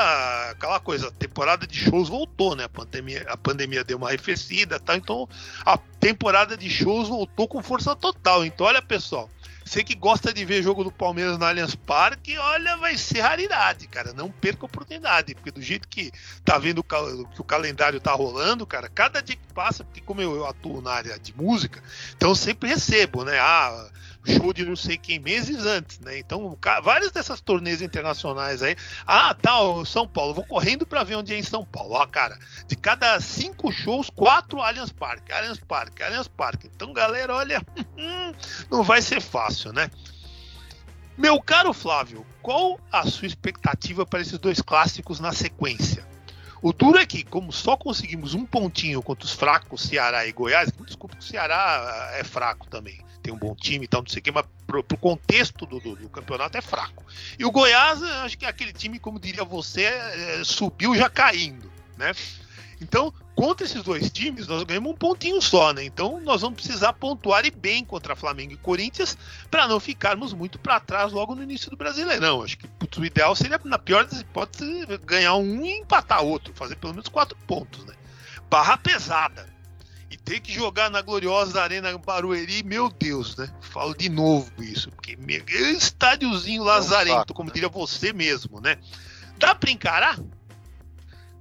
aquela 0.53 0.79
coisa, 0.79 1.09
a 1.09 1.11
temporada 1.11 1.67
de 1.67 1.77
shows 1.77 2.09
voltou, 2.09 2.55
né? 2.55 2.65
A 2.65 2.69
pandemia, 2.69 3.27
a 3.29 3.37
pandemia 3.37 3.83
deu 3.83 3.99
uma 3.99 4.07
arrefecida, 4.07 4.79
tá? 4.79 4.97
Então 4.97 5.29
a 5.67 5.77
temporada 5.77 6.57
de 6.57 6.71
shows 6.71 7.09
voltou 7.09 7.49
com 7.49 7.61
força 7.61 7.97
total. 7.97 8.45
Então, 8.45 8.65
olha, 8.65 8.81
pessoal, 8.81 9.29
você 9.65 9.83
que 9.83 9.97
gosta 9.97 10.33
de 10.33 10.45
ver 10.45 10.63
jogo 10.63 10.85
do 10.85 10.93
Palmeiras 10.93 11.37
no 11.37 11.45
Allianz 11.45 11.75
Parque, 11.75 12.39
olha, 12.39 12.77
vai 12.77 12.97
ser 12.97 13.23
raridade, 13.23 13.89
cara. 13.89 14.13
Não 14.13 14.31
perca 14.31 14.65
a 14.65 14.67
oportunidade, 14.67 15.35
porque 15.35 15.51
do 15.51 15.61
jeito 15.61 15.89
que 15.89 16.13
tá 16.45 16.57
vendo 16.57 16.85
que 16.85 17.41
o 17.41 17.45
calendário 17.45 17.99
tá 17.99 18.13
rolando, 18.13 18.65
cara, 18.65 18.89
cada 18.89 19.21
dia 19.21 19.35
que 19.35 19.53
passa, 19.53 19.83
porque 19.83 20.01
como 20.01 20.21
eu 20.21 20.47
atuo 20.47 20.81
na 20.81 20.93
área 20.93 21.19
de 21.19 21.35
música, 21.37 21.83
então 22.17 22.29
eu 22.29 22.37
sempre 22.37 22.69
recebo, 22.69 23.25
né? 23.25 23.37
Ah, 23.41 23.91
show 24.27 24.53
de 24.53 24.65
não 24.65 24.77
sei 24.77 24.97
quem 24.97 25.19
meses 25.19 25.67
antes, 25.67 26.01
né? 26.01 26.19
Então, 26.19 26.57
várias 26.83 27.13
dessas 27.13 27.41
turnês 27.41 27.83
internacionais 27.83 28.63
aí. 28.63 28.77
Ah, 29.07 29.35
tá, 29.35 29.61
o 29.61 29.85
São 29.85 30.07
Paulo. 30.07 30.35
Vou 30.35 30.45
correndo 30.45 30.87
pra 30.87 31.05
ver 31.05 31.17
onde 31.17 31.35
é 31.35 31.39
em 31.39 31.43
São 31.43 31.65
Paulo. 31.65 31.95
Ó, 31.95 32.07
cara, 32.07 32.39
de 32.67 32.77
cada 32.77 33.21
cinco 33.21 33.71
shows, 33.71 34.11
quatro 34.11 34.61
Allianz 34.61 34.93
Parque, 34.93 35.33
Allianz 35.33 35.59
Parque, 35.59 36.03
Allianz 36.03 36.29
Parque. 36.29 36.71
Então, 36.75 36.93
galera, 36.93 37.35
olha, 37.35 37.63
não 38.71 38.83
vai 38.83 39.03
ser 39.03 39.21
fácil, 39.21 39.73
né? 39.73 39.91
Meu 41.17 41.41
caro 41.41 41.73
Flávio, 41.73 42.27
qual 42.43 42.81
a 42.91 43.07
sua 43.07 43.27
expectativa 43.27 44.05
para 44.05 44.21
esses 44.21 44.39
dois 44.39 44.61
clássicos 44.61 45.21
na 45.21 45.33
sequência? 45.33 46.05
O 46.61 46.73
duro 46.73 46.99
é 46.99 47.05
que, 47.05 47.23
como 47.23 47.53
só 47.53 47.77
conseguimos 47.77 48.33
um 48.33 48.47
pontinho 48.47 49.03
contra 49.03 49.27
os 49.27 49.33
fracos 49.33 49.83
Ceará 49.83 50.27
e 50.27 50.33
Goiás, 50.33 50.73
desculpa 50.87 51.15
que 51.15 51.23
o 51.23 51.27
Ceará 51.27 52.11
é 52.15 52.25
fraco 52.25 52.67
também, 52.69 52.99
tem 53.25 53.33
um 53.33 53.39
bom 53.39 53.55
time 53.55 53.87
e 53.87 53.89
tal, 53.89 54.03
não 54.03 54.09
sei 54.09 54.21
o 54.21 54.23
que, 54.23 54.31
mas 54.31 54.45
pro, 54.67 54.85
pro 54.85 54.99
contexto 54.99 55.65
do, 55.65 55.81
do- 55.81 55.97
do 55.97 56.09
campeonato 56.11 56.59
é 56.59 56.61
fraco. 56.61 57.03
E 57.39 57.45
o 57.45 57.51
Goiás, 57.51 58.03
eu 58.03 58.09
acho 58.19 58.37
que 58.37 58.45
é 58.45 58.49
aquele 58.49 58.73
time, 58.73 58.99
como 58.99 59.19
diria 59.19 59.43
você, 59.43 59.85
é, 59.85 60.43
subiu 60.45 60.95
já 60.95 61.09
caindo, 61.09 61.73
né? 61.97 62.13
Então, 62.83 63.15
contra 63.35 63.65
esses 63.65 63.83
dois 63.83 64.11
times, 64.11 64.47
nós 64.47 64.63
ganhamos 64.65 64.93
um 64.93 64.95
pontinho 64.97 65.41
só, 65.41 65.73
né? 65.73 65.83
Então, 65.83 66.21
nós 66.21 66.43
vamos 66.43 66.61
precisar 66.61 66.93
pontuar 66.93 67.47
e 67.47 67.51
bem 67.51 67.83
contra 67.83 68.15
Flamengo 68.15 68.53
e 68.53 68.57
Corinthians 68.59 69.17
para 69.51 69.67
não 69.67 69.81
ficarmos 69.81 70.35
muito 70.35 70.59
para 70.59 70.79
trás 70.79 71.11
logo 71.11 71.35
no 71.35 71.43
início 71.43 71.71
do 71.71 71.79
Brasileirão. 71.79 72.43
Acho 72.43 72.59
que 72.59 72.69
putz, 72.69 72.99
o 72.99 73.05
ideal 73.07 73.35
seria, 73.35 73.59
na 73.65 73.79
pior 73.79 74.05
das 74.05 74.21
hipóteses, 74.21 74.85
ganhar 75.07 75.35
um 75.37 75.65
e 75.65 75.79
empatar 75.79 76.23
outro, 76.23 76.53
fazer 76.55 76.77
pelo 76.77 76.93
menos 76.93 77.09
quatro 77.09 77.39
pontos, 77.47 77.87
né? 77.87 77.95
Barra 78.51 78.77
pesada. 78.77 79.54
Ter 80.25 80.41
que 80.41 80.53
jogar 80.53 80.91
na 80.91 81.03
gloriosa 81.03 81.61
Arena 81.63 81.97
Barueri, 81.99 82.63
meu 82.63 82.89
Deus, 82.89 83.37
né? 83.37 83.53
Falo 83.61 83.95
de 83.95 84.09
novo 84.09 84.51
isso, 84.59 84.91
porque 84.91 85.17
me- 85.17 85.43
estádiozinho 85.77 86.63
lazarento, 86.65 87.17
saco, 87.19 87.35
como 87.35 87.49
né? 87.49 87.55
diria 87.55 87.69
você 87.69 88.13
mesmo, 88.13 88.61
né? 88.61 88.79
Dá 89.37 89.55
pra 89.55 89.71
encarar? 89.71 90.19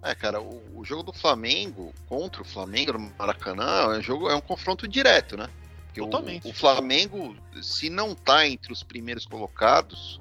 É, 0.02 0.14
cara, 0.14 0.42
o, 0.42 0.62
o 0.80 0.84
jogo 0.84 1.02
do 1.04 1.14
Flamengo 1.14 1.94
contra 2.08 2.42
o 2.42 2.46
Flamengo 2.46 2.94
no 2.94 3.14
Maracanã 3.18 3.94
é 3.94 4.00
um 4.00 4.02
jogo, 4.02 4.30
é 4.30 4.36
um 4.36 4.42
confronto 4.42 4.86
direto, 4.86 5.38
né? 5.38 5.48
Porque 5.86 6.02
o- 6.02 6.06
Totalmente. 6.06 6.50
O, 6.50 6.54
Flamengo, 6.54 7.38
se 7.62 7.90
não 7.90 8.14
tá 8.14 8.46
entre 8.46 8.74
os 8.74 8.84
primeiros 8.84 9.26
colocados, 9.26 10.20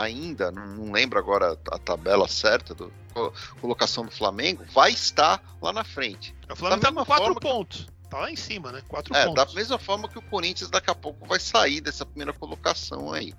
ainda, 0.00 0.50
não, 0.50 0.66
não 0.66 0.92
lembro 0.92 1.18
agora 1.18 1.58
a 1.70 1.78
tabela 1.78 2.26
certa 2.28 2.74
do, 2.74 2.92
colocação 3.60 4.04
do 4.04 4.10
Flamengo 4.10 4.64
vai 4.72 4.90
estar 4.92 5.42
lá 5.60 5.72
na 5.72 5.84
frente. 5.84 6.34
O 6.50 6.56
Flamengo 6.56 6.80
Da 6.82 6.88
tá 6.88 6.94
com 6.94 7.04
4 7.04 7.24
forma 7.24 7.40
que- 7.40 7.46
pontos. 7.48 7.86
Tá 8.08 8.18
lá 8.18 8.30
em 8.30 8.36
cima, 8.36 8.72
né? 8.72 8.82
4 8.88 9.14
É, 9.14 9.26
pontos. 9.26 9.44
da 9.46 9.54
mesma 9.54 9.78
forma 9.78 10.08
que 10.08 10.18
o 10.18 10.22
Corinthians 10.22 10.68
daqui 10.68 10.90
a 10.90 10.94
pouco 10.94 11.24
vai 11.26 11.38
sair 11.38 11.80
dessa 11.80 12.04
primeira 12.04 12.32
colocação 12.32 13.12
aí. 13.12 13.32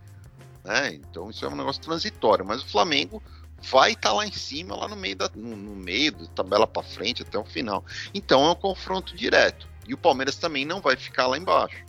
Né? 0.64 0.93
Então 0.93 1.30
isso 1.30 1.43
é 1.43 1.49
um 1.49 1.55
negócio 1.55 1.82
transitório. 1.82 2.45
Mas 2.45 2.62
o 2.64 2.68
Flamengo 2.70 3.22
vai 3.70 3.91
estar 3.91 4.14
lá 4.14 4.26
em 4.26 4.32
cima, 4.32 4.76
lá 4.76 4.88
no 4.88 4.95
meio 4.95 5.16
da 5.18 5.30
no, 5.36 5.55
no 5.57 5.76
meio 5.76 6.14
da 6.14 6.26
tabela 6.28 6.66
para 6.66 6.84
frente 6.84 7.22
até 7.22 7.38
o 7.38 7.43
final. 7.43 7.84
Então 8.14 8.45
é 8.45 8.51
um 8.51 8.55
confronto 8.55 9.14
direto. 9.16 9.68
E 9.88 9.93
o 9.93 9.97
Palmeiras 9.97 10.36
também 10.38 10.64
não 10.64 10.80
vai 10.80 10.95
ficar 10.95 11.28
lá 11.28 11.38
embaixo. 11.38 11.84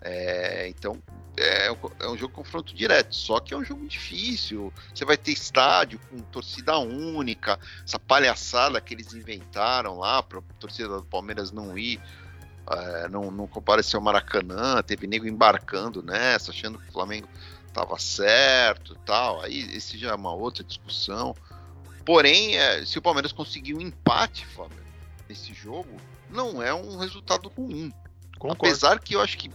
É, 0.00 0.68
então 0.68 1.02
é, 1.36 1.70
um- 1.72 1.76
é 2.00 2.08
um 2.08 2.16
jogo 2.16 2.28
de 2.28 2.34
confronto 2.34 2.74
direto. 2.74 3.14
Só 3.14 3.40
que 3.40 3.52
é 3.54 3.56
um 3.56 3.64
jogo 3.64 3.86
difícil. 3.86 4.72
Você 4.94 5.04
vai 5.04 5.16
ter 5.16 5.32
estádio 5.32 5.98
com 6.10 6.18
torcida 6.18 6.78
única, 6.78 7.58
essa 7.84 7.98
palhaçada 7.98 8.80
que 8.80 8.94
eles 8.94 9.12
inventaram 9.14 9.98
lá 9.98 10.22
para 10.22 10.38
a 10.38 10.42
torcida 10.58 10.88
do 10.88 11.04
Palmeiras 11.04 11.50
não 11.52 11.76
ir 11.76 12.00
é, 12.68 13.08
não, 13.08 13.30
não 13.30 13.46
compareceu 13.46 13.98
ao 13.98 14.04
Maracanã, 14.04 14.82
teve 14.82 15.06
nego 15.06 15.26
embarcando 15.26 16.02
nessa, 16.02 16.50
achando 16.50 16.78
que 16.78 16.88
o 16.88 16.92
Flamengo 16.92 17.28
estava 17.68 17.96
certo 17.98 18.96
tal. 19.06 19.40
Aí 19.40 19.60
esse 19.76 19.96
já 19.96 20.10
é 20.10 20.14
uma 20.14 20.34
outra 20.34 20.64
discussão. 20.64 21.34
Porém, 22.04 22.56
é, 22.56 22.84
se 22.84 22.98
o 22.98 23.02
Palmeiras 23.02 23.32
conseguir 23.32 23.74
um 23.74 23.80
empate, 23.80 24.46
Fábio, 24.46 24.78
nesse 25.28 25.54
jogo, 25.54 25.96
não 26.30 26.62
é 26.62 26.74
um 26.74 26.96
resultado 26.98 27.48
ruim. 27.48 27.92
Concordo. 28.38 28.66
Apesar 28.66 28.98
que 28.98 29.14
eu 29.14 29.20
acho 29.20 29.38
que 29.38 29.50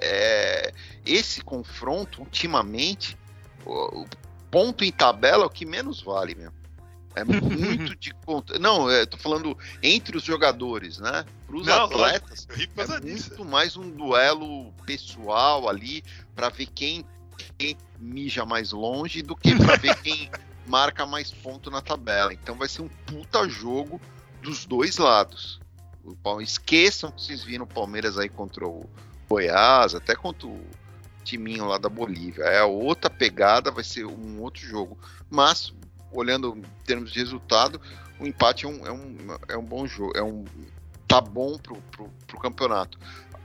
é, 0.00 0.72
esse 1.04 1.42
confronto, 1.42 2.20
ultimamente, 2.20 3.16
o, 3.64 4.02
o 4.02 4.06
ponto 4.50 4.84
em 4.84 4.92
tabela 4.92 5.44
é 5.44 5.46
o 5.46 5.50
que 5.50 5.66
menos 5.66 6.02
vale 6.02 6.34
mesmo. 6.34 6.62
É 7.14 7.24
muito 7.24 7.94
de 7.96 8.12
conta. 8.24 8.58
Não, 8.58 8.90
eu 8.90 9.06
tô 9.06 9.16
falando 9.16 9.56
entre 9.82 10.16
os 10.16 10.24
jogadores, 10.24 10.98
né? 10.98 11.24
Para 11.46 11.56
os 11.56 11.68
atletas, 11.68 12.48
é 12.50 13.00
muito 13.00 13.44
mais 13.44 13.76
um 13.76 13.90
duelo 13.90 14.72
pessoal 14.86 15.68
ali 15.68 16.02
para 16.34 16.48
ver 16.48 16.66
quem, 16.66 17.04
quem 17.58 17.76
mija 17.98 18.44
mais 18.46 18.72
longe 18.72 19.22
do 19.22 19.36
que 19.36 19.54
para 19.56 19.76
ver 19.76 19.94
quem 20.02 20.30
marca 20.66 21.04
mais 21.04 21.30
ponto 21.30 21.70
na 21.70 21.82
tabela. 21.82 22.32
Então 22.32 22.54
vai 22.54 22.68
ser 22.68 22.82
um 22.82 22.88
puta 22.88 23.48
jogo 23.48 24.00
dos 24.40 24.64
dois 24.64 24.96
lados. 24.96 25.60
Esqueçam 26.40 27.12
que 27.12 27.22
vocês 27.22 27.44
viram 27.44 27.64
o 27.64 27.68
Palmeiras 27.68 28.18
aí 28.18 28.28
contra 28.28 28.66
o 28.66 28.88
Goiás, 29.32 29.94
até 29.94 30.14
contra 30.14 30.46
o 30.46 30.60
timinho 31.24 31.64
lá 31.64 31.78
da 31.78 31.88
Bolívia. 31.88 32.44
É 32.44 32.62
outra 32.62 33.08
pegada, 33.08 33.70
vai 33.70 33.82
ser 33.82 34.04
um 34.04 34.42
outro 34.42 34.60
jogo. 34.60 34.98
Mas, 35.30 35.72
olhando 36.12 36.54
em 36.56 36.84
termos 36.84 37.12
de 37.12 37.18
resultado, 37.18 37.80
o 38.20 38.26
empate 38.26 38.66
é 38.66 38.68
um, 38.68 38.86
é 38.86 38.92
um, 38.92 39.16
é 39.48 39.56
um 39.56 39.64
bom 39.64 39.86
jogo. 39.86 40.12
É 40.14 40.22
um, 40.22 40.44
tá 41.08 41.20
bom 41.20 41.56
pro, 41.56 41.76
pro, 41.90 42.10
pro 42.26 42.38
campeonato. 42.38 42.98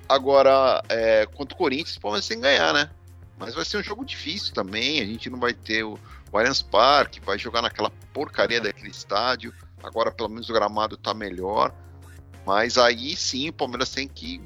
Agora, 0.10 0.84
é, 0.90 1.26
contra 1.26 1.56
o 1.56 1.58
Corinthians, 1.58 1.96
o 1.96 2.02
Palmeiras 2.02 2.28
que 2.28 2.36
ganhar, 2.36 2.74
né? 2.74 2.90
Mas 3.38 3.54
vai 3.56 3.64
ser 3.64 3.78
um 3.78 3.84
jogo 3.84 4.04
difícil 4.04 4.54
também. 4.54 5.00
A 5.02 5.06
gente 5.06 5.30
não 5.30 5.40
vai 5.40 5.54
ter 5.54 5.84
o, 5.84 5.98
o 6.32 6.38
Allianz 6.38 6.62
Parque, 6.62 7.22
vai 7.22 7.38
jogar 7.38 7.62
naquela 7.62 7.92
porcaria 8.14 8.60
daquele 8.60 8.90
estádio. 8.90 9.54
Agora, 9.82 10.12
pelo 10.12 10.30
menos, 10.30 10.50
o 10.50 10.54
gramado 10.54 10.98
tá 10.98 11.14
melhor. 11.14 11.74
Mas 12.46 12.78
aí 12.78 13.16
sim 13.16 13.50
o 13.50 13.54
Palmeiras 13.54 13.90
tem 13.90 14.08
que, 14.08 14.42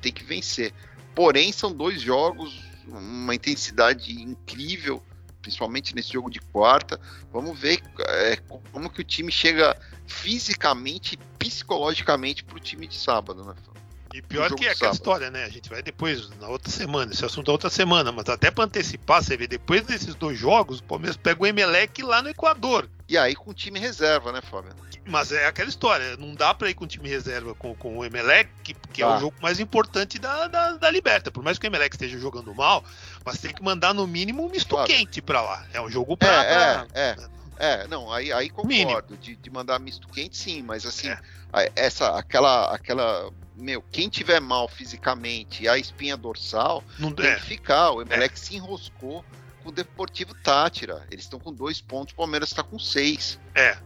tem 0.00 0.12
que 0.12 0.24
vencer. 0.24 0.72
Porém, 1.14 1.52
são 1.52 1.72
dois 1.72 2.00
jogos, 2.00 2.62
uma 2.86 3.34
intensidade 3.34 4.12
incrível, 4.20 5.02
principalmente 5.42 5.94
nesse 5.94 6.12
jogo 6.12 6.30
de 6.30 6.40
quarta. 6.40 7.00
Vamos 7.32 7.58
ver 7.58 7.82
é, 8.00 8.36
como 8.72 8.90
que 8.90 9.00
o 9.00 9.04
time 9.04 9.32
chega 9.32 9.76
fisicamente 10.06 11.14
e 11.14 11.18
psicologicamente 11.38 12.44
pro 12.44 12.60
time 12.60 12.86
de 12.86 12.96
sábado, 12.96 13.44
né? 13.44 13.54
Fábio? 13.64 13.79
E 14.12 14.20
pior 14.20 14.52
que 14.54 14.66
é 14.66 14.72
aquela 14.72 14.92
história, 14.92 15.30
né? 15.30 15.44
A 15.44 15.48
gente 15.48 15.68
vai 15.70 15.82
depois, 15.82 16.28
na 16.40 16.48
outra 16.48 16.70
semana, 16.70 17.12
esse 17.12 17.24
assunto 17.24 17.48
é 17.48 17.52
outra 17.52 17.70
semana, 17.70 18.10
mas 18.10 18.28
até 18.28 18.50
pra 18.50 18.64
antecipar, 18.64 19.22
você 19.22 19.36
vê, 19.36 19.46
depois 19.46 19.82
desses 19.82 20.14
dois 20.16 20.36
jogos, 20.36 20.80
o 20.80 20.82
Palmeiras 20.84 21.16
pega 21.16 21.40
o 21.42 21.46
Emelec 21.46 22.02
lá 22.02 22.20
no 22.20 22.28
Equador. 22.28 22.88
E 23.08 23.16
aí 23.16 23.34
com 23.36 23.50
o 23.50 23.54
time 23.54 23.78
reserva, 23.78 24.32
né, 24.32 24.40
Fábio? 24.40 24.72
Mas 25.06 25.30
é 25.32 25.46
aquela 25.46 25.68
história, 25.68 26.16
não 26.16 26.34
dá 26.34 26.52
pra 26.52 26.68
ir 26.70 26.74
com 26.74 26.84
o 26.84 26.88
time 26.88 27.08
reserva 27.08 27.54
com, 27.54 27.74
com 27.74 27.98
o 27.98 28.04
Emelec, 28.04 28.50
que, 28.64 28.74
que 28.74 29.02
é 29.02 29.06
Tá. 29.06 29.16
o 29.16 29.20
jogo 29.20 29.36
mais 29.40 29.60
importante 29.60 30.18
da, 30.18 30.48
da, 30.48 30.72
da 30.72 30.90
Liberta. 30.90 31.30
Por 31.30 31.42
mais 31.42 31.58
que 31.58 31.66
o 31.66 31.68
Emelec 31.68 31.94
esteja 31.94 32.18
jogando 32.18 32.52
mal, 32.54 32.84
mas 33.24 33.38
tem 33.38 33.52
que 33.54 33.62
mandar 33.62 33.94
no 33.94 34.06
mínimo 34.06 34.44
um 34.44 34.50
misto 34.50 34.70
Claro. 34.70 34.88
quente 34.88 35.22
pra 35.22 35.40
lá. 35.40 35.64
É 35.72 35.80
um 35.80 35.88
jogo 35.90 36.16
pra. 36.16 36.44
É, 36.44 36.74
pra- 36.74 36.86
é, 36.94 37.16
É, 37.62 37.86
não, 37.88 38.10
aí, 38.12 38.32
aí 38.32 38.48
concordo. 38.50 39.16
De, 39.18 39.36
de 39.36 39.50
mandar 39.50 39.78
misto 39.78 40.08
quente, 40.08 40.36
sim, 40.36 40.62
mas 40.62 40.86
assim, 40.86 41.08
É. 41.08 41.72
essa, 41.76 42.16
aquela, 42.18 42.74
aquela. 42.74 43.30
Meu, 43.60 43.82
quem 43.92 44.08
tiver 44.08 44.40
mal 44.40 44.66
fisicamente 44.68 45.68
a 45.68 45.76
espinha 45.78 46.16
dorsal, 46.16 46.82
Não, 46.98 47.12
tem 47.12 47.26
é, 47.26 47.34
que 47.36 47.42
ficar. 47.42 47.90
O 47.92 48.02
Emelec 48.02 48.38
se 48.38 48.56
enroscou 48.56 49.24
com 49.62 49.68
o 49.68 49.72
Deportivo 49.72 50.34
Tátira. 50.34 51.06
Eles 51.10 51.24
estão 51.24 51.38
com 51.38 51.52
dois 51.52 51.80
pontos, 51.80 52.12
o 52.12 52.16
Palmeiras 52.16 52.48
está 52.50 52.62
com 52.62 52.78
seis. 52.78 53.38
é. 53.54 53.76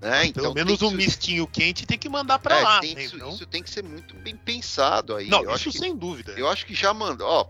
Né? 0.00 0.26
Então 0.26 0.44
Pelo 0.44 0.54
menos 0.54 0.80
um 0.80 0.90
que- 0.90 0.94
mistinho 0.96 1.44
quente 1.44 1.84
tem 1.84 1.98
que 1.98 2.08
mandar 2.08 2.38
pra 2.38 2.56
é, 2.60 2.62
lá. 2.62 2.80
tem 2.80 2.94
né? 2.94 3.02
isso, 3.02 3.16
Então- 3.16 3.30
isso 3.30 3.44
tem 3.46 3.60
que 3.60 3.68
ser 3.68 3.82
muito 3.82 4.14
bem 4.14 4.36
pensado 4.36 5.16
aí. 5.16 5.26
não, 5.28 5.42
eu, 5.42 5.52
isso 5.56 5.72
que, 5.72 5.78
sem 5.78 5.96
dúvida. 5.96 6.30
eu 6.36 6.48
acho 6.48 6.64
que 6.64 6.72
já 6.72 6.94
mandou. 6.94 7.26
Ó, 7.26 7.46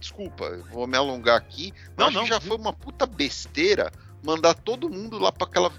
desculpa, 0.00 0.44
eu 0.46 0.64
vou 0.70 0.86
me 0.86 0.96
alongar 0.96 1.36
aqui. 1.36 1.70
Não, 1.98 2.06
acho 2.06 2.14
não, 2.16 2.22
que 2.22 2.30
já 2.30 2.38
viu? 2.38 2.48
foi 2.48 2.56
uma 2.56 2.72
puta 2.72 3.04
besteira 3.04 3.92
mandar 4.24 4.54
todo 4.54 4.88
mundo 4.88 5.18
lá 5.18 5.30
para 5.30 5.46
aquela 5.46 5.70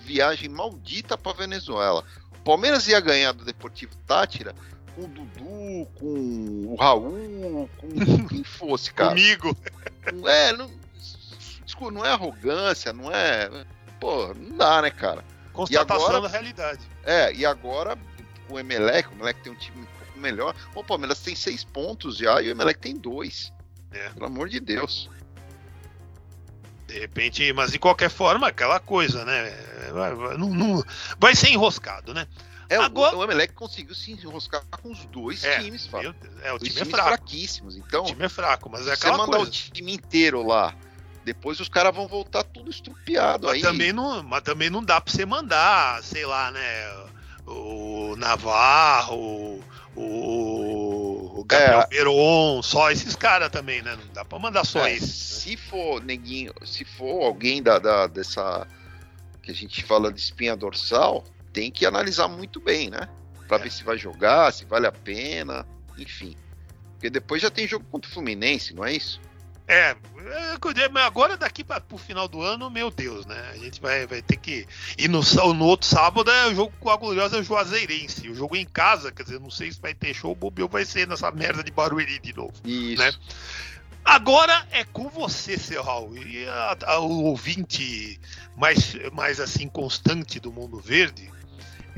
viagem 0.00 0.48
maldita 0.48 1.18
para 1.18 1.36
Venezuela. 1.36 2.02
O 2.32 2.38
Palmeiras 2.42 2.88
ia 2.88 2.98
ganhar 2.98 3.32
do 3.32 3.44
Deportivo 3.44 3.94
Tátira 4.06 4.54
com 4.98 5.04
o 5.04 5.08
Dudu, 5.08 5.88
com 5.94 6.64
o 6.72 6.76
Raul, 6.78 7.70
com 7.78 8.26
quem 8.28 8.42
fosse, 8.44 8.92
cara. 8.92 9.10
Comigo. 9.10 9.56
Não 10.12 10.28
é, 10.28 10.52
não, 10.56 10.70
desculpa, 11.64 11.92
não 11.92 12.04
é 12.04 12.10
arrogância, 12.10 12.92
não 12.92 13.10
é. 13.12 13.48
Pô, 14.00 14.34
não 14.34 14.56
dá, 14.56 14.82
né, 14.82 14.90
cara? 14.90 15.24
Constatação 15.52 16.06
agora- 16.06 16.22
da 16.22 16.28
realidade. 16.28 16.80
É, 17.04 17.32
e 17.32 17.46
agora 17.46 17.96
o 18.48 18.58
Emelec, 18.58 19.08
o 19.08 19.12
Emelec 19.12 19.40
tem 19.40 19.52
um 19.52 19.56
time 19.56 19.82
um 19.82 19.86
pouco 19.86 20.18
melhor. 20.18 20.54
O 20.74 20.82
Palmeiras 20.82 21.20
tem 21.20 21.34
seis 21.36 21.62
pontos 21.64 22.16
já 22.16 22.40
e 22.42 22.48
o 22.48 22.50
Emelec 22.50 22.78
tem 22.80 22.96
dois. 22.96 23.52
É. 23.92 24.08
Pelo 24.10 24.26
amor 24.26 24.48
de 24.48 24.60
Deus. 24.60 25.08
De 26.86 26.98
repente, 26.98 27.52
mas 27.52 27.70
de 27.72 27.78
qualquer 27.78 28.08
forma, 28.08 28.48
aquela 28.48 28.80
coisa, 28.80 29.24
né? 29.24 29.50
Vai, 29.92 30.14
vai- 30.14 30.36
não- 30.38 30.50
não- 30.54 30.82
vai 31.18 31.34
ser 31.34 31.50
enroscado, 31.50 32.14
né? 32.14 32.26
É, 32.68 32.78
o- 32.78 32.82
Agora- 32.82 33.16
o, 33.16 33.24
Emelec 33.24 33.54
conseguiu 33.54 33.94
se 33.94 34.12
enroscar 34.12 34.62
com 34.82 34.90
os 34.90 35.04
dois 35.06 35.42
É, 35.42 35.60
times, 35.60 35.86
Fábio. 35.86 36.14
É, 36.42 36.52
o 36.52 36.58
Dois 36.58 36.72
time 36.72 36.86
é 36.86 36.90
fraco. 36.90 37.08
fraquíssimos. 37.08 37.76
Então, 37.76 38.02
O 38.04 38.06
time 38.06 38.24
é 38.24 38.28
fraco, 38.28 38.68
mas 38.68 38.82
é 38.86 38.94
se 38.94 39.00
você 39.00 39.06
aquela 39.06 39.16
mandar 39.26 39.40
o 39.40 39.46
time 39.50 39.92
inteiro 39.94 40.46
lá, 40.46 40.74
depois 41.24 41.58
os 41.60 41.68
caras 41.68 41.94
vão 41.94 42.06
voltar 42.06 42.42
tudo 42.44 42.70
estrupiado. 42.70 43.46
Mas 43.46 43.56
Aí, 43.56 43.62
também, 43.62 43.92
não, 43.92 44.22
mas 44.22 44.42
também 44.42 44.68
não 44.68 44.82
dá 44.84 45.00
pra 45.00 45.12
você 45.12 45.24
mandar, 45.24 46.02
sei 46.02 46.26
lá, 46.26 46.50
né? 46.50 47.06
O 47.46 48.14
Navarro, 48.18 49.64
o, 49.96 51.40
o 51.40 51.44
Gabriel 51.44 51.80
É. 51.80 51.86
Veron, 51.88 52.62
só 52.62 52.90
esses 52.90 53.16
caras 53.16 53.50
também, 53.50 53.80
né? 53.82 53.96
Não 53.96 54.12
dá 54.12 54.24
pra 54.24 54.38
mandar 54.38 54.64
só 54.66 54.86
é, 54.86 54.94
esses. 54.94 55.10
se 55.42 55.56
for 55.56 56.02
neguinho, 56.04 56.52
se 56.64 56.84
for 56.84 57.24
alguém 57.24 57.62
da, 57.62 57.78
da- 57.78 58.06
dessa 58.06 58.66
que 59.42 59.50
a 59.50 59.54
gente 59.54 59.82
fala 59.82 60.12
de 60.12 60.20
espinha 60.20 60.54
dorsal, 60.54 61.24
tem 61.52 61.70
que 61.70 61.84
analisar 61.86 62.28
muito 62.28 62.60
bem, 62.60 62.90
né? 62.90 63.08
Pra 63.46 63.56
É. 63.58 63.60
ver 63.62 63.70
se 63.72 63.82
vai 63.84 63.96
jogar, 63.98 64.52
se 64.52 64.64
vale 64.64 64.86
a 64.86 64.92
pena, 64.92 65.66
enfim. 65.96 66.36
Porque 66.92 67.08
depois 67.10 67.40
já 67.42 67.50
tem 67.50 67.66
jogo 67.66 67.84
contra 67.90 68.10
o 68.10 68.12
Fluminense, 68.14 68.74
não 68.74 68.84
é 68.84 68.92
isso? 68.92 69.20
É, 69.70 69.90
é, 69.90 70.88
mas 70.90 71.04
agora 71.04 71.36
daqui 71.36 71.62
para 71.62 71.78
pro 71.78 71.98
final 71.98 72.26
do 72.26 72.40
ano, 72.40 72.70
meu 72.70 72.90
Deus, 72.90 73.26
né? 73.26 73.50
A 73.52 73.56
gente 73.58 73.80
vai, 73.82 74.06
vai 74.06 74.22
ter 74.22 74.36
que. 74.38 74.66
E 74.96 75.06
no, 75.08 75.20
no 75.54 75.64
outro 75.66 75.86
sábado 75.86 76.30
é 76.30 76.46
o 76.46 76.54
jogo 76.54 76.72
com 76.80 76.88
a 76.88 76.96
gloriosa 76.96 77.42
Juazeirense. 77.42 78.30
O 78.30 78.34
jogo 78.34 78.56
em 78.56 78.64
casa, 78.64 79.12
quer 79.12 79.24
dizer, 79.24 79.38
não 79.38 79.50
sei 79.50 79.70
se 79.70 79.78
vai 79.78 79.92
ter 79.92 80.14
show, 80.14 80.32
o 80.32 80.34
Bobeou 80.34 80.70
vai 80.70 80.86
ser 80.86 81.06
nessa 81.06 81.30
merda 81.30 81.62
de 81.62 81.70
Barueri 81.70 82.18
de 82.18 82.34
novo. 82.34 82.54
Isso. 82.64 83.02
Né? 83.02 83.12
Agora 84.04 84.66
é 84.70 84.84
com 84.84 85.08
você, 85.10 85.58
seu 85.58 85.82
Raul. 85.82 86.16
E 86.16 86.46
a- 86.48 86.76
a- 86.86 86.98
o 87.00 87.24
ouvinte 87.24 88.18
mais, 88.56 88.94
mais 89.12 89.38
assim 89.38 89.68
constante 89.68 90.40
do 90.40 90.50
Mundo 90.50 90.78
Verde, 90.80 91.30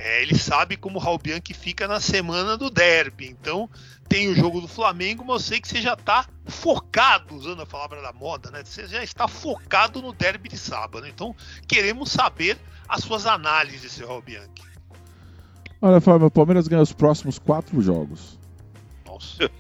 é, 0.03 0.23
ele 0.23 0.37
sabe 0.37 0.79
como 0.79 0.99
o 0.99 1.01
Raul 1.01 1.19
Bianchi 1.19 1.53
fica 1.53 1.87
na 1.87 2.01
semana 2.01 2.57
do 2.57 2.71
derby. 2.71 3.29
Então 3.29 3.69
tem 4.09 4.29
o 4.29 4.35
jogo 4.35 4.61
do 4.61 4.67
Flamengo, 4.67 5.23
mas 5.25 5.35
eu 5.35 5.41
sei 5.41 5.61
que 5.61 5.69
você 5.69 5.83
já 5.83 5.93
está 5.93 6.27
focado, 6.47 7.35
usando 7.35 7.61
a 7.61 7.67
palavra 7.67 8.01
da 8.01 8.11
moda, 8.11 8.51
né? 8.51 8.63
Você 8.65 8.87
já 8.87 9.05
está 9.05 9.29
focado 9.29 10.01
no 10.01 10.15
derby 10.15 10.49
de 10.49 10.57
sábado. 10.57 11.07
Então 11.07 11.37
queremos 11.69 12.11
saber 12.11 12.59
as 12.89 13.05
suas 13.05 13.27
análises, 13.27 13.93
seu 13.93 14.09
Raul 14.09 14.23
Bianchi. 14.23 14.71
Olha, 15.83 16.01
Fábio, 16.01 16.27
o 16.29 16.31
Palmeiras 16.31 16.67
ganha 16.67 16.83
os 16.83 16.93
próximos 16.93 17.39
quatro 17.39 17.81
jogos. 17.83 18.40
Nossa. 19.21 19.51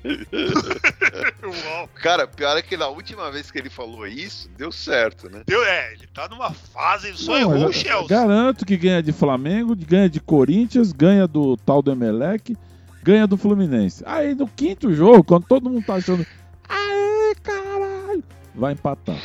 Uau. 1.44 1.88
Cara, 2.02 2.26
pior 2.26 2.56
é 2.56 2.62
que 2.62 2.76
na 2.76 2.88
última 2.88 3.30
vez 3.30 3.50
que 3.50 3.58
ele 3.58 3.68
falou 3.70 4.06
isso, 4.06 4.48
deu 4.56 4.72
certo, 4.72 5.28
né? 5.30 5.42
Deu, 5.46 5.62
é, 5.64 5.92
ele 5.92 6.06
tá 6.12 6.28
numa 6.28 6.50
fase, 6.50 7.08
ele 7.08 7.16
só 7.16 7.32
Não, 7.32 7.40
errou 7.54 7.68
o 7.68 7.72
Chelsea. 7.72 8.08
Garanto 8.08 8.64
que 8.64 8.76
ganha 8.76 9.02
de 9.02 9.12
Flamengo, 9.12 9.76
ganha 9.76 10.08
de 10.08 10.20
Corinthians, 10.20 10.92
ganha 10.92 11.26
do 11.26 11.56
tal 11.58 11.82
do 11.82 11.90
Emelec, 11.92 12.56
ganha 13.02 13.26
do 13.26 13.36
Fluminense. 13.36 14.02
Aí 14.06 14.34
no 14.34 14.48
quinto 14.48 14.92
jogo, 14.94 15.22
quando 15.24 15.44
todo 15.46 15.68
mundo 15.70 15.84
tá 15.84 15.94
achando. 15.94 16.26
Aê, 16.68 17.34
caralho! 17.42 18.24
Vai 18.54 18.72
empatar. 18.72 19.18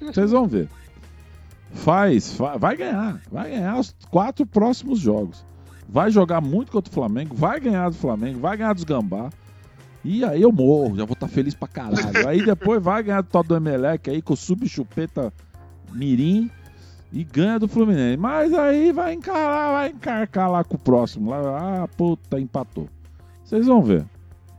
Vocês 0.00 0.30
vão 0.30 0.46
ver. 0.46 0.68
Faz, 1.72 2.32
fa- 2.32 2.56
vai 2.56 2.76
ganhar. 2.76 3.20
Vai 3.30 3.50
ganhar 3.50 3.78
os 3.78 3.94
quatro 4.10 4.44
próximos 4.46 4.98
jogos. 4.98 5.44
Vai 5.88 6.10
jogar 6.10 6.40
muito 6.42 6.70
contra 6.70 6.90
o 6.90 6.94
Flamengo, 6.94 7.34
vai 7.34 7.58
ganhar 7.58 7.88
do 7.88 7.96
Flamengo, 7.96 8.38
vai 8.40 8.56
ganhar 8.58 8.74
dos 8.74 8.84
Gambá. 8.84 9.30
E 10.04 10.24
aí 10.24 10.40
eu 10.40 10.52
morro, 10.52 10.96
já 10.96 11.04
vou 11.04 11.14
estar 11.14 11.28
feliz 11.28 11.54
pra 11.54 11.68
caralho. 11.68 12.28
Aí 12.28 12.44
depois 12.44 12.82
vai 12.82 13.02
ganhar 13.02 13.20
do 13.20 13.28
tal 13.28 13.42
do 13.42 13.56
Emelec 13.56 14.08
aí 14.08 14.22
com 14.22 14.34
o 14.34 14.36
sub-chupeta 14.36 15.32
Mirim 15.92 16.50
e 17.12 17.24
ganha 17.24 17.58
do 17.58 17.68
Fluminense. 17.68 18.16
Mas 18.16 18.52
aí 18.54 18.92
vai 18.92 19.14
encarar, 19.14 19.72
vai 19.72 19.88
encarcar 19.90 20.50
lá 20.50 20.64
com 20.64 20.76
o 20.76 20.78
próximo. 20.78 21.30
Lá, 21.30 21.82
ah, 21.82 21.88
puta, 21.88 22.38
empatou. 22.38 22.88
Vocês 23.44 23.66
vão 23.66 23.82
ver. 23.82 24.04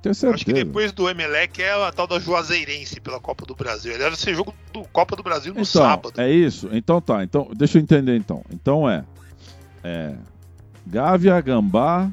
Tenho 0.02 0.16
certeza. 0.16 0.36
Acho 0.36 0.46
que 0.46 0.54
depois 0.54 0.92
do 0.92 1.10
Emelec 1.10 1.62
é 1.62 1.72
a 1.72 1.92
tal 1.92 2.08
da 2.08 2.20
Juazeirense 2.20 3.00
pela 3.02 3.20
Copa 3.20 3.46
do 3.46 3.54
Brasil. 3.54 3.92
Ele 3.92 4.04
era 4.04 4.16
ser 4.16 4.34
jogo 4.34 4.54
do 4.74 4.84
Copa 4.90 5.16
do 5.16 5.24
Brasil 5.24 5.54
no 5.54 5.62
então, 5.62 5.66
sábado. 5.66 6.20
É 6.20 6.30
isso? 6.30 6.70
Então 6.72 7.02
tá. 7.02 7.24
Então, 7.24 7.50
deixa 7.56 7.78
eu 7.78 7.82
entender 7.82 8.16
então. 8.16 8.44
Então 8.52 8.90
é. 8.90 9.04
É. 9.84 10.16
Gávea, 10.88 11.40
Gambá, 11.42 12.10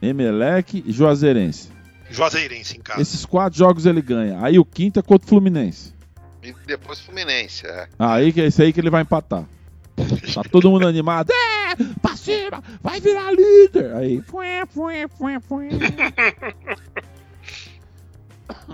Emelec 0.00 0.82
e 0.84 0.90
Juazeirense. 0.90 1.71
Juazeirense 2.12 2.76
em 2.76 2.80
casa. 2.80 3.00
Esses 3.00 3.24
quatro 3.24 3.58
jogos 3.58 3.86
ele 3.86 4.02
ganha. 4.02 4.38
Aí 4.42 4.58
o 4.58 4.64
quinto 4.64 4.98
é 4.98 5.02
contra 5.02 5.26
o 5.26 5.28
Fluminense. 5.28 5.94
E 6.42 6.52
depois 6.66 7.00
Fluminense, 7.00 7.66
é. 7.66 7.88
Aí 7.98 8.32
que 8.32 8.40
é 8.40 8.46
esse 8.46 8.62
aí 8.62 8.72
que 8.72 8.80
ele 8.80 8.90
vai 8.90 9.02
empatar. 9.02 9.44
Tá 10.34 10.42
todo 10.50 10.70
mundo 10.70 10.86
animado. 10.86 11.30
É! 11.30 11.76
Pra 12.00 12.16
cima! 12.16 12.62
Vai 12.82 13.00
virar 13.00 13.30
líder! 13.32 13.94
Aí. 13.96 14.20
fué, 14.22 14.66
fué, 14.66 15.06
fué, 15.08 15.40
fué. 15.40 15.68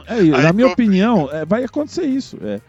É 0.07 0.21
isso. 0.21 0.35
Aí 0.35 0.43
Na 0.43 0.53
minha 0.53 0.69
opinião, 0.69 1.29
é, 1.31 1.45
vai 1.45 1.65
acontecer 1.65 2.05
isso. 2.05 2.39
É. 2.43 2.61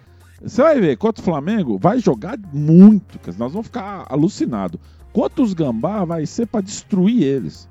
Você 0.41 0.61
vai 0.61 0.79
ver, 0.79 0.97
contra 0.97 1.21
o 1.21 1.25
Flamengo, 1.25 1.77
vai 1.77 1.99
jogar 1.99 2.37
muito. 2.53 3.19
Nós 3.37 3.51
vamos 3.51 3.67
ficar 3.67 4.05
alucinados. 4.09 4.79
Contra 5.11 5.41
os 5.41 5.53
Gambá, 5.53 6.05
vai 6.05 6.25
ser 6.25 6.45
pra 6.47 6.61
destruir 6.61 7.23
eles. 7.23 7.67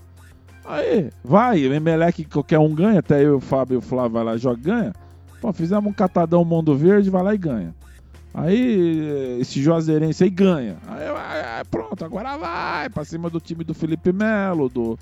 Aí, 0.68 1.10
vai, 1.24 1.66
o 1.66 1.72
Emelec 1.72 2.24
qualquer 2.26 2.58
um 2.58 2.74
ganha, 2.74 2.98
até 2.98 3.24
eu, 3.24 3.36
o 3.36 3.40
Fábio 3.40 3.76
e 3.76 3.78
o 3.78 3.80
Flávio 3.80 4.12
vai 4.12 4.24
lá 4.24 4.34
e 4.34 4.38
joga, 4.38 4.60
ganha. 4.60 4.92
Pô, 5.40 5.50
fizemos 5.50 5.90
um 5.90 5.94
catadão 5.94 6.44
mundo 6.44 6.76
verde, 6.76 7.08
vai 7.08 7.22
lá 7.22 7.34
e 7.34 7.38
ganha. 7.38 7.74
Aí 8.34 9.38
esse 9.40 9.62
Juazeirense 9.62 10.24
aí 10.24 10.30
ganha. 10.30 10.76
Aí 10.86 11.10
vai, 11.10 11.64
pronto, 11.70 12.04
agora 12.04 12.36
vai 12.36 12.90
pra 12.90 13.04
cima 13.04 13.30
do 13.30 13.40
time 13.40 13.64
do 13.64 13.72
Felipe 13.72 14.12
Melo, 14.12 14.68
do, 14.68 14.98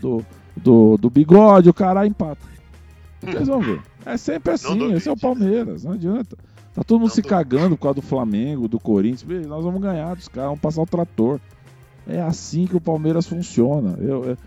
do, 0.00 0.24
do, 0.56 0.96
do 0.96 1.08
Bigode, 1.08 1.70
o 1.70 1.74
cara 1.74 2.04
empata. 2.04 2.44
Vocês 3.22 3.46
vão 3.46 3.60
ver. 3.60 3.80
É 4.04 4.16
sempre 4.16 4.52
assim, 4.52 4.92
esse 4.92 5.08
é 5.08 5.12
o 5.12 5.16
Palmeiras, 5.16 5.84
não 5.84 5.92
adianta. 5.92 6.36
Tá 6.74 6.82
todo 6.82 6.98
mundo 6.98 7.08
Não 7.08 7.14
se 7.14 7.22
duvide. 7.22 7.28
cagando 7.28 7.76
por 7.76 7.82
causa 7.84 8.00
do 8.00 8.06
Flamengo, 8.06 8.68
do 8.68 8.78
Corinthians. 8.78 9.46
Nós 9.46 9.64
vamos 9.64 9.80
ganhar 9.80 10.14
dos 10.14 10.28
caras, 10.28 10.48
vamos 10.48 10.60
passar 10.60 10.82
o 10.82 10.86
trator. 10.86 11.40
É 12.06 12.20
assim 12.20 12.66
que 12.66 12.76
o 12.76 12.80
Palmeiras 12.80 13.26
funciona. 13.26 13.96
Eu, 13.98 14.24
eu, 14.24 14.38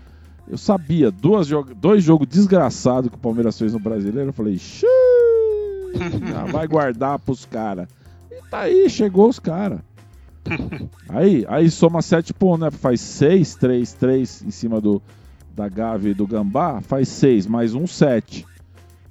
eu 0.50 0.58
sabia, 0.58 1.10
duas 1.10 1.46
jog 1.46 1.72
dois 1.74 2.02
jogos 2.02 2.26
desgraçados 2.26 3.08
que 3.08 3.16
o 3.16 3.20
Palmeiras 3.20 3.56
fez 3.56 3.72
no 3.72 3.78
brasileiro. 3.78 4.30
Eu 4.30 4.32
falei, 4.32 4.58
"Xiii, 4.58 4.88
já 6.28 6.44
vai 6.44 6.66
guardar 6.66 7.18
pros 7.20 7.44
caras. 7.44 7.88
E 8.30 8.42
tá 8.50 8.60
aí, 8.60 8.90
chegou 8.90 9.28
os 9.28 9.38
caras. 9.38 9.80
Aí, 11.08 11.44
aí 11.48 11.70
soma 11.70 12.02
sete 12.02 12.34
pontos, 12.34 12.60
né? 12.60 12.70
Faz 12.70 13.00
seis, 13.00 13.54
três, 13.54 13.92
três 13.92 14.42
em 14.42 14.50
cima 14.50 14.80
do, 14.80 15.00
da 15.54 15.68
Gávea 15.68 16.10
e 16.10 16.14
do 16.14 16.26
Gambá. 16.26 16.80
Faz 16.80 17.08
seis, 17.08 17.46
mais 17.46 17.74
um, 17.74 17.86
sete. 17.86 18.44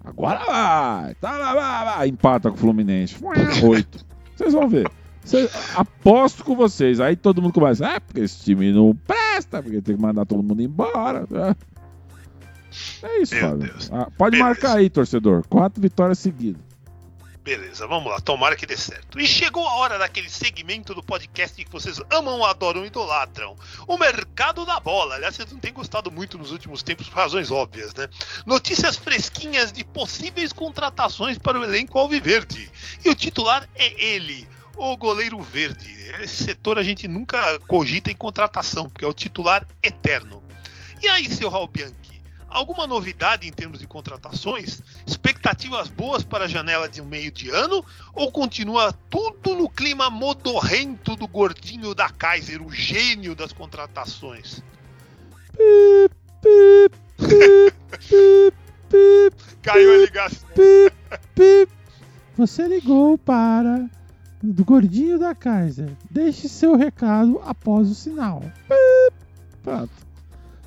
Agora 0.04 0.40
vai! 0.46 1.16
Tá 1.16 1.38
lá, 1.38 1.84
vai. 1.86 2.08
Empata 2.10 2.50
com 2.50 2.56
o 2.56 2.60
Fluminense. 2.60 3.16
Oito. 3.64 4.06
Vocês 4.36 4.54
vão 4.54 4.68
ver. 4.68 4.90
Cê- 5.30 5.50
aposto 5.76 6.44
com 6.44 6.56
vocês. 6.56 7.00
Aí 7.00 7.16
todo 7.16 7.42
mundo 7.42 7.54
começa. 7.54 7.88
Ah, 7.88 8.02
porque 8.02 8.22
esse 8.22 8.44
time 8.44 8.72
não 8.72 8.96
presta, 8.96 9.62
porque 9.62 9.82
tem 9.82 9.96
que 9.96 10.02
mandar 10.02 10.26
todo 10.26 10.42
mundo 10.44 10.62
embora. 10.62 11.26
É 13.02 13.22
isso, 13.22 13.34
Meu 13.36 13.50
Fábio. 13.50 13.68
Deus. 13.72 13.90
Ah, 13.92 14.08
pode 14.18 14.38
Beleza. 14.38 14.50
marcar 14.50 14.78
aí, 14.78 14.90
torcedor. 14.90 15.46
Quatro 15.48 15.82
vitórias 15.82 16.20
seguidas. 16.20 16.62
Beleza, 17.42 17.88
vamos 17.88 18.12
lá, 18.12 18.20
tomara 18.20 18.56
que 18.56 18.66
dê 18.66 18.78
certo. 18.78 19.20
E 19.20 19.26
chegou 19.26 19.66
a 19.68 19.74
hora 19.78 19.98
daquele 19.98 20.30
segmento 20.30 20.94
do 20.94 21.02
podcast 21.02 21.66
que 21.66 21.72
vocês 21.72 22.00
amam, 22.12 22.46
adoram 22.46 22.84
e 22.84 22.88
idolatram. 22.88 23.56
O 23.88 23.98
mercado 23.98 24.66
da 24.68 24.80
bola. 24.80 25.16
Aliás, 25.16 25.36
vocês 25.36 25.52
não 25.52 25.58
têm 25.58 25.74
gostado 25.74 26.12
muito 26.12 26.38
nos 26.38 26.52
últimos 26.52 26.84
tempos 26.84 27.10
por 27.10 27.16
razões 27.16 27.50
óbvias, 27.50 27.92
né? 27.96 28.08
Notícias 28.46 28.98
fresquinhas 28.98 29.72
de 29.72 29.84
possíveis 29.84 30.54
contratações 30.54 31.40
para 31.40 31.60
o 31.60 31.64
elenco 31.64 31.98
alviverde. 31.98 32.70
E 33.04 33.10
o 33.10 33.16
titular 33.16 33.68
é 33.74 34.00
ele, 34.04 34.48
o 34.80 34.96
goleiro 34.98 35.40
verde. 35.42 35.94
Esse 36.22 36.46
setor 36.46 36.78
a 36.78 36.84
gente 36.84 37.08
nunca 37.08 37.60
cogita 37.68 38.10
em 38.10 38.16
contratação, 38.16 38.90
porque 38.90 39.06
é 39.06 39.08
o 39.08 39.14
titular 39.14 39.68
eterno. 39.84 40.42
E 41.02 41.08
aí, 41.08 41.30
seu 41.30 41.50
Raul 41.50 41.68
Bianchi? 41.68 41.98
Alguma 42.48 42.88
novidade 42.88 43.48
em 43.48 43.52
termos 43.52 43.80
de 43.80 43.86
contratações? 43.86 44.82
Expectativas 45.06 45.88
boas 45.88 46.24
para 46.24 46.46
a 46.46 46.48
janela 46.48 46.90
de 46.90 47.00
um 47.00 47.06
meio 47.06 47.32
de 47.32 47.50
ano? 47.50 47.86
Ou 48.14 48.32
continua 48.32 48.92
tudo 49.10 49.54
no 49.54 49.70
clima 49.70 50.10
modorrento 50.10 51.16
do 51.16 51.28
gordinho 51.28 51.94
da 51.94 52.10
Kaiser, 52.10 52.62
o 52.66 52.72
gênio 52.72 53.36
das 53.36 53.54
contratações? 53.54 54.64
Pip, 55.52 56.16
pip, 56.42 56.96
pip, 57.18 57.76
pip, 58.00 58.58
pip, 58.90 59.58
Caiu 59.62 59.94
a 59.94 59.98
ligação. 59.98 60.50
pip, 60.50 60.96
pip. 61.36 61.72
Você 62.36 62.68
ligou 62.68 63.18
para 63.18 63.88
do 64.42 64.64
gordinho 64.64 65.20
da 65.20 65.36
Kaiser. 65.36 65.90
Deixe 66.10 66.48
seu 66.48 66.76
recado 66.76 67.42
após 67.46 67.90
o 67.90 67.96
sinal. 67.96 68.44
Pronto. 69.64 69.92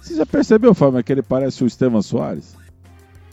Você 0.01 0.16
já 0.16 0.27
percebeu, 0.27 0.75
Fábio, 0.75 1.03
que 1.03 1.12
ele 1.12 1.23
parece 1.23 1.62
o 1.62 1.66
Estevam 1.66 2.03
Soares? 2.03 2.57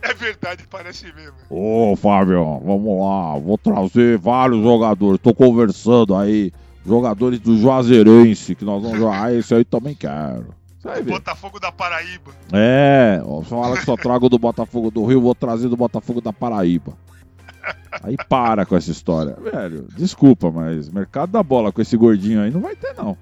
É 0.01 0.13
verdade, 0.13 0.65
parece 0.69 1.11
mesmo. 1.13 1.33
Ô, 1.49 1.95
Fábio, 1.95 2.59
vamos 2.63 3.01
lá. 3.01 3.37
Vou 3.37 3.57
trazer 3.57 4.17
vários 4.17 4.63
jogadores. 4.63 5.19
Tô 5.21 5.33
conversando 5.33 6.15
aí. 6.15 6.51
Jogadores 6.85 7.39
do 7.39 7.57
Juazeirense, 7.57 8.55
que 8.55 8.63
nós 8.63 8.81
vamos 8.81 8.97
jogar. 8.97 9.25
Ah, 9.25 9.33
esse 9.33 9.53
aí 9.53 9.65
também 9.65 9.93
quero. 9.93 10.55
Botafogo 11.05 11.59
da 11.59 11.71
Paraíba. 11.71 12.31
É, 12.53 13.21
fala 13.43 13.77
que 13.77 13.83
só 13.83 13.97
trago 13.97 14.29
do 14.29 14.39
Botafogo 14.39 14.89
do 14.89 15.05
Rio, 15.05 15.21
vou 15.21 15.35
trazer 15.35 15.67
do 15.67 15.75
Botafogo 15.75 16.21
da 16.21 16.31
Paraíba. 16.31 16.93
Aí 18.01 18.15
para 18.29 18.65
com 18.65 18.75
essa 18.75 18.91
história. 18.91 19.35
Velho, 19.41 19.87
desculpa, 19.95 20.49
mas 20.51 20.89
mercado 20.89 21.31
da 21.31 21.43
bola 21.43 21.71
com 21.71 21.81
esse 21.81 21.97
gordinho 21.97 22.41
aí 22.41 22.49
não 22.51 22.61
vai 22.61 22.75
ter, 22.75 22.93
não. 22.95 23.17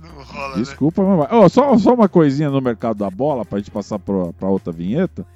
Não 0.00 0.22
rola, 0.24 0.56
né? 0.56 0.62
Desculpa, 0.62 1.02
mas 1.02 1.18
vai. 1.18 1.28
Ó, 1.38 1.48
só, 1.48 1.76
só 1.76 1.92
uma 1.94 2.08
coisinha 2.08 2.48
no 2.50 2.60
mercado 2.60 2.98
da 2.98 3.10
bola 3.10 3.44
pra 3.44 3.58
gente 3.58 3.70
passar 3.70 3.98
pra, 3.98 4.32
pra 4.32 4.48
outra 4.48 4.72
vinheta. 4.72 5.26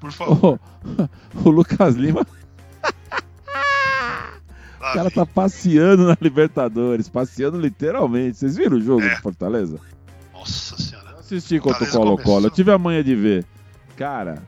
Por 0.00 0.10
favor. 0.12 0.58
Ô, 0.98 1.08
o 1.48 1.50
Lucas 1.50 1.94
Lima, 1.94 2.26
o 4.78 4.92
cara 4.92 5.10
tá 5.10 5.24
passeando 5.24 6.06
na 6.06 6.16
Libertadores, 6.20 7.08
passeando 7.08 7.58
literalmente. 7.60 8.38
Vocês 8.38 8.56
viram 8.56 8.76
o 8.78 8.80
jogo 8.80 9.02
É. 9.02 9.14
do 9.14 9.20
Fortaleza? 9.22 9.78
Nossa 10.32 10.76
senhora. 10.76 11.10
Eu 11.12 11.18
assisti 11.18 11.58
contra 11.60 11.84
o 11.84 11.90
Colo-Colo, 11.90 12.46
eu 12.46 12.50
tive 12.50 12.70
a 12.72 12.78
manha 12.78 13.02
de 13.02 13.14
ver. 13.14 13.44
Cara, 13.96 14.42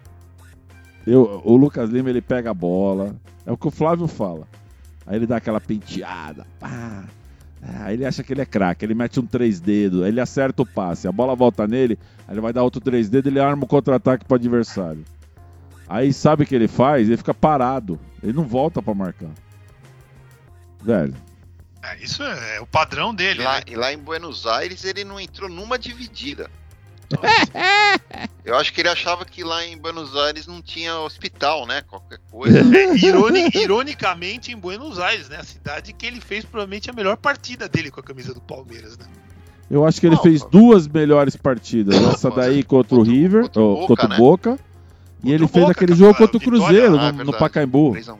eu, 1.11 1.41
o 1.45 1.57
Lucas 1.57 1.91
Lima 1.91 2.11
ele 2.11 2.21
pega 2.21 2.51
a 2.51 2.55
bola, 2.55 3.15
é 3.47 3.53
o 3.53 3.57
que 3.57 3.67
o 3.69 3.71
Flávio 3.71 4.07
fala. 4.07 4.47
Aí 5.07 5.17
ele 5.17 5.27
dá 5.27 5.37
aquela 5.37 5.61
penteada, 5.61 6.47
pá. 6.61 7.05
Aí 7.81 7.95
ele 7.95 8.07
acha 8.07 8.23
que 8.23 8.33
ele 8.33 8.41
é 8.41 8.47
craque, 8.47 8.85
ele 8.85 8.95
mete 8.95 9.19
um 9.19 9.27
três 9.27 9.59
dedos, 9.61 10.03
aí 10.03 10.09
ele 10.09 10.21
acerta 10.21 10.63
o 10.63 10.67
passe, 10.67 11.09
a 11.09 11.13
bola 11.13 11.35
volta 11.35 11.67
nele, 11.67 11.99
aí 12.27 12.35
ele 12.35 12.41
vai 12.41 12.53
dar 12.53 12.63
outro 12.63 12.81
três 12.81 13.09
dedos, 13.09 13.31
ele 13.31 13.41
arma 13.41 13.65
o 13.65 13.67
contra-ataque 13.67 14.25
pro 14.25 14.37
adversário. 14.37 15.05
Aí 15.89 16.13
sabe 16.13 16.45
o 16.45 16.47
que 16.47 16.55
ele 16.55 16.69
faz? 16.69 17.09
Ele 17.09 17.17
fica 17.17 17.35
parado, 17.35 17.99
ele 18.23 18.33
não 18.33 18.45
volta 18.45 18.81
pra 18.83 18.95
marcar. 18.95 19.31
Velho, 20.83 21.15
É, 21.83 21.97
isso 22.03 22.23
é, 22.23 22.57
é 22.57 22.61
o 22.61 22.67
padrão 22.67 23.13
E 23.13 23.17
dele, 23.17 23.43
lá, 23.43 23.57
né? 23.57 23.63
e 23.67 23.75
lá 23.75 23.93
em 23.93 23.99
Buenos 23.99 24.47
Aires 24.47 24.85
ele 24.85 25.03
não 25.05 25.19
entrou 25.19 25.49
numa 25.49 25.79
dividida. 25.79 26.51
Eu 28.45 28.57
acho 28.57 28.73
que 28.73 28.81
ele 28.81 28.89
achava 28.89 29.25
que 29.25 29.45
lá 29.45 29.65
em 29.67 29.77
Buenos 29.77 30.17
Aires 30.17 30.47
não 30.47 30.63
tinha 30.63 30.99
hospital, 31.01 31.67
né? 31.67 31.83
Qualquer 31.83 32.19
coisa. 32.31 32.59
É, 32.61 32.95
ironi- 32.97 33.51
ironicamente, 33.55 34.53
em 34.53 34.57
Buenos 34.57 34.99
Aires, 34.99 35.29
né? 35.29 35.37
A 35.39 35.45
cidade 35.45 35.93
que 35.93 36.07
ele 36.07 36.21
fez 36.21 36.45
provavelmente 36.45 36.89
a 36.89 36.93
melhor 36.93 37.17
partida 37.17 37.69
dele 37.69 37.91
com 37.91 38.01
a 38.01 38.03
camisa 38.03 38.33
do 38.33 38.41
Palmeiras, 38.41 38.97
né? 38.97 39.05
Eu 39.71 39.85
acho 39.85 40.01
que 40.01 40.07
ele 40.07 40.17
Não, 40.17 40.23
fez 40.23 40.43
pô. 40.43 40.49
duas 40.49 40.89
melhores 40.89 41.37
partidas. 41.37 41.95
Essa 41.95 42.31
daí 42.31 42.63
contra 42.63 42.95
o 42.95 42.99
Contra 43.01 43.13
o- 43.13 43.15
River, 43.15 43.43
contra 43.43 43.61
o 43.61 43.65
ou 43.65 43.75
Boca, 43.75 43.87
contra 43.89 44.07
o 44.07 44.09
né? 44.09 44.17
Boca. 44.17 44.59
E 45.25 45.33
ele 45.33 45.45
o 45.45 45.49
fez 45.49 45.65
Boca, 45.65 45.73
aquele 45.73 45.93
cara, 45.93 45.99
jogo 45.99 46.15
contra 46.19 46.37
o 46.37 46.41
vitória- 46.41 46.61
Cruzeiro 46.61 46.95
Ah, 46.99 47.03
é 47.03 47.07
no, 47.07 47.11
no 47.11 47.17
verdade. 47.19 47.39
Pacaembu. 47.39 47.93
3x1. 47.93 48.17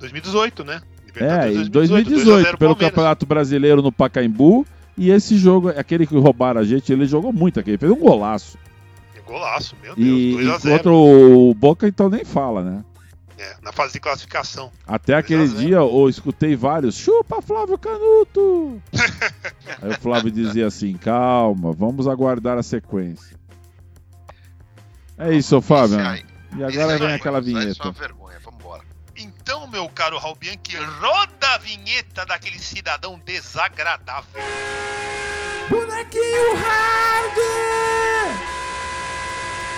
2018, 0.00 0.64
né? 0.64 0.82
É, 1.16 1.48
em 1.52 1.68
2 1.68 1.90
a 1.90 1.94
2018, 1.94 2.24
0 2.44 2.58
pelo 2.58 2.70
Palmeiras. 2.70 2.90
Campeonato 2.90 3.26
Brasileiro 3.26 3.80
no 3.82 3.92
Pacaembu. 3.92 4.66
E 4.96 5.10
esse 5.10 5.36
jogo, 5.36 5.68
aquele 5.70 6.06
que 6.06 6.16
roubaram 6.16 6.60
a 6.60 6.64
gente, 6.64 6.92
ele 6.92 7.06
jogou 7.06 7.32
muito 7.32 7.58
aqui. 7.58 7.70
Ele 7.70 7.78
fez 7.78 7.90
um 7.90 7.96
golaço. 7.96 8.58
Golaço, 9.26 9.74
meu 9.82 9.94
Deus, 9.96 10.08
E, 10.08 10.32
2 10.32 10.48
a 10.48 10.56
e 10.56 10.58
0 10.58 10.76
contra 10.76 10.92
o 10.92 11.54
Boca, 11.54 11.88
então 11.88 12.10
nem 12.10 12.24
fala, 12.24 12.62
né? 12.62 12.84
É, 13.38 13.56
na 13.62 13.72
fase 13.72 13.94
de 13.94 14.00
classificação. 14.00 14.70
Até 14.86 15.14
aquele 15.14 15.46
2 15.46 15.50
a 15.52 15.56
0. 15.56 15.66
dia 15.68 15.76
eu 15.78 16.08
escutei 16.08 16.54
vários 16.54 16.94
chupa 16.96 17.40
Flávio 17.40 17.78
Canuto. 17.78 18.82
Aí 19.80 19.90
o 19.90 20.00
Flávio 20.00 20.30
dizia 20.30 20.66
assim: 20.66 20.94
calma, 20.98 21.72
vamos 21.72 22.06
aguardar 22.06 22.58
a 22.58 22.62
sequência. 22.62 23.36
É 25.16 25.32
isso, 25.34 25.60
Fábio. 25.62 25.98
E 26.56 26.62
agora 26.64 26.98
vem 26.98 27.14
aquela 27.14 27.40
Isso 27.40 27.50
é 27.56 27.60
vinheta. 27.60 27.84
uma 27.84 27.92
vergonha. 27.92 28.36
Então, 29.42 29.66
meu 29.66 29.88
caro 29.88 30.18
Raul 30.18 30.36
Bianchi, 30.36 30.76
roda 30.76 31.54
a 31.54 31.58
vinheta 31.58 32.24
daquele 32.24 32.60
cidadão 32.60 33.18
desagradável. 33.18 34.40
Bonequinho 35.68 36.54
Hard! 36.54 37.38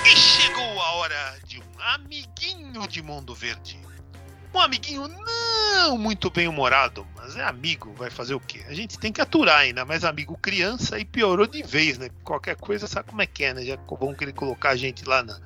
E 0.05 0.09
chegou 0.11 0.83
a 0.83 0.93
hora 0.97 1.39
de 1.47 1.61
um 1.61 1.81
amiguinho 1.81 2.87
de 2.87 3.01
Mundo 3.01 3.35
Verde. 3.35 3.81
Um 4.53 4.61
amiguinho 4.61 5.09
não 5.09 5.44
muito 5.93 6.31
bem 6.31 6.49
humorado, 6.49 7.07
mas 7.17 7.37
é 7.37 7.45
amigo, 7.45 7.93
vai 7.95 8.11
fazer 8.11 8.35
o 8.35 8.41
quê? 8.41 8.63
A 8.69 8.75
gente 8.75 8.99
tem 8.99 9.13
que 9.13 9.21
aturar 9.21 9.59
ainda, 9.61 9.85
mas 9.85 10.05
amigo 10.05 10.37
criança 10.37 10.99
e 10.99 11.05
piorou 11.05 11.47
de 11.47 11.63
vez, 11.63 11.99
né? 11.99 12.09
Qualquer 12.23 12.57
coisa 12.57 12.87
sabe 12.87 13.09
como 13.11 13.23
é 13.23 13.27
que 13.27 13.45
é, 13.45 13.55
né? 13.55 13.65
Já 13.65 13.77
vão 13.77 14.15
querer 14.15 14.33
colocar 14.33 14.71
a 14.71 14.77
gente 14.77 15.05
lá 15.05 15.23
na- 15.23 15.39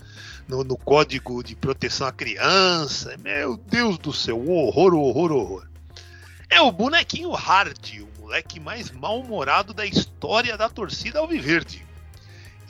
no, 0.46 0.64
no 0.64 0.76
código 0.76 1.42
de 1.42 1.54
proteção 1.54 2.06
à 2.06 2.12
criança. 2.12 3.16
Meu 3.22 3.56
Deus 3.56 3.98
do 3.98 4.12
céu, 4.12 4.48
horror, 4.48 4.94
horror, 4.94 5.32
horror. 5.32 5.66
É 6.50 6.60
o 6.62 6.72
bonequinho 6.72 7.30
Hard, 7.32 7.76
o 8.00 8.20
moleque 8.22 8.58
mais 8.58 8.90
mal-humorado 8.90 9.74
da 9.74 9.84
história 9.84 10.56
da 10.56 10.68
torcida 10.68 11.18
Alviverde. 11.18 11.86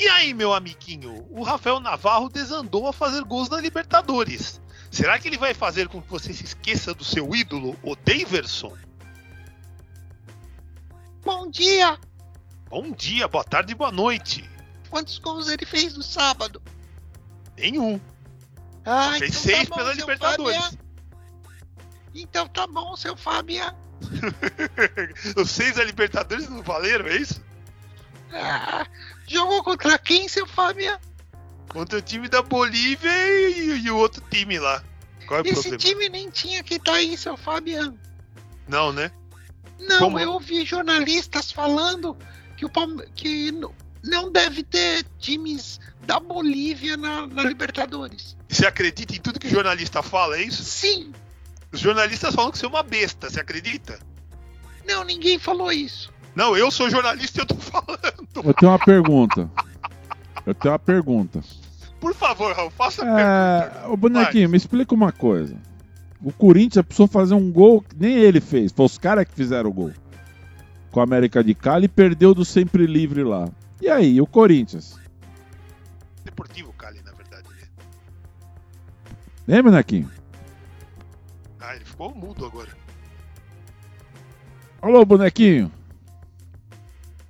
E 0.00 0.06
aí, 0.08 0.32
meu 0.34 0.52
amiguinho, 0.54 1.26
o 1.30 1.42
Rafael 1.42 1.80
Navarro 1.80 2.28
desandou 2.28 2.86
a 2.88 2.92
fazer 2.92 3.22
gols 3.24 3.48
na 3.48 3.60
Libertadores. 3.60 4.60
Será 4.91 5.18
que 5.18 5.28
ele 5.28 5.39
vai 5.39 5.55
fazer 5.55 5.89
com 5.89 6.01
que 6.01 6.11
você 6.11 6.32
se 6.32 6.45
esqueça 6.45 6.95
do 6.95 7.05
seu 7.05 7.34
ídolo, 7.34 7.76
o 7.82 7.95
Daverson? 7.95 8.76
Bom 11.24 11.51
dia! 11.51 11.99
Bom 12.68 12.91
dia, 12.93 13.28
boa 13.28 13.45
tarde, 13.45 13.74
boa 13.74 13.93
noite. 13.93 14.49
Quantos 14.91 15.18
gols 15.18 15.49
ele 15.49 15.66
fez 15.66 15.95
no 15.97 16.03
sábado? 16.03 16.62
Nenhum. 17.57 18.01
Ah, 18.84 19.12
Fez 19.18 19.30
então 19.30 19.43
seis 19.43 19.68
tá 19.68 19.70
bom, 19.70 19.76
pela 19.76 19.93
Libertadores. 19.95 20.62
Fabian. 20.62 20.78
Então 22.14 22.47
tá 22.49 22.66
bom, 22.66 22.97
seu 22.97 23.16
Fabian. 23.16 23.74
Os 25.36 25.51
seis 25.51 25.74
da 25.76 25.84
Libertadores 25.84 26.49
não 26.49 26.62
valeram, 26.62 27.07
é 27.07 27.16
isso? 27.16 27.43
Ah, 28.32 28.86
jogou 29.26 29.62
contra 29.62 29.99
quem, 29.99 30.28
seu 30.28 30.47
Fabian? 30.47 30.99
Contra 31.68 31.98
o 31.98 32.02
time 32.02 32.28
da 32.28 32.42
Bolívia 32.42 33.10
e, 33.10 33.80
e 33.84 33.90
o 33.90 33.96
outro 33.96 34.22
time 34.30 34.58
lá. 34.58 34.82
Qual 35.26 35.40
é 35.40 35.42
o 35.42 35.46
Esse 35.46 35.54
problema? 35.68 35.78
time 35.78 36.08
nem 36.08 36.30
tinha 36.30 36.62
que 36.62 36.74
estar 36.74 36.94
aí, 36.94 37.16
seu 37.16 37.36
Fabian. 37.36 37.94
Não, 38.66 38.92
né? 38.92 39.10
Não, 39.80 39.98
Como? 39.98 40.18
eu 40.18 40.32
ouvi 40.32 40.64
jornalistas 40.64 41.52
falando 41.52 42.16
que, 42.56 42.64
o 42.64 42.70
Palme... 42.70 43.04
que 43.14 43.52
não 44.02 44.32
deve 44.32 44.62
ter 44.62 45.04
times 45.18 45.78
da 46.06 46.18
Bolívia 46.18 46.96
na, 46.96 47.26
na 47.26 47.44
Libertadores. 47.44 48.36
Você 48.48 48.66
acredita 48.66 49.14
em 49.14 49.20
tudo 49.20 49.38
que 49.38 49.46
o 49.46 49.50
jornalista 49.50 50.02
fala, 50.02 50.36
é 50.38 50.42
isso? 50.42 50.64
Sim, 50.64 51.12
Os 51.70 51.80
jornalistas 51.80 52.34
falam 52.34 52.50
que 52.50 52.58
você 52.58 52.64
é 52.64 52.68
uma 52.68 52.82
besta, 52.82 53.28
você 53.30 53.40
acredita? 53.40 53.98
não, 54.86 55.04
ninguém 55.04 55.38
falou 55.38 55.70
isso. 55.70 56.10
Não, 56.34 56.56
eu 56.56 56.70
sou 56.70 56.88
jornalista 56.88 57.40
e 57.40 57.42
eu 57.42 57.46
tô 57.46 57.56
falando. 57.60 58.28
Eu 58.42 58.54
tenho 58.54 58.72
uma 58.72 58.78
pergunta. 58.78 59.50
Eu 60.49 60.55
tenho 60.55 60.72
uma 60.72 60.78
pergunta. 60.78 61.42
Por 62.01 62.14
favor, 62.14 62.57
Raul, 62.57 62.70
faça 62.70 63.03
a 63.03 63.05
pergunta. 63.05 63.82
É, 63.84 63.88
ô 63.88 63.96
bonequinho, 63.99 64.49
me 64.49 64.57
explica 64.57 64.94
uma 64.94 65.12
coisa. 65.12 65.55
O 66.22 66.32
Corinthians 66.32 66.86
precisou 66.86 67.07
fazer 67.07 67.34
um 67.34 67.53
gol 67.53 67.82
que 67.82 67.94
nem 67.94 68.16
ele 68.16 68.40
fez. 68.40 68.72
Foi 68.72 68.86
os 68.86 68.96
caras 68.96 69.26
que 69.26 69.34
fizeram 69.34 69.68
o 69.68 69.72
gol. 69.74 69.92
Com 70.90 71.01
a 71.01 71.03
América 71.03 71.44
de 71.44 71.55
Cali 71.55 71.84
e 71.84 71.88
perdeu 71.88 72.32
do 72.32 72.46
sempre 72.46 72.86
livre 72.86 73.22
lá. 73.24 73.46
E 73.78 73.90
aí, 73.90 74.22
o 74.22 74.26
Corinthians? 74.26 74.99
Deportivo 76.24 76.72
Cali, 76.72 77.03
na 77.05 77.12
verdade. 77.12 77.46
Né? 79.46 79.57
Hein, 79.57 79.62
bonequinho? 79.62 80.11
Ah, 81.61 81.76
ele 81.76 81.84
ficou 81.84 82.14
mudo 82.14 82.46
agora. 82.46 82.70
Alô, 84.80 85.05
bonequinho? 85.05 85.70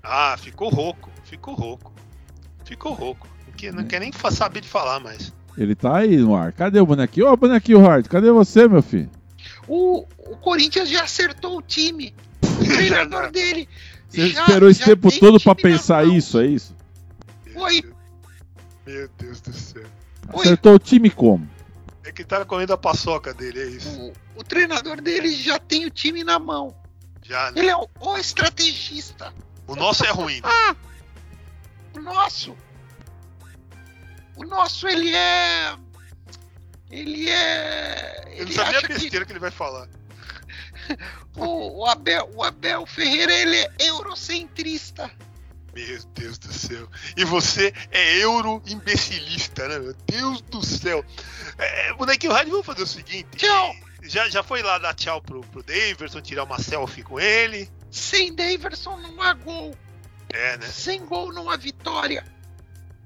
Ah, 0.05 0.37
ficou 0.39 0.69
rouco, 0.69 1.11
ficou 1.25 1.55
rouco. 1.55 1.97
Ficou 2.69 2.93
rouco. 2.93 3.27
Não 3.47 3.55
quer, 3.55 3.73
não 3.73 3.85
quer 3.85 3.99
nem 4.01 4.12
saber 4.31 4.61
de 4.61 4.69
falar 4.69 5.01
mais. 5.01 5.33
Ele 5.57 5.75
tá 5.75 5.97
aí 5.97 6.19
no 6.19 6.37
ar. 6.37 6.53
Cadê 6.53 6.79
o 6.79 6.85
bonequinho? 6.87 7.33
Ô, 7.33 7.37
bonequinho 7.37 7.81
Hard, 7.81 8.07
cadê 8.07 8.31
você, 8.31 8.69
meu 8.69 8.83
filho? 8.83 9.11
O, 9.66 10.07
o 10.19 10.37
Corinthians 10.37 10.91
já 10.91 11.03
acertou 11.05 11.57
o 11.57 11.62
time. 11.62 12.14
O 12.43 12.64
treinador 12.69 13.31
dele. 13.31 13.66
Você 14.07 14.29
já- 14.29 14.43
esperou 14.43 14.69
esse 14.69 14.85
tempo 14.85 15.09
tem 15.11 15.19
todo 15.19 15.39
na 15.45 15.55
pensar 15.55 16.07
isso, 16.07 16.39
é 16.39 16.47
isso? 16.47 16.77
Oi. 17.55 17.83
Meu 18.87 19.09
Deus 19.19 19.41
do 19.41 19.53
céu. 19.55 19.83
Oi. 20.35 20.41
Acertou 20.47 20.75
o 20.75 20.79
time 20.79 21.09
como? 21.09 21.49
É 22.05 22.12
que 22.12 22.23
tava 22.23 22.45
comendo 22.45 22.75
a 22.75 22.79
paçoca 22.79 23.33
dele, 23.33 23.61
é 23.61 23.66
isso. 23.66 23.99
O, 23.99 24.41
o 24.41 24.45
treinador 24.45 25.01
dele 25.01 25.35
já 25.35 25.59
tem 25.59 25.87
o 25.87 25.91
time 25.91 26.23
na 26.23 26.39
mão. 26.39 26.75
Já, 27.23 27.51
né? 27.51 27.61
Ele 27.61 27.71
é 27.71 27.77
o, 27.77 27.89
o 28.01 28.16
estrategista. 28.19 29.33
O 29.66 29.75
nosso 29.75 30.05
é 30.05 30.11
ruim. 30.11 30.41
Ah! 30.43 30.77
O 31.99 32.01
nosso. 32.01 32.57
O 34.36 34.44
nosso, 34.44 34.86
ele 34.86 35.12
é. 35.12 35.76
Ele 36.88 37.28
é. 37.28 38.22
Eu 38.26 38.30
não 38.30 38.42
Ele 38.42 38.55
sabia 38.55 38.76
a 38.76 38.78
acha 38.78 38.86
que 38.86 38.94
besteira 38.94 39.26
que 39.26 39.32
ele 39.32 39.40
vai 39.40 39.51
falar. 39.51 39.88
o, 41.36 41.80
o 41.80 41.86
Abel, 41.86 42.30
o 42.36 42.44
Abel 42.44 42.86
Ferreira 42.86 43.32
ele 43.32 43.57
é 43.57 43.70
eurocentrista. 43.80 45.11
Meu 45.74 46.05
Deus 46.14 46.38
do 46.38 46.53
céu. 46.53 46.88
E 47.16 47.24
você 47.24 47.74
é 47.90 48.18
euro-imbecilista, 48.18 49.66
né? 49.66 49.80
Meu 49.80 49.94
Deus 50.07 50.40
do 50.42 50.64
céu. 50.64 51.05
É, 51.59 51.92
bonequinho 51.94 52.32
Rádio, 52.32 52.53
vamos 52.53 52.66
fazer 52.66 52.84
o 52.84 52.86
seguinte. 52.86 53.28
Tchau. 53.36 53.74
Já, 54.05 54.28
já 54.28 54.44
foi 54.44 54.62
lá 54.62 54.78
dar 54.78 54.94
tchau 54.94 55.20
pro, 55.20 55.40
pro 55.40 55.64
Daverson, 55.64 56.20
tirar 56.20 56.44
uma 56.44 56.61
selfie 56.61 57.03
com 57.03 57.18
ele. 57.18 57.68
Sem 57.90 58.32
Daverson 58.32 58.96
não 58.99 59.20
há 59.20 59.34
gol. 59.34 59.76
É, 60.33 60.57
né? 60.59 60.66
Sem 60.66 61.05
gol 61.07 61.33
não 61.33 61.49
há 61.51 61.57
vitória. 61.57 62.24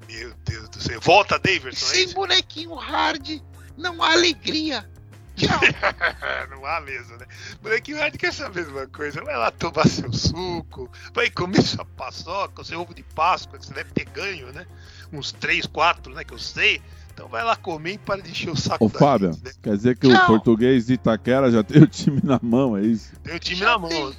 Meu 0.09 0.33
Deus 0.45 0.69
do 0.69 0.81
céu. 0.83 1.01
Volta, 1.01 1.39
Daverson, 1.39 1.87
é 1.87 1.89
Sem 1.91 2.05
isso? 2.07 2.15
bonequinho 2.15 2.75
hard 2.75 3.41
não 3.77 4.03
há 4.03 4.13
alegria. 4.13 4.89
Tchau. 5.35 5.59
Não 6.51 6.67
há 6.67 6.79
mesmo, 6.83 7.17
né? 7.17 7.25
Bonequinho 7.63 7.97
Rádio 7.99 8.19
quer 8.19 8.35
saber 8.35 8.69
uma 8.69 8.87
coisa. 8.87 9.23
Vai 9.25 9.35
lá 9.35 9.51
tomar 9.51 9.89
seu 9.89 10.13
suco, 10.13 10.91
vai 11.15 11.31
comer 11.31 11.63
sua 11.63 11.87
paçoca, 11.87 12.63
seu 12.63 12.79
ovo 12.83 12.93
de 12.95 13.03
Páscoa, 13.03 13.59
que 13.59 13.65
você 13.65 13.73
deve 13.73 13.91
ter 13.93 14.05
ganho, 14.05 14.53
né? 14.53 14.67
Uns 15.11 15.33
3, 15.33 15.65
4, 15.67 16.13
né? 16.13 16.23
Que 16.23 16.35
eu 16.35 16.39
sei. 16.39 16.83
Então 17.15 17.29
vai 17.29 17.43
lá 17.43 17.57
comer 17.57 17.95
e 17.95 17.99
para 17.99 18.21
de 18.21 18.31
encher 18.31 18.51
o 18.51 18.57
saco 18.57 18.85
Ô, 18.85 18.89
da 18.91 18.99
Fábio, 18.99 19.33
gente, 19.33 19.45
né? 19.45 19.53
quer 19.63 19.75
dizer 19.75 19.97
que 19.97 20.07
o 20.07 20.11
Tchau. 20.13 20.27
português 20.27 20.87
de 20.87 20.93
Itaquera 20.95 21.51
já 21.51 21.63
tem 21.65 21.83
o 21.83 21.87
time 21.87 22.21
na 22.23 22.39
mão, 22.43 22.77
é 22.77 22.83
isso? 22.83 23.11
Tem 23.25 23.35
o 23.35 23.39
time 23.39 23.59
Já 23.61 23.71
na 23.71 23.79
mão. 23.79 23.89
tem. 23.89 24.07
né? 24.11 24.17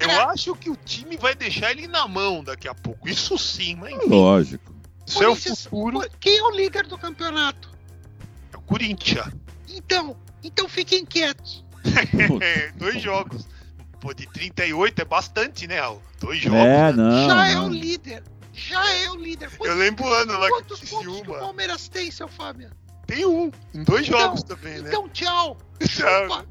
Eu 0.00 0.10
É. 0.10 0.24
acho 0.24 0.54
que 0.54 0.70
o 0.70 0.76
time 0.76 1.16
vai 1.16 1.34
deixar 1.34 1.70
ele 1.72 1.86
na 1.86 2.06
mão 2.06 2.42
daqui 2.44 2.68
a 2.68 2.74
pouco. 2.74 3.08
Isso 3.08 3.36
sim, 3.38 3.74
mas 3.76 3.92
enfim, 3.94 4.08
Lógico. 4.08 4.74
isso 5.06 5.22
é 5.22 5.28
o 5.28 5.34
futuro. 5.36 6.00
Quem 6.20 6.36
é 6.38 6.42
o 6.42 6.50
líder 6.50 6.86
do 6.86 6.96
campeonato? 6.98 7.70
É 8.52 8.56
o 8.56 8.60
Corinthians. 8.60 9.32
Então, 9.68 10.16
então 10.42 10.68
fiquem 10.68 11.04
quietos. 11.04 11.64
É, 12.40 12.70
dois 12.76 13.00
jogos. 13.02 13.46
Pô, 14.00 14.14
de 14.14 14.26
38 14.26 15.02
é 15.02 15.04
bastante, 15.04 15.66
né, 15.66 15.80
Raul? 15.80 16.00
Dois 16.20 16.40
jogos. 16.40 16.58
É, 16.60 16.92
né? 16.92 16.92
não. 16.92 17.26
Já 17.28 17.48
é 17.48 17.58
o 17.58 17.62
não. 17.62 17.70
líder. 17.70 18.22
Já 18.52 18.94
é 18.94 19.10
o 19.10 19.16
líder. 19.16 19.50
Eu 19.52 19.58
Quantos, 19.58 19.76
lembro 19.76 20.04
o 20.04 20.12
ano 20.12 20.32
lá 20.38 20.46
que 20.46 20.52
quantos 20.52 20.82
eu 20.82 20.88
pontos 20.98 21.20
que 21.22 21.30
o. 21.30 21.38
Palmeiras 21.38 21.88
tem, 21.88 22.10
seu 22.10 22.28
Fábio? 22.28 22.70
Tem 23.06 23.24
um. 23.26 23.50
Em 23.74 23.82
dois 23.84 24.06
Então, 24.06 24.20
jogos 24.20 24.42
também, 24.42 24.80
né? 24.80 24.88
Então, 24.88 25.08
tchau. 25.08 25.56
Tchau. 25.80 26.22
Chupa, 26.22 26.46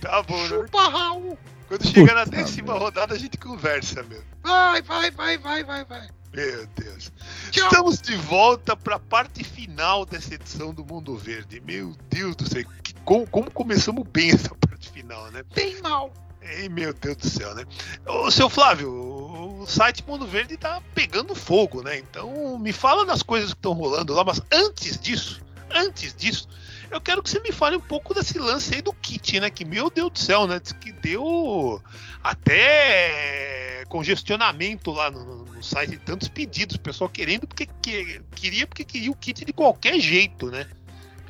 Tá 0.00 0.22
bom, 0.22 0.40
né? 0.40 0.48
chupa 0.48 0.88
Raul. 0.88 1.38
Quando 1.72 1.86
chegar 1.86 2.14
na 2.14 2.24
décima 2.26 2.74
rodada, 2.74 3.14
a 3.14 3.18
gente 3.18 3.38
conversa, 3.38 4.02
meu. 4.02 4.22
Vai, 4.42 4.82
vai, 4.82 5.10
vai, 5.10 5.38
vai, 5.38 5.64
vai, 5.64 5.84
vai. 5.86 6.06
Meu 6.34 6.66
Deus. 6.76 7.10
Tchau. 7.50 7.64
Estamos 7.64 7.98
de 8.02 8.14
volta 8.14 8.76
para 8.76 8.96
a 8.96 8.98
parte 8.98 9.42
final 9.42 10.04
dessa 10.04 10.34
edição 10.34 10.74
do 10.74 10.84
Mundo 10.84 11.16
Verde. 11.16 11.62
Meu 11.62 11.96
Deus 12.10 12.36
do 12.36 12.46
céu, 12.46 12.62
que- 12.82 12.92
como, 13.06 13.26
como 13.26 13.50
começamos 13.50 14.06
bem 14.06 14.32
essa 14.32 14.54
parte 14.54 14.90
final, 14.90 15.30
né? 15.30 15.42
Bem 15.54 15.80
mal. 15.80 16.12
Ei, 16.42 16.68
meu 16.68 16.92
Deus 16.92 17.16
do 17.16 17.30
céu, 17.30 17.54
né? 17.54 17.64
Ô, 18.06 18.30
seu 18.30 18.50
Flávio, 18.50 18.90
o 18.92 19.66
site 19.66 20.04
Mundo 20.06 20.26
Verde 20.26 20.58
tá 20.58 20.82
pegando 20.94 21.34
fogo, 21.34 21.82
né? 21.82 21.96
Então 21.98 22.58
me 22.58 22.74
fala 22.74 23.06
das 23.06 23.22
coisas 23.22 23.54
que 23.54 23.58
estão 23.58 23.72
rolando 23.72 24.12
lá, 24.12 24.22
mas 24.22 24.42
antes 24.52 24.98
disso, 24.98 25.40
antes 25.70 26.14
disso, 26.14 26.46
eu 26.92 27.00
quero 27.00 27.22
que 27.22 27.30
você 27.30 27.40
me 27.40 27.50
fale 27.50 27.76
um 27.76 27.80
pouco 27.80 28.14
desse 28.14 28.38
lance 28.38 28.74
aí 28.74 28.82
do 28.82 28.92
kit, 28.92 29.40
né? 29.40 29.50
Que, 29.50 29.64
meu 29.64 29.88
Deus 29.88 30.12
do 30.12 30.18
céu, 30.18 30.46
né? 30.46 30.60
Diz 30.60 30.72
que 30.72 30.92
deu 30.92 31.82
até 32.22 33.84
congestionamento 33.88 34.90
lá 34.90 35.10
no, 35.10 35.44
no 35.44 35.62
site, 35.62 35.96
tantos 35.98 36.28
pedidos, 36.28 36.76
o 36.76 36.80
pessoal 36.80 37.10
querendo 37.10 37.46
porque 37.46 37.66
que, 37.66 38.22
queria 38.34 38.66
porque 38.66 38.84
queria 38.84 39.10
o 39.10 39.16
kit 39.16 39.44
de 39.44 39.52
qualquer 39.52 39.98
jeito, 39.98 40.50
né? 40.50 40.66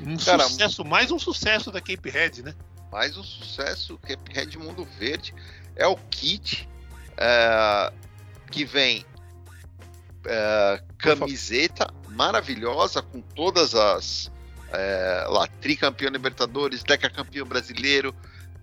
Um 0.00 0.16
Cara, 0.16 0.44
sucesso, 0.44 0.84
mais 0.84 1.10
um 1.10 1.18
sucesso 1.18 1.70
da 1.70 1.80
Cape 1.80 2.10
Head, 2.10 2.42
né? 2.42 2.54
Mais 2.90 3.16
um 3.16 3.22
sucesso, 3.22 3.98
Cuphead 3.98 4.58
Mundo 4.58 4.86
Verde. 4.98 5.34
É 5.76 5.86
o 5.86 5.96
kit 5.96 6.68
é, 7.16 7.92
que 8.50 8.64
vem 8.64 9.04
é, 10.26 10.82
camiseta 10.98 11.92
maravilhosa 12.08 13.00
com 13.00 13.20
todas 13.20 13.74
as 13.74 14.31
é, 14.72 15.26
lá, 15.28 15.46
tricampeão 15.60 16.10
Libertadores, 16.10 16.82
decacampeão 16.82 17.46
brasileiro, 17.46 18.14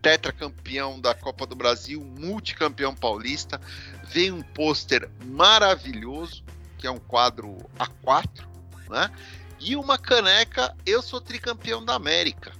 tetracampeão 0.01 0.99
da 0.99 1.14
Copa 1.14 1.45
do 1.45 1.55
Brasil, 1.55 2.01
multicampeão 2.01 2.95
paulista. 2.95 3.60
Vem 4.05 4.32
um 4.32 4.41
pôster 4.41 5.10
maravilhoso, 5.26 6.43
que 6.78 6.88
é 6.88 6.91
um 6.91 6.99
quadro 6.99 7.57
A4, 7.78 8.45
né? 8.89 9.10
E 9.60 9.76
uma 9.76 9.97
caneca, 9.97 10.74
eu 10.86 11.01
sou 11.01 11.20
tricampeão 11.20 11.84
da 11.84 11.95
América. 11.95 12.53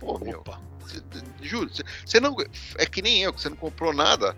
Pô, 0.00 0.18
meu, 0.18 0.40
Opa. 0.40 0.60
Cê- 0.86 1.02
Juro, 1.42 1.72
cê- 1.74 1.84
você 2.04 2.18
não. 2.18 2.36
É 2.78 2.86
que 2.86 3.02
nem 3.02 3.22
eu, 3.22 3.32
que 3.32 3.40
você 3.40 3.50
não 3.50 3.56
comprou 3.56 3.92
nada 3.92 4.34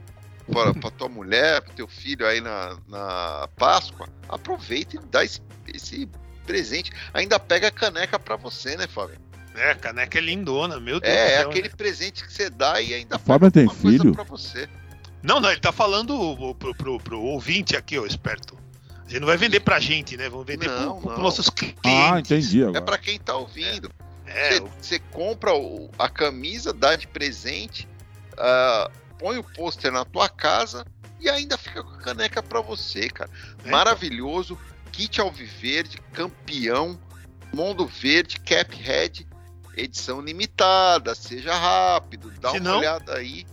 para 0.51 0.75
pra 0.75 0.91
tua 0.91 1.09
mulher, 1.09 1.63
pro 1.63 1.75
teu 1.75 1.87
filho 1.87 2.27
aí 2.27 2.41
na, 2.41 2.77
na 2.89 3.49
Páscoa. 3.57 4.09
Aproveita 4.29 4.97
e 4.97 4.99
dá 4.99 5.25
esse, 5.25 5.41
esse 5.73 6.09
presente. 6.53 6.91
Ainda 7.13 7.39
pega 7.39 7.69
a 7.69 7.71
caneca 7.71 8.19
pra 8.19 8.37
você, 8.37 8.77
né, 8.77 8.87
Fábio? 8.87 9.19
É, 9.55 9.73
a 9.73 9.75
caneca 9.75 10.19
é 10.19 10.21
lindona, 10.21 10.81
meu 10.81 10.99
Deus 11.01 11.13
do 11.15 11.19
É, 11.19 11.35
é 11.35 11.39
céu. 11.39 11.51
aquele 11.51 11.69
presente 11.69 12.25
que 12.25 12.33
você 12.33 12.49
dá 12.49 12.81
e 12.81 12.95
ainda 12.95 13.17
A 13.17 13.19
Fábio 13.19 13.51
tem 13.51 13.65
uma 13.65 13.75
coisa 13.75 13.99
filho? 13.99 14.13
pra 14.15 14.25
você. 14.25 14.69
Não, 15.23 15.41
não, 15.41 15.51
ele 15.51 15.61
tá 15.61 15.73
falando 15.73 16.55
pro, 16.59 16.75
pro, 16.75 16.99
pro 17.01 17.21
ouvinte 17.21 17.77
aqui, 17.77 17.99
ó, 17.99 18.07
esperto. 18.07 18.57
A 19.05 19.09
gente 19.11 19.21
não 19.21 19.27
vai 19.27 19.37
vender 19.37 19.61
pra 19.61 19.81
gente, 19.81 20.17
né? 20.17 20.29
Vamos 20.29 20.47
vender 20.47 20.69
Não, 20.69 21.01
pro, 21.01 21.11
não. 21.11 21.19
nossos 21.19 21.49
clientes. 21.51 21.81
Ah, 21.85 22.21
entendi 22.21 22.63
É 22.63 22.67
agora. 22.67 22.83
pra 22.83 22.99
quem 22.99 23.19
tá 23.19 23.35
ouvindo. 23.35 23.91
É, 24.27 24.51
Você, 24.51 24.61
você 24.81 24.99
compra 25.11 25.55
o- 25.55 25.91
a 25.99 26.09
camisa, 26.09 26.73
dá 26.73 26.95
de 26.95 27.07
presente, 27.09 27.89
ah, 28.37 28.91
põe 29.19 29.39
o 29.39 29.43
pôster 29.43 29.91
na 29.91 30.05
tua 30.05 30.29
casa 30.29 30.87
e 31.19 31.29
ainda 31.29 31.57
fica 31.59 31.83
com 31.83 31.91
a 31.95 31.99
caneca 31.99 32.41
pra 32.43 32.61
você, 32.61 33.09
cara. 33.09 33.31
É, 33.65 33.71
Maravilhoso. 33.71 34.57
Kit 34.93 35.21
Alviverde, 35.21 35.99
campeão, 36.13 36.99
Mundo 37.53 37.87
Verde, 37.87 38.39
Cap 38.41 38.75
Head, 38.77 39.27
edição 39.77 40.21
limitada. 40.21 41.15
Seja 41.15 41.55
rápido, 41.57 42.31
dá 42.41 42.51
Se 42.51 42.59
uma 42.59 42.71
não- 42.71 42.79
olhada 42.79 43.15
aí. 43.15 43.47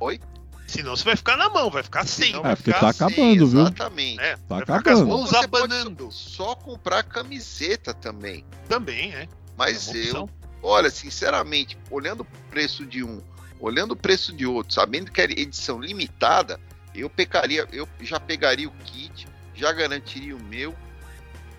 Oi? 0.00 0.20
Senão 0.66 0.96
você 0.96 1.04
vai 1.04 1.16
ficar 1.16 1.36
na 1.36 1.48
mão, 1.48 1.70
vai 1.70 1.82
ficar 1.82 2.04
sem. 2.06 2.26
Senão 2.28 2.40
É, 2.40 2.42
vai 2.42 2.56
porque 2.56 2.72
ficar 2.72 2.80
tá 2.80 2.88
acabando, 2.88 3.46
viu? 3.46 3.60
Exatamente. 3.60 4.20
É, 4.20 4.36
Tá 4.48 4.58
acabando. 4.58 5.06
mãos 5.06 5.30
Você 5.30 5.48
pode 5.48 5.64
abanando. 5.72 6.10
Só 6.10 6.54
comprar 6.56 7.02
camiseta 7.04 7.94
também. 7.94 8.44
Também, 8.68 9.14
é. 9.14 9.28
Mas 9.56 9.94
É 9.94 10.10
eu, 10.10 10.28
olha, 10.62 10.90
sinceramente, 10.90 11.78
olhando 11.90 12.20
o 12.22 12.26
preço 12.50 12.84
de 12.84 13.02
um, 13.04 13.22
olhando 13.60 13.92
o 13.92 13.96
preço 13.96 14.32
de 14.32 14.44
outro, 14.44 14.74
sabendo 14.74 15.10
que 15.10 15.20
é 15.20 15.24
edição 15.24 15.80
limitada, 15.80 16.60
eu 16.94 17.08
pegaria, 17.08 17.66
eu 17.72 17.88
já 18.00 18.18
pegaria 18.18 18.68
o 18.68 18.72
kit, 18.84 19.26
já 19.56 19.72
garantiria 19.72 20.36
o 20.36 20.42
meu. 20.42 20.74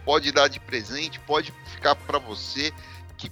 Pode 0.06 0.32
dar 0.32 0.48
de 0.48 0.60
presente, 0.60 1.20
pode 1.22 1.54
ficar 1.66 1.96
para 1.96 2.18
você. 2.20 2.72
Que 3.18 3.32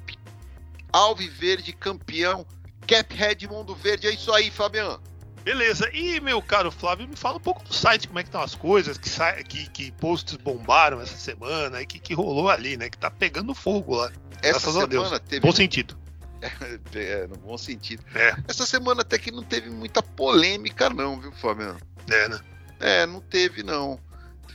Alviverde 0.92 1.74
campeão, 1.74 2.46
Caphead 2.88 3.48
Mundo 3.48 3.76
Verde, 3.76 4.08
é 4.08 4.14
isso 4.14 4.32
aí, 4.34 4.50
Fabiano. 4.50 5.02
Beleza. 5.44 5.90
E, 5.94 6.20
meu 6.20 6.42
caro 6.42 6.72
Flávio, 6.72 7.08
me 7.08 7.16
fala 7.16 7.38
um 7.38 7.40
pouco 7.40 7.64
do 7.64 7.74
site, 7.74 8.08
como 8.08 8.18
é 8.18 8.24
que 8.24 8.30
estão 8.30 8.42
as 8.42 8.56
coisas, 8.56 8.98
que, 8.98 9.10
que, 9.44 9.70
que 9.70 9.92
posts 9.92 10.36
bombaram 10.38 11.00
essa 11.00 11.16
semana, 11.16 11.82
e 11.82 11.86
que, 11.86 12.00
que 12.00 12.14
rolou 12.14 12.50
ali, 12.50 12.78
né? 12.78 12.90
Que 12.90 12.98
tá 12.98 13.12
pegando 13.12 13.54
fogo 13.54 13.96
lá. 13.96 14.12
Essa 14.42 14.72
Graças 14.72 14.78
a 14.78 14.86
Deus. 14.86 15.04
semana 15.04 15.20
teve 15.20 15.42
Bom 15.42 15.52
sentido. 15.52 15.98
é, 16.96 17.28
no 17.28 17.36
bom 17.38 17.58
sentido. 17.58 18.04
É. 18.16 18.36
Essa 18.48 18.66
semana 18.66 19.02
até 19.02 19.18
que 19.18 19.32
não 19.32 19.44
teve 19.44 19.70
muita 19.70 20.02
polêmica 20.02 20.90
não, 20.90 21.20
viu, 21.20 21.32
Fabiano? 21.32 21.78
É, 22.10 22.30
né? 22.30 22.40
É, 22.80 23.06
não 23.06 23.22
teve 23.22 23.64
não. 23.64 24.00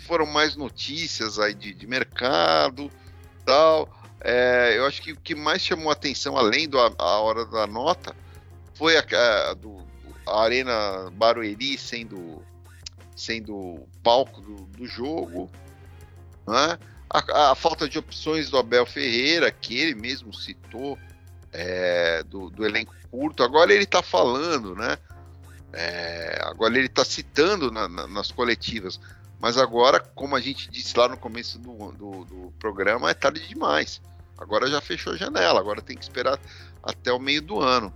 Foram 0.06 0.26
mais 0.26 0.56
notícias 0.56 1.38
aí 1.38 1.54
de, 1.54 1.72
de 1.74 1.86
mercado, 1.86 2.90
tal. 3.44 3.88
É, 4.20 4.74
eu 4.76 4.86
acho 4.86 5.00
que 5.00 5.12
o 5.12 5.16
que 5.16 5.34
mais 5.34 5.62
chamou 5.62 5.90
atenção, 5.90 6.36
além 6.36 6.68
da 6.68 6.90
hora 6.98 7.44
da 7.46 7.66
nota, 7.66 8.14
foi 8.74 8.96
a, 8.96 9.00
a- 9.50 9.54
do, 9.54 9.82
a 10.26 10.42
Arena 10.42 11.10
Barueri 11.12 11.78
sendo, 11.78 12.42
sendo 13.16 13.86
palco 14.02 14.40
do, 14.40 14.66
do 14.76 14.86
jogo, 14.86 15.50
né? 16.46 16.78
a, 17.08 17.50
a 17.52 17.54
falta 17.54 17.88
de 17.88 17.98
opções 17.98 18.50
do 18.50 18.58
Abel 18.58 18.84
Ferreira, 18.86 19.50
que 19.50 19.78
ele 19.78 19.94
mesmo 19.94 20.32
citou, 20.34 20.98
é, 21.52 22.22
do, 22.24 22.50
do 22.50 22.64
elenco 22.64 22.94
curto. 23.10 23.42
Agora 23.42 23.72
ele 23.72 23.84
está 23.84 24.02
falando, 24.02 24.74
né? 24.76 24.96
É, 25.72 26.38
agora 26.42 26.76
ele 26.76 26.86
está 26.86 27.04
citando 27.04 27.70
na- 27.70 27.88
na- 27.88 28.06
nas 28.06 28.30
coletivas. 28.30 29.00
Mas 29.40 29.56
agora, 29.56 29.98
como 29.98 30.36
a 30.36 30.40
gente 30.40 30.70
disse 30.70 30.96
lá 30.98 31.08
no 31.08 31.16
começo 31.16 31.58
do, 31.58 31.92
do, 31.92 32.24
do 32.24 32.54
programa, 32.58 33.10
é 33.10 33.14
tarde 33.14 33.46
demais. 33.48 34.00
Agora 34.36 34.68
já 34.68 34.80
fechou 34.80 35.14
a 35.14 35.16
janela, 35.16 35.58
agora 35.58 35.82
tem 35.82 35.96
que 35.96 36.02
esperar 36.02 36.38
até 36.82 37.12
o 37.12 37.18
meio 37.18 37.40
do 37.40 37.60
ano. 37.60 37.92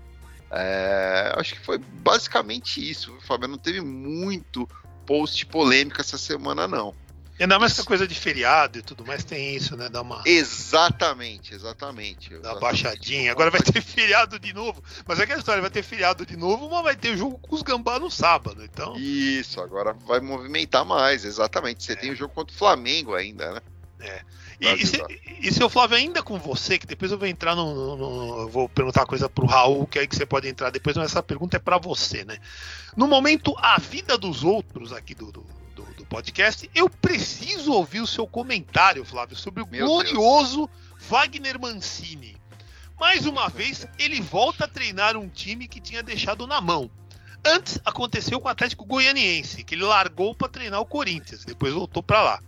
É, 0.51 1.33
acho 1.37 1.55
que 1.55 1.61
foi 1.61 1.79
basicamente 1.79 2.79
isso, 2.89 3.17
Fábio. 3.21 3.49
Não 3.49 3.59
teve 3.59 3.81
muito 3.81 4.69
post 5.05 5.45
polêmica 5.47 6.01
essa 6.01 6.17
semana, 6.17 6.67
não. 6.67 6.95
E 7.39 7.43
ainda 7.43 7.59
mais 7.59 7.75
com 7.75 7.83
a 7.83 7.85
coisa 7.85 8.07
de 8.07 8.15
feriado 8.15 8.79
e 8.79 8.83
tudo 8.83 9.05
mais, 9.05 9.25
tem 9.25 9.57
isso, 9.57 9.77
né? 9.77 9.89
Dá 9.89 10.03
uma, 10.03 10.23
Exatamente, 10.25 11.55
exatamente. 11.55 12.31
dá 12.31 12.37
exatamente. 12.37 12.61
baixadinha. 12.61 13.33
Agora 13.33 13.51
vai 13.51 13.61
ter 13.61 13.81
feriado 13.83 14.39
de 14.39 14.53
novo. 14.53 14.83
Mas 15.07 15.19
é 15.19 15.25
aquela 15.25 15.39
história, 15.41 15.61
vai 15.61 15.71
ter 15.71 15.83
feriado 15.83 16.25
de 16.25 16.37
novo, 16.37 16.69
mas 16.71 16.83
vai 16.85 16.97
ter 16.97 17.17
jogo 17.17 17.39
com 17.39 17.55
os 17.55 17.63
gambá 17.63 17.99
no 17.99 18.11
sábado. 18.11 18.63
Então, 18.65 18.97
Isso, 18.97 19.61
agora 19.61 19.93
vai 19.93 20.21
movimentar 20.21 20.85
mais, 20.85 21.25
exatamente. 21.25 21.83
Você 21.85 21.93
É. 21.93 21.97
tem 21.97 22.11
o 22.13 22.17
jogo 22.17 22.33
contra 22.35 22.55
o 22.55 22.59
Flamengo 22.59 23.15
ainda, 23.15 23.53
né? 23.55 23.61
E, 24.61 24.69
e, 24.69 24.87
se, 24.87 25.03
e 25.41 25.51
seu 25.53 25.69
Flávio, 25.69 25.97
ainda 25.97 26.23
com 26.23 26.39
você, 26.39 26.79
que 26.79 26.87
depois 26.87 27.11
eu 27.11 27.19
vou 27.19 27.27
entrar 27.27 27.57
no. 27.57 27.75
no- 27.75 27.97
no- 27.97 28.41
eu 28.43 28.49
vou 28.49 28.69
perguntar 28.69 29.01
uma 29.01 29.07
coisa 29.07 29.29
pro 29.29 29.47
Raul, 29.47 29.87
que 29.87 29.99
aí 29.99 30.07
que 30.07 30.15
você 30.15 30.27
pode 30.27 30.47
entrar 30.47 30.71
depois, 30.71 30.95
mas 30.97 31.07
essa 31.11 31.23
pergunta 31.23 31.57
é 31.57 31.59
para 31.61 31.79
você, 31.79 32.23
né? 32.25 32.37
No 32.97 33.09
momento, 33.09 33.55
a 33.59 33.79
vida 33.81 34.17
dos 34.19 34.45
outros 34.45 34.93
aqui 34.93 35.15
do- 35.15 35.33
do 35.33 35.45
podcast, 36.15 36.71
eu 36.73 36.89
preciso 36.89 37.73
ouvir 37.73 38.01
o 38.01 38.07
seu 38.07 38.25
comentário, 38.25 39.05
Flávio, 39.05 39.37
sobre 39.37 39.65
o 39.65 39.67
Meu 39.67 39.85
glorioso 39.85 40.71
Wagner 41.09 41.61
Mancini. 41.61 42.37
Mais 43.01 43.27
uma 43.27 43.49
vez, 43.49 43.85
ele 43.99 44.21
volta 44.21 44.65
a 44.65 44.69
treinar 44.69 45.17
um 45.17 45.29
time 45.29 45.67
que 45.67 45.81
tinha 45.81 46.05
deixado 46.05 46.47
na 46.47 46.61
mão. 46.61 46.89
Antes 47.45 47.81
aconteceu 47.85 48.41
com 48.41 48.47
o 48.47 48.51
Atlético 48.51 48.85
Goianiense, 48.85 49.65
que 49.65 49.75
ele 49.75 49.83
largou 49.83 50.37
para 50.37 50.49
treinar 50.49 50.81
o 50.81 50.87
Corinthians, 50.87 51.45
depois 51.45 51.75
voltou 51.75 52.01
para 52.01 52.23
lá. 52.23 52.43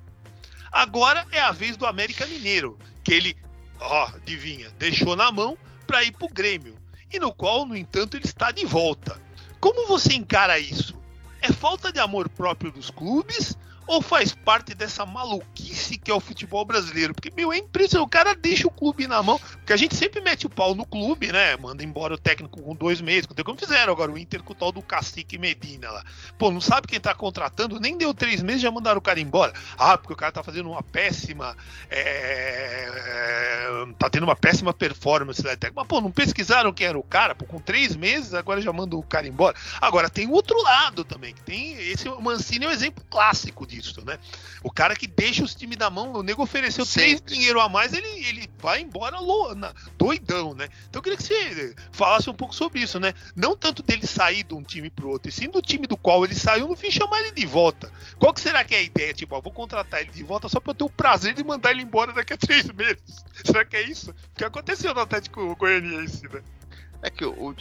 Agora 0.70 1.26
é 1.32 1.40
a 1.40 1.50
vez 1.50 1.76
do 1.76 1.86
América 1.86 2.24
Mineiro, 2.24 2.78
que 3.02 3.12
ele, 3.12 3.36
ó, 3.80 4.06
adivinha, 4.14 4.70
deixou 4.78 5.16
na 5.16 5.32
mão 5.32 5.58
para 5.88 6.04
ir 6.04 6.12
pro 6.12 6.28
Grêmio, 6.28 6.78
e 7.12 7.18
no 7.18 7.34
qual, 7.34 7.66
no 7.66 7.76
entanto, 7.76 8.16
ele 8.16 8.26
está 8.26 8.52
de 8.52 8.64
volta. 8.64 9.20
Como 9.58 9.88
você 9.88 10.14
encara 10.14 10.56
isso? 10.56 10.96
É 11.48 11.52
falta 11.52 11.92
de 11.92 12.00
amor 12.00 12.28
próprio 12.28 12.72
dos 12.72 12.90
clubes 12.90 13.56
ou 13.86 14.02
faz 14.02 14.34
parte 14.34 14.74
dessa 14.74 15.06
maluquice 15.06 15.98
que 15.98 16.10
é 16.10 16.14
o 16.14 16.20
futebol 16.20 16.64
brasileiro? 16.64 17.14
Porque, 17.14 17.30
meu, 17.34 17.52
é 17.52 17.58
impressionante, 17.58 18.06
o 18.06 18.10
cara 18.10 18.34
deixa 18.34 18.66
o 18.66 18.70
clube 18.70 19.06
na 19.06 19.22
mão, 19.22 19.38
porque 19.38 19.72
a 19.72 19.76
gente 19.76 19.94
sempre 19.94 20.20
mete 20.20 20.46
o 20.46 20.50
pau 20.50 20.74
no 20.74 20.84
clube, 20.84 21.32
né? 21.32 21.56
Manda 21.56 21.84
embora 21.84 22.14
o 22.14 22.18
técnico 22.18 22.60
com 22.60 22.74
dois 22.74 23.00
meses, 23.00 23.26
como 23.44 23.58
fizeram 23.58 23.92
agora 23.92 24.10
o 24.10 24.18
Inter 24.18 24.42
com 24.42 24.52
o 24.52 24.56
tal 24.56 24.72
do 24.72 24.82
Cacique 24.82 25.38
Medina 25.38 25.90
lá. 25.90 26.04
Pô, 26.38 26.50
não 26.50 26.60
sabe 26.60 26.88
quem 26.88 27.00
tá 27.00 27.14
contratando, 27.14 27.78
nem 27.78 27.96
deu 27.96 28.12
três 28.12 28.42
meses, 28.42 28.62
já 28.62 28.70
mandaram 28.70 28.98
o 28.98 29.02
cara 29.02 29.20
embora. 29.20 29.52
Ah, 29.78 29.96
porque 29.96 30.12
o 30.12 30.16
cara 30.16 30.32
tá 30.32 30.42
fazendo 30.42 30.70
uma 30.70 30.82
péssima. 30.82 31.56
é, 31.90 32.90
tá 33.98 34.10
tendo 34.10 34.24
uma 34.24 34.36
péssima 34.36 34.72
performance 34.72 35.42
lá. 35.42 35.52
Mas, 35.74 35.86
pô, 35.86 36.00
não 36.00 36.10
pesquisaram 36.10 36.72
quem 36.72 36.86
era 36.86 36.98
o 36.98 37.02
cara? 37.02 37.34
Pô, 37.34 37.44
com 37.44 37.60
três 37.60 37.94
meses, 37.94 38.34
agora 38.34 38.60
já 38.60 38.72
manda 38.72 38.96
o 38.96 39.02
cara 39.02 39.26
embora. 39.26 39.56
Agora, 39.80 40.10
tem 40.10 40.26
o 40.26 40.32
outro 40.32 40.60
lado 40.62 41.04
também, 41.04 41.34
que 41.34 41.42
tem. 41.42 41.74
Esse 41.74 42.08
Mancini 42.08 42.64
é 42.64 42.68
um 42.68 42.72
exemplo 42.72 43.04
clássico 43.08 43.66
disso, 43.80 44.04
né? 44.04 44.18
O 44.62 44.70
cara 44.70 44.94
que 44.96 45.06
deixa 45.06 45.42
os 45.44 45.54
times 45.54 45.76
da 45.76 45.90
mão, 45.90 46.12
o 46.12 46.22
nego 46.22 46.42
ofereceu 46.42 46.84
três 46.86 47.18
Sempre. 47.18 47.34
dinheiro 47.34 47.60
a 47.60 47.68
mais, 47.68 47.92
ele, 47.92 48.06
ele 48.26 48.48
vai 48.58 48.80
embora 48.80 49.18
lo- 49.20 49.54
na- 49.54 49.72
doidão, 49.98 50.54
né? 50.54 50.68
Então 50.88 50.98
eu 51.00 51.02
queria 51.02 51.16
que 51.16 51.22
você 51.22 51.74
falasse 51.92 52.28
um 52.30 52.34
pouco 52.34 52.54
sobre 52.54 52.80
isso, 52.80 52.98
né? 52.98 53.12
Não 53.34 53.56
tanto 53.56 53.82
dele 53.82 54.06
sair 54.06 54.42
de 54.44 54.54
um 54.54 54.62
time 54.62 54.88
pro 54.90 55.08
outro, 55.10 55.28
e 55.28 55.32
sim 55.32 55.48
do 55.48 55.60
time 55.60 55.86
do 55.86 55.96
qual 55.96 56.24
ele 56.24 56.34
saiu, 56.34 56.68
no 56.68 56.76
fim 56.76 56.90
chamar 56.90 57.20
ele 57.20 57.32
de 57.32 57.46
volta. 57.46 57.90
Qual 58.18 58.32
que 58.32 58.40
será 58.40 58.64
que 58.64 58.74
é 58.74 58.78
a 58.78 58.82
ideia? 58.82 59.12
Tipo, 59.14 59.36
ó, 59.36 59.40
vou 59.40 59.52
contratar 59.52 60.00
ele 60.00 60.10
de 60.10 60.22
volta 60.22 60.48
só 60.48 60.58
pra 60.60 60.70
eu 60.70 60.74
ter 60.74 60.84
o 60.84 60.90
prazer 60.90 61.34
de 61.34 61.44
mandar 61.44 61.70
ele 61.72 61.82
embora 61.82 62.12
daqui 62.12 62.32
a 62.32 62.36
três 62.38 62.64
meses. 62.70 63.24
Será 63.44 63.64
que 63.64 63.76
é 63.76 63.82
isso? 63.82 64.10
O 64.10 64.14
que 64.36 64.44
aconteceu 64.44 64.94
no 64.94 65.00
Atlético 65.00 65.54
Goianiense, 65.56 66.22
né? 66.28 66.42
É 67.02 67.10
que, 67.10 67.24
o, 67.24 67.54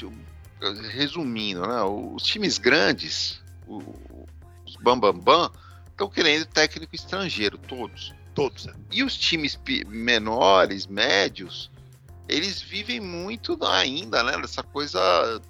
resumindo, 0.94 1.62
né? 1.68 1.82
Os 1.84 2.24
times 2.24 2.58
grandes, 2.58 3.40
o- 3.68 4.26
os 4.66 4.76
Bambambam, 4.78 5.52
estão 5.96 6.10
querendo 6.10 6.46
técnico 6.46 6.94
estrangeiro, 6.94 7.58
todos. 7.58 8.14
Todos? 8.34 8.68
E 8.92 9.02
os 9.02 9.18
times 9.18 9.58
menores, 9.88 10.86
médios, 10.86 11.72
eles 12.28 12.62
vivem 12.62 13.00
muito 13.00 13.58
ainda, 13.66 14.22
né? 14.22 14.38
Dessa 14.38 14.62
coisa 14.62 15.00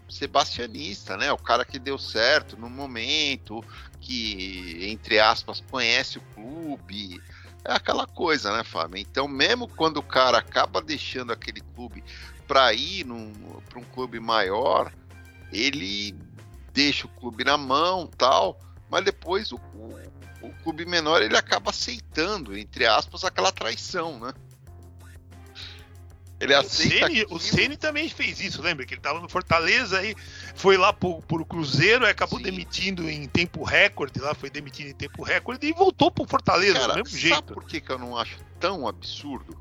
sebastianista, 0.08 1.18
né? 1.18 1.32
O 1.32 1.38
cara 1.38 1.66
que 1.66 1.80
deu 1.80 1.98
certo 1.98 2.56
no 2.56 2.70
momento, 2.70 3.64
que, 4.00 4.88
entre 4.88 5.20
aspas, 5.20 5.62
conhece 5.62 6.20
o 6.20 6.22
clube. 6.36 7.20
É 7.64 7.74
aquela 7.74 8.06
coisa, 8.06 8.56
né, 8.56 8.64
Fábio? 8.64 9.00
Então, 9.00 9.28
mesmo 9.28 9.68
quando 9.68 9.98
o 9.98 10.04
cara 10.04 10.38
acaba 10.38 10.80
deixando 10.80 11.34
aquele 11.34 11.62
clube 11.62 12.04
para 12.48 12.72
ir 12.72 13.04
para 13.68 13.80
um 13.80 13.84
clube 13.86 14.20
maior, 14.20 14.94
ele 15.52 16.16
deixa 16.72 17.08
o 17.08 17.10
clube 17.10 17.44
na 17.44 17.58
mão 17.58 18.06
tal, 18.06 18.60
mas 18.92 19.04
depois 19.04 19.52
o, 19.52 19.56
o, 19.74 19.98
o 20.48 20.64
clube 20.64 20.86
menor 20.86 21.22
ele 21.22 21.38
acaba 21.38 21.70
aceitando, 21.70 22.58
entre 22.58 22.86
aspas, 22.86 23.24
aquela 23.24 23.52
traição, 23.52 24.20
né? 24.20 24.34
Ele 26.40 26.54
O 26.54 26.60
aceita. 26.60 27.34
O 27.34 27.40
Ceni 27.40 27.78
também 27.78 28.10
fez 28.10 28.42
isso, 28.42 28.62
lembra? 28.62 28.86
Que 28.86 28.94
ele 28.94 29.02
tava 29.02 29.20
no 29.20 29.30
Fortaleza 29.30 30.00
aí 30.00 30.16
foi 30.54 30.78
lá 30.78 30.92
pro, 30.92 31.22
pro 31.22 31.46
Cruzeiro, 31.46 32.06
acabou 32.06 32.40
Sim. 32.40 32.44
demitindo 32.46 33.10
em 33.10 33.26
tempo 33.28 33.64
recorde, 33.64 34.20
lá 34.20 34.34
foi 34.34 34.50
demitido 34.50 34.88
em 34.88 34.94
tempo 34.94 35.24
recorde 35.24 35.66
e 35.66 35.74
voltou 35.74 36.12
pro 36.12 36.26
Fortaleza 36.26 36.80
Cara, 36.80 36.94
do 36.94 36.96
mesmo 36.96 37.10
sabe 37.10 37.22
jeito. 37.22 37.54
por 37.54 37.64
que, 37.64 37.80
que 37.80 37.92
eu 37.92 37.98
não 37.98 38.18
acho 38.18 38.38
tão 38.60 38.88
absurdo? 38.88 39.58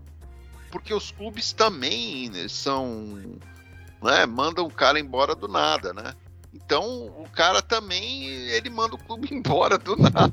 Porque 0.71 0.93
os 0.93 1.13
clubes 1.13 1.53
também 1.53 2.29
né, 2.31 2.49
são. 2.49 3.39
Né, 4.03 4.27
mandam 4.27 4.67
o 4.67 4.71
cara 4.71 4.99
embora 4.99 5.35
do 5.35 5.47
nada, 5.47 5.95
né? 5.95 6.13
Então 6.55 7.07
o 7.19 7.29
cara 7.31 7.61
também 7.61 8.25
ele 8.27 8.71
manda 8.71 8.95
o 8.95 8.99
clube 8.99 9.29
embora 9.35 9.77
do 9.77 9.97
nada. 9.97 10.33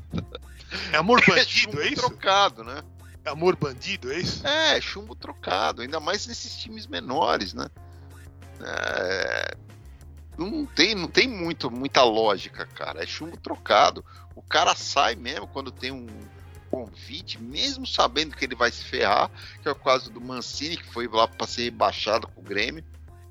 É 0.92 0.96
amor 0.96 1.20
É 1.22 1.26
bandido, 1.26 1.50
chumbo 1.50 1.80
é 1.82 1.88
isso? 1.88 1.96
trocado, 1.96 2.64
né? 2.64 2.82
É 3.24 3.30
amor 3.30 3.56
bandido, 3.56 4.12
é 4.12 4.18
isso? 4.18 4.46
É, 4.46 4.80
chumbo 4.80 5.14
trocado, 5.14 5.82
ainda 5.82 6.00
mais 6.00 6.26
nesses 6.26 6.56
times 6.56 6.86
menores, 6.86 7.52
né? 7.52 7.68
É, 8.64 9.56
não 10.38 10.64
tem, 10.64 10.94
não 10.94 11.08
tem 11.08 11.28
muito, 11.28 11.70
muita 11.70 12.02
lógica, 12.02 12.66
cara. 12.66 13.02
É 13.02 13.06
chumbo 13.06 13.36
trocado. 13.36 14.04
O 14.34 14.42
cara 14.42 14.74
sai 14.74 15.14
mesmo 15.14 15.46
quando 15.46 15.70
tem 15.70 15.90
um 15.90 16.06
convite, 16.70 17.40
mesmo 17.40 17.86
sabendo 17.86 18.34
que 18.34 18.44
ele 18.44 18.54
vai 18.54 18.70
se 18.70 18.82
ferrar, 18.82 19.30
que 19.60 19.68
é 19.68 19.70
o 19.70 19.76
caso 19.76 20.10
do 20.10 20.20
Mancini, 20.20 20.78
que 20.78 20.90
foi 20.90 21.06
lá 21.06 21.28
para 21.28 21.46
ser 21.46 21.64
rebaixado 21.64 22.26
com 22.28 22.40
o 22.40 22.44
Grêmio. 22.44 22.82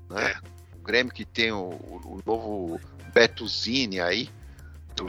Né? 0.08 0.34
O 0.51 0.51
Grêmio 0.82 1.12
que 1.12 1.24
tem 1.24 1.52
o, 1.52 1.70
o- 1.70 2.20
novo 2.26 2.80
Betuzini 3.14 4.00
aí. 4.00 4.28
Do, 4.94 5.06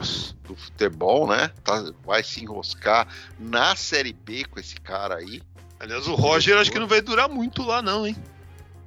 do 0.48 0.56
futebol, 0.56 1.28
né? 1.28 1.50
Tá- 1.62 1.92
vai 2.06 2.24
se 2.24 2.42
enroscar 2.42 3.06
na 3.38 3.76
Série 3.76 4.14
B 4.14 4.46
com 4.46 4.58
esse 4.58 4.76
cara 4.76 5.16
aí. 5.16 5.42
Aliás, 5.78 6.08
o 6.08 6.16
Roger 6.16 6.58
acho 6.58 6.72
que 6.72 6.80
não 6.80 6.88
vai 6.88 7.02
durar 7.02 7.28
muito 7.28 7.62
lá, 7.64 7.82
não, 7.82 8.08
hein? 8.08 8.16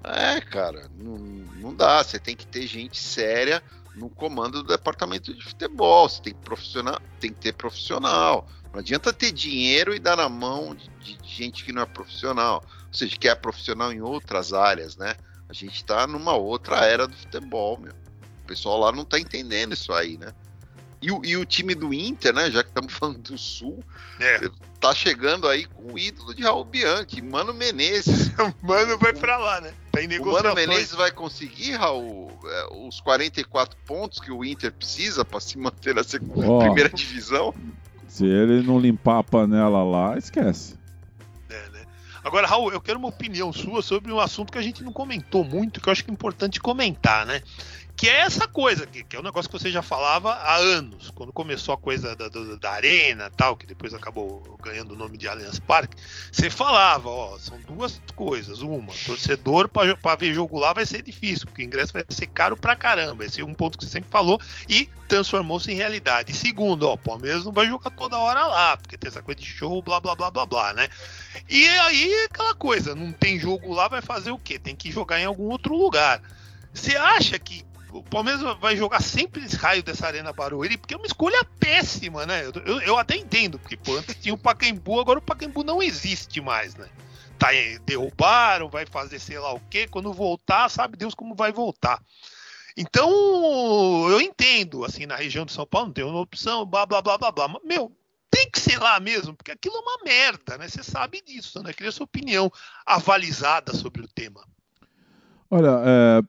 É, 0.03 0.41
cara, 0.41 0.89
não, 0.99 1.19
não 1.19 1.75
dá. 1.75 2.03
Você 2.03 2.19
tem 2.19 2.35
que 2.35 2.47
ter 2.47 2.67
gente 2.67 2.99
séria 2.99 3.63
no 3.95 4.09
comando 4.09 4.63
do 4.63 4.69
departamento 4.69 5.35
de 5.35 5.45
futebol. 5.45 6.09
Você 6.09 6.23
tem 6.23 6.33
que, 6.33 6.41
profissional, 6.41 6.99
tem 7.21 7.31
que 7.31 7.41
ter 7.41 7.53
profissional. 7.53 8.49
Não 8.73 8.81
adianta 8.81 9.13
ter 9.13 9.33
dinheiro 9.33 9.95
e 9.95 9.99
dar 9.99 10.17
na 10.17 10.31
mão 10.31 10.75
de, 10.75 10.89
de 11.19 11.19
gente 11.29 11.63
que 11.63 11.73
não 11.73 11.83
é 11.83 11.87
profissional. 11.87 12.65
Ou 12.87 12.95
seja, 12.95 13.17
que 13.19 13.29
é 13.29 13.35
profissional 13.35 13.93
em 13.93 14.01
outras 14.01 14.55
áreas, 14.55 14.97
né? 14.97 15.15
A 15.49 15.53
gente 15.53 15.85
tá 15.85 16.07
numa 16.07 16.35
outra 16.35 16.85
era 16.85 17.07
do 17.07 17.15
futebol, 17.15 17.79
meu. 17.79 17.93
O 18.43 18.47
pessoal 18.47 18.79
lá 18.79 18.93
não 18.93 19.05
tá 19.05 19.19
entendendo 19.19 19.73
isso 19.75 19.93
aí, 19.93 20.17
né? 20.19 20.33
E 21.03 21.13
o, 21.13 21.21
e 21.25 21.37
o 21.37 21.45
time 21.45 21.75
do 21.75 21.93
Inter, 21.93 22.33
né? 22.35 22.51
Já 22.51 22.63
que 22.63 22.71
estamos 22.71 22.93
falando 22.93 23.19
do 23.19 23.37
Sul, 23.39 23.83
É. 24.19 24.41
tá 24.81 24.95
chegando 24.95 25.47
aí 25.47 25.67
com 25.67 25.93
o 25.93 25.99
ídolo 25.99 26.35
de 26.35 26.43
Raul 26.43 26.65
Bianchi, 26.65 27.21
Mano 27.23 27.53
Menezes. 27.53 28.31
Mano 28.63 28.99
vai 28.99 29.13
pra 29.13 29.37
lá, 29.37 29.61
né? 29.61 29.73
Tá 29.93 30.03
em 30.03 30.19
O 30.19 30.27
Mano. 30.33 30.55
Menezes 30.55 30.93
vai 30.93 31.11
conseguir, 31.13 31.73
Raul, 31.73 32.37
é, 32.45 32.67
os 32.87 33.01
44 33.01 33.77
pontos 33.87 34.19
que 34.19 34.33
o 34.33 34.45
Inter 34.45 34.73
precisa 34.73 35.25
para 35.25 35.39
se 35.39 35.59
manter 35.59 35.95
na 35.95 36.03
segunda, 36.03 36.49
Ó. 36.51 36.59
primeira 36.61 36.89
divisão? 36.89 37.55
Se 38.09 38.25
ele 38.25 38.63
não 38.63 38.79
limpar 38.81 39.19
a 39.19 39.25
panela 39.25 39.85
lá, 39.85 40.17
esquece. 40.17 40.76
Agora, 42.27 42.45
Raul, 42.45 42.73
eu 42.73 42.81
quero 42.81 42.99
uma 42.99 43.07
opinião 43.07 43.53
sua 43.53 43.81
sobre 43.81 44.13
um 44.13 44.19
assunto 44.19 44.51
que 44.51 44.59
a 44.59 44.63
gente 44.63 44.83
não 44.83 44.93
comentou 44.93 45.45
muito, 45.45 45.81
que 45.81 45.89
eu 45.89 45.93
acho 45.93 46.03
que 46.03 46.11
é 46.11 46.13
importante 46.13 46.59
comentar, 46.59 47.25
né? 47.25 47.41
Que 47.97 48.11
é 48.11 48.21
essa 48.21 48.47
coisa, 48.47 48.87
que, 48.87 49.03
que 49.03 49.17
é 49.17 49.19
um 49.19 49.23
negócio 49.23 49.51
que 49.51 49.59
você 49.59 49.71
já 49.71 49.81
falava 49.81 50.35
há 50.35 50.57
anos, 50.57 51.11
quando 51.11 51.33
começou 51.33 51.73
a 51.75 51.79
coisa 51.79 52.15
da, 52.15 52.29
da, 52.29 52.41
da 52.57 52.71
Arena 52.73 53.31
tal, 53.35 53.57
que 53.57 53.67
depois 53.67 53.95
acabou 53.95 54.43
ganhando 54.63 54.93
o 54.93 54.97
nome 54.97 55.17
de 55.17 55.27
Allianz 55.27 55.59
Parque. 55.59 55.97
Você 56.31 56.51
falava, 56.51 57.09
ó, 57.09 57.39
são 57.39 57.59
duas 57.63 57.99
coisas. 58.15 58.61
Uma, 58.61 58.93
torcedor 59.07 59.71
para 59.71 60.15
ver 60.17 60.35
jogo 60.35 60.59
lá 60.59 60.75
vai 60.75 60.85
ser 60.85 61.01
difícil, 61.01 61.47
porque 61.47 61.63
o 61.63 61.65
ingresso 61.65 61.95
vai 61.95 62.05
ser 62.11 62.27
caro 62.27 62.55
pra 62.55 62.77
caramba. 62.77 63.25
Esse 63.25 63.41
é 63.41 63.45
um 63.45 63.55
ponto 63.55 63.79
que 63.79 63.85
você 63.85 63.93
sempre 63.93 64.11
falou 64.11 64.39
e 64.69 64.91
transformou-se 65.09 65.73
em 65.73 65.75
realidade. 65.75 66.33
E 66.33 66.35
segundo, 66.35 66.83
ó, 66.83 66.95
o 66.95 66.99
Palmeiras 66.99 67.47
não 67.47 67.53
vai 67.53 67.67
jogar 67.67 67.91
toda 67.91 68.19
hora 68.19 68.47
lá, 68.47 68.77
porque 68.77 68.99
tem 68.99 69.09
essa 69.09 69.23
coisa 69.23 69.41
de 69.41 69.47
show, 69.47 69.81
blá 69.81 70.01
blá 70.01 70.15
blá 70.15 70.31
blá 70.31 70.45
blá, 70.45 70.75
né? 70.75 70.89
E 71.49 71.67
aí 71.67 72.25
aquela 72.25 72.55
coisa, 72.55 72.95
não 72.95 73.11
tem 73.11 73.41
jogo 73.41 73.73
lá, 73.73 73.89
vai 73.89 74.03
fazer 74.03 74.33
o 74.33 74.39
quê? 74.39 74.59
Tem 74.59 74.77
que 74.77 74.93
jogar 74.93 75.19
em 75.19 75.25
algum 75.25 75.45
outro 75.45 75.75
lugar. 75.75 76.21
Você 76.75 76.95
acha 76.95 77.39
que 77.39 77.65
o 77.99 78.03
Palmeiras 78.03 78.43
vai 78.59 78.77
jogar 78.77 79.03
sempre 79.03 79.45
esse 79.45 79.57
raio 79.57 79.83
dessa 79.83 80.07
Arena 80.07 80.33
Barueri? 80.33 80.77
Porque 80.77 80.95
é 80.95 80.97
uma 80.97 81.07
escolha 81.07 81.45
péssima, 81.59 82.27
né? 82.27 82.45
Eu, 82.45 82.81
eu, 82.81 82.99
até 82.99 83.17
entendo, 83.17 83.59
porque 83.59 83.77
pô, 83.77 83.97
antes 83.97 84.15
tinha 84.17 84.35
o 84.35 84.39
Pacaembu, 84.39 85.01
agora 85.01 85.19
o 85.19 85.23
Pacaembu 85.23 85.65
não 85.65 85.83
existe 85.83 86.41
mais, 86.41 86.75
né? 86.75 86.89
Tá, 87.39 87.49
derrubaram, 87.85 88.69
vai 88.69 88.87
fazer 88.87 89.19
sei 89.19 89.39
lá 89.39 89.53
o 89.53 89.61
quê, 89.71 89.87
quando 89.87 90.13
voltar, 90.13 90.71
sabe 90.71 90.97
Deus 90.97 91.15
como 91.15 91.35
vai 91.35 91.53
voltar. 91.53 92.01
Então, 92.77 93.11
eu 94.11 94.21
entendo, 94.21 94.85
assim, 94.85 95.07
na 95.07 95.17
região 95.17 95.47
de 95.47 95.53
São 95.53 95.67
Paulo 95.67 95.89
não 95.89 95.95
tem 95.95 96.05
uma 96.05 96.21
opção, 96.21 96.67
blá 96.67 96.85
blá 96.85 97.01
blá 97.01 97.17
blá 97.17 97.33
blá. 97.33 97.49
Mas, 97.49 97.63
meu, 97.65 97.91
tem 98.31 98.51
que 98.51 98.61
ser 98.61 98.79
lá 98.79 99.01
mesmo, 99.01 99.35
porque 99.35 99.51
aquilo 99.51 99.77
é 99.77 99.81
uma 99.81 100.05
merda, 100.05 100.59
né? 100.59 100.69
Você 100.69 100.83
sabe 100.83 101.23
disso, 101.23 101.63
né? 101.63 101.73
Queria 101.73 101.91
sua 101.91 102.05
opinião 102.05 102.53
avalizada 102.85 103.73
sobre 103.75 104.03
o 104.03 104.09
tema. 104.09 104.47
Olha, 105.51 105.81
é, 105.85 106.23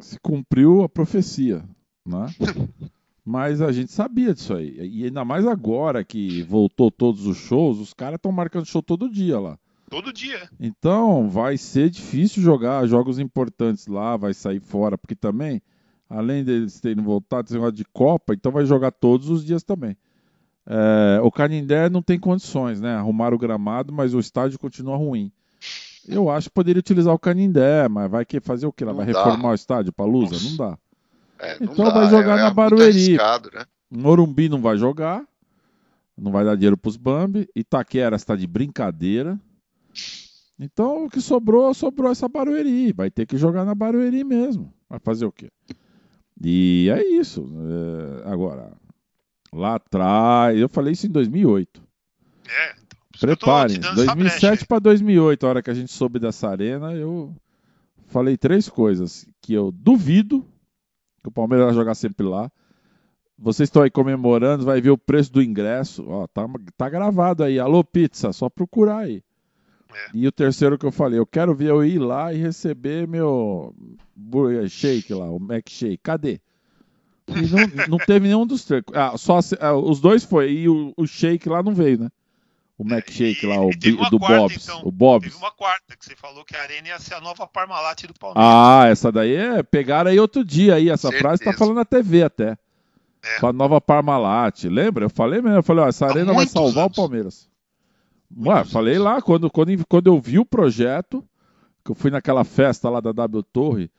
se 0.00 0.18
cumpriu 0.20 0.82
a 0.82 0.88
profecia, 0.88 1.64
né? 2.04 2.26
Mas 3.24 3.60
a 3.60 3.72
gente 3.72 3.90
sabia 3.90 4.32
disso 4.32 4.54
aí. 4.54 4.76
E 4.78 5.04
ainda 5.04 5.24
mais 5.24 5.44
agora 5.44 6.04
que 6.04 6.42
voltou 6.42 6.92
todos 6.92 7.26
os 7.26 7.36
shows, 7.36 7.80
os 7.80 7.92
caras 7.92 8.16
estão 8.16 8.30
marcando 8.30 8.66
show 8.66 8.80
todo 8.80 9.10
dia 9.10 9.40
lá. 9.40 9.58
Todo 9.90 10.12
dia. 10.12 10.48
Então 10.60 11.28
vai 11.28 11.56
ser 11.56 11.90
difícil 11.90 12.40
jogar 12.42 12.86
jogos 12.86 13.18
importantes 13.18 13.88
lá, 13.88 14.16
vai 14.16 14.32
sair 14.32 14.60
fora, 14.60 14.96
porque 14.96 15.16
também, 15.16 15.60
além 16.08 16.44
deles 16.44 16.80
terem 16.80 17.02
voltado, 17.02 17.52
negócio 17.52 17.72
de 17.72 17.84
Copa, 17.84 18.32
então 18.34 18.52
vai 18.52 18.64
jogar 18.64 18.92
todos 18.92 19.28
os 19.28 19.44
dias 19.44 19.64
também. 19.64 19.96
É, 20.64 21.20
o 21.22 21.30
Canindé 21.30 21.88
não 21.88 22.02
tem 22.02 22.18
condições, 22.18 22.80
né? 22.80 22.94
Arrumar 22.94 23.32
o 23.32 23.38
gramado, 23.38 23.92
mas 23.92 24.14
o 24.14 24.20
estádio 24.20 24.58
continua 24.58 24.96
ruim. 24.96 25.32
Eu 26.08 26.30
acho 26.30 26.48
que 26.48 26.54
poderia 26.54 26.80
utilizar 26.80 27.12
o 27.14 27.18
Canindé, 27.18 27.88
mas 27.88 28.10
vai 28.10 28.24
que 28.24 28.40
fazer 28.40 28.66
o 28.66 28.72
quê? 28.72 28.84
Ela 28.84 28.92
vai 28.92 29.06
dá. 29.06 29.24
reformar 29.24 29.50
o 29.50 29.54
estádio 29.54 29.92
para 29.92 30.04
Lusa? 30.06 30.36
Não 30.48 30.56
dá. 30.56 30.78
É, 31.38 31.58
não 31.64 31.72
Então 31.72 31.84
dá, 31.86 31.90
vai 31.92 32.10
jogar 32.10 32.38
é- 32.38 32.42
na 32.42 32.46
é 32.48 32.54
Barueri. 32.54 33.16
né? 33.52 33.64
Morumbi 33.90 34.48
não 34.48 34.60
vai 34.60 34.76
jogar, 34.76 35.24
não 36.16 36.30
vai 36.32 36.44
dar 36.44 36.54
dinheiro 36.54 36.76
pros 36.76 36.96
Bambi. 36.96 37.48
Itaquera 37.54 38.16
está 38.16 38.34
de 38.36 38.46
brincadeira. 38.46 39.38
Então 40.58 41.04
o 41.04 41.10
que 41.10 41.20
sobrou, 41.20 41.72
sobrou 41.74 42.10
essa 42.10 42.28
Barueri. 42.28 42.92
Vai 42.92 43.10
ter 43.10 43.26
que 43.26 43.36
jogar 43.36 43.64
na 43.64 43.74
Barueri 43.74 44.24
mesmo. 44.24 44.72
Vai 44.88 44.98
fazer 44.98 45.26
o 45.26 45.32
quê? 45.32 45.50
E 46.42 46.88
é 46.92 47.04
isso. 47.06 47.46
É, 48.24 48.30
agora, 48.30 48.72
lá 49.52 49.74
atrás, 49.74 50.58
eu 50.58 50.68
falei 50.68 50.92
isso 50.92 51.06
em 51.06 51.10
2008. 51.10 51.82
É, 52.48 52.74
Preparem, 53.20 53.76
te 53.76 53.80
dando 53.80 54.02
essa 54.02 54.14
brecha 54.14 54.40
2007 54.40 54.66
para 54.66 54.78
2008, 54.78 55.46
a 55.46 55.48
hora 55.48 55.62
que 55.62 55.70
a 55.70 55.74
gente 55.74 55.92
soube 55.92 56.18
dessa 56.18 56.48
arena, 56.48 56.92
eu 56.92 57.34
falei 58.06 58.36
três 58.36 58.68
coisas 58.68 59.26
que 59.40 59.52
eu 59.54 59.70
duvido 59.72 60.44
que 61.22 61.28
o 61.28 61.32
Palmeiras 61.32 61.66
vai 61.66 61.74
jogar 61.74 61.94
sempre 61.94 62.26
lá. 62.26 62.50
Vocês 63.38 63.68
estão 63.68 63.82
aí 63.82 63.90
comemorando, 63.90 64.64
vai 64.64 64.80
ver 64.80 64.90
o 64.90 64.98
preço 64.98 65.32
do 65.32 65.42
ingresso, 65.42 66.08
ó, 66.08 66.26
tá, 66.26 66.46
tá 66.76 66.88
gravado 66.88 67.44
aí. 67.44 67.58
Alô 67.58 67.84
pizza, 67.84 68.32
só 68.32 68.48
procurar 68.48 68.98
aí. 68.98 69.22
É. 69.92 70.10
E 70.14 70.26
o 70.26 70.32
terceiro 70.32 70.78
que 70.78 70.86
eu 70.86 70.92
falei, 70.92 71.18
eu 71.18 71.26
quero 71.26 71.54
ver 71.54 71.70
eu 71.70 71.84
ir 71.84 71.98
lá 71.98 72.32
e 72.32 72.38
receber 72.38 73.06
meu 73.06 73.74
burger 74.14 74.68
shake 74.68 75.12
lá, 75.12 75.30
o 75.30 75.38
Mac 75.38 75.68
shake. 75.68 75.98
Cadê? 76.02 76.40
E 77.28 77.46
não, 77.48 77.88
não 77.88 77.98
teve 77.98 78.28
nenhum 78.28 78.46
dos 78.46 78.64
três. 78.64 78.84
Ah, 78.94 79.16
só 79.18 79.40
ah, 79.60 79.74
os 79.74 80.00
dois 80.00 80.24
foi. 80.24 80.52
E 80.52 80.68
o, 80.68 80.92
o 80.96 81.06
Shake 81.06 81.48
lá 81.48 81.62
não 81.62 81.74
veio, 81.74 81.98
né? 81.98 82.08
O 82.78 82.84
Mac 82.84 83.10
Shake 83.10 83.46
lá, 83.46 83.58
o 83.58 83.70
do 84.10 84.18
quarta, 84.18 84.36
Bob's. 84.38 84.64
então. 84.68 84.82
O 84.84 84.90
Bob's. 84.92 85.30
Teve 85.32 85.42
uma 85.42 85.50
quarta, 85.50 85.96
que 85.96 86.04
você 86.04 86.14
falou 86.14 86.44
que 86.44 86.54
a 86.54 86.60
Arena 86.62 86.88
ia 86.88 86.98
ser 86.98 87.14
a 87.14 87.20
nova 87.22 87.46
Parmalat 87.46 88.02
do 88.06 88.12
Palmeiras. 88.12 88.44
Ah, 88.54 88.86
essa 88.86 89.10
daí 89.10 89.34
é. 89.34 89.62
Pegaram 89.62 90.10
aí 90.10 90.20
outro 90.20 90.44
dia 90.44 90.74
aí. 90.74 90.90
Essa 90.90 91.10
frase 91.10 91.38
tá 91.38 91.44
Certeza. 91.52 91.58
falando 91.58 91.76
na 91.76 91.84
TV 91.86 92.22
até. 92.22 92.58
É. 93.24 93.40
Com 93.40 93.46
a 93.46 93.52
nova 93.52 93.80
Parmalat. 93.80 94.64
Lembra? 94.64 95.06
Eu 95.06 95.10
falei 95.10 95.40
mesmo. 95.40 95.56
Eu 95.56 95.62
falei, 95.62 95.84
ó, 95.84 95.88
essa 95.88 96.04
Há 96.04 96.10
arena 96.10 96.34
vai 96.34 96.46
salvar 96.46 96.84
anos. 96.84 96.98
o 96.98 97.00
Palmeiras. 97.00 97.48
Ué, 98.36 98.64
falei 98.64 98.98
lá, 98.98 99.22
quando, 99.22 99.50
quando, 99.50 99.86
quando 99.86 100.06
eu 100.08 100.20
vi 100.20 100.38
o 100.38 100.44
projeto, 100.44 101.24
que 101.82 101.92
eu 101.92 101.94
fui 101.94 102.10
naquela 102.10 102.44
festa 102.44 102.90
lá 102.90 103.00
da 103.00 103.10
W 103.12 103.42
Torre, 103.42 103.90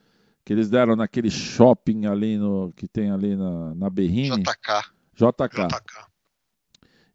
que 0.44 0.52
eles 0.52 0.70
deram 0.70 0.94
naquele 0.94 1.30
shopping 1.30 2.06
ali 2.06 2.38
no. 2.38 2.72
que 2.76 2.86
tem 2.86 3.10
ali 3.10 3.34
na, 3.34 3.74
na 3.74 3.90
Berrine. 3.90 4.40
JK. 4.42 4.84
JK. 5.16 5.66
JK. 5.66 6.06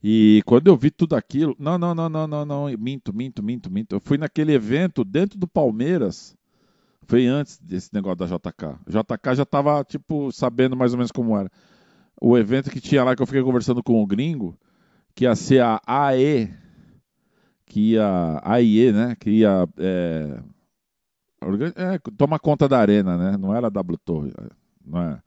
E 0.03 0.41
quando 0.45 0.67
eu 0.67 0.75
vi 0.75 0.91
tudo 0.91 1.15
aquilo, 1.15 1.55
não, 1.57 1.77
não, 1.77 1.95
não, 1.95 2.09
não, 2.09 2.27
não, 2.27 2.45
não, 2.45 2.65
minto, 2.77 3.15
minto, 3.15 3.41
minto, 3.41 3.71
minto. 3.71 3.95
Eu 3.95 4.01
fui 4.01 4.17
naquele 4.17 4.51
evento 4.51 5.05
dentro 5.05 5.39
do 5.39 5.47
Palmeiras. 5.47 6.35
Foi 7.07 7.25
antes 7.25 7.57
desse 7.59 7.93
negócio 7.93 8.17
da 8.17 8.25
JK. 8.25 8.79
JK 8.85 9.35
já 9.35 9.45
tava, 9.45 9.81
tipo, 9.85 10.29
sabendo 10.33 10.75
mais 10.75 10.91
ou 10.91 10.97
menos 10.97 11.11
como 11.11 11.37
era. 11.37 11.49
O 12.21 12.37
evento 12.37 12.69
que 12.69 12.81
tinha 12.81 13.03
lá 13.03 13.15
que 13.15 13.21
eu 13.21 13.25
fiquei 13.25 13.41
conversando 13.41 13.81
com 13.81 14.03
o 14.03 14.05
gringo, 14.05 14.57
que 15.15 15.23
ia 15.23 15.35
ser 15.35 15.61
a 15.61 15.81
AE, 15.85 16.53
que 17.65 17.93
ia. 17.93 18.41
AIE, 18.43 18.91
né? 18.91 19.15
Que 19.17 19.29
ia. 19.29 19.67
É, 19.77 20.39
é, 21.75 21.99
tomar 22.17 22.39
conta 22.39 22.67
da 22.67 22.77
arena, 22.77 23.17
né? 23.17 23.37
Não 23.37 23.55
era 23.55 23.67
a 23.67 23.69
W 23.69 23.97
Torre. 23.99 24.33
Não 24.85 25.01
é. 25.01 25.21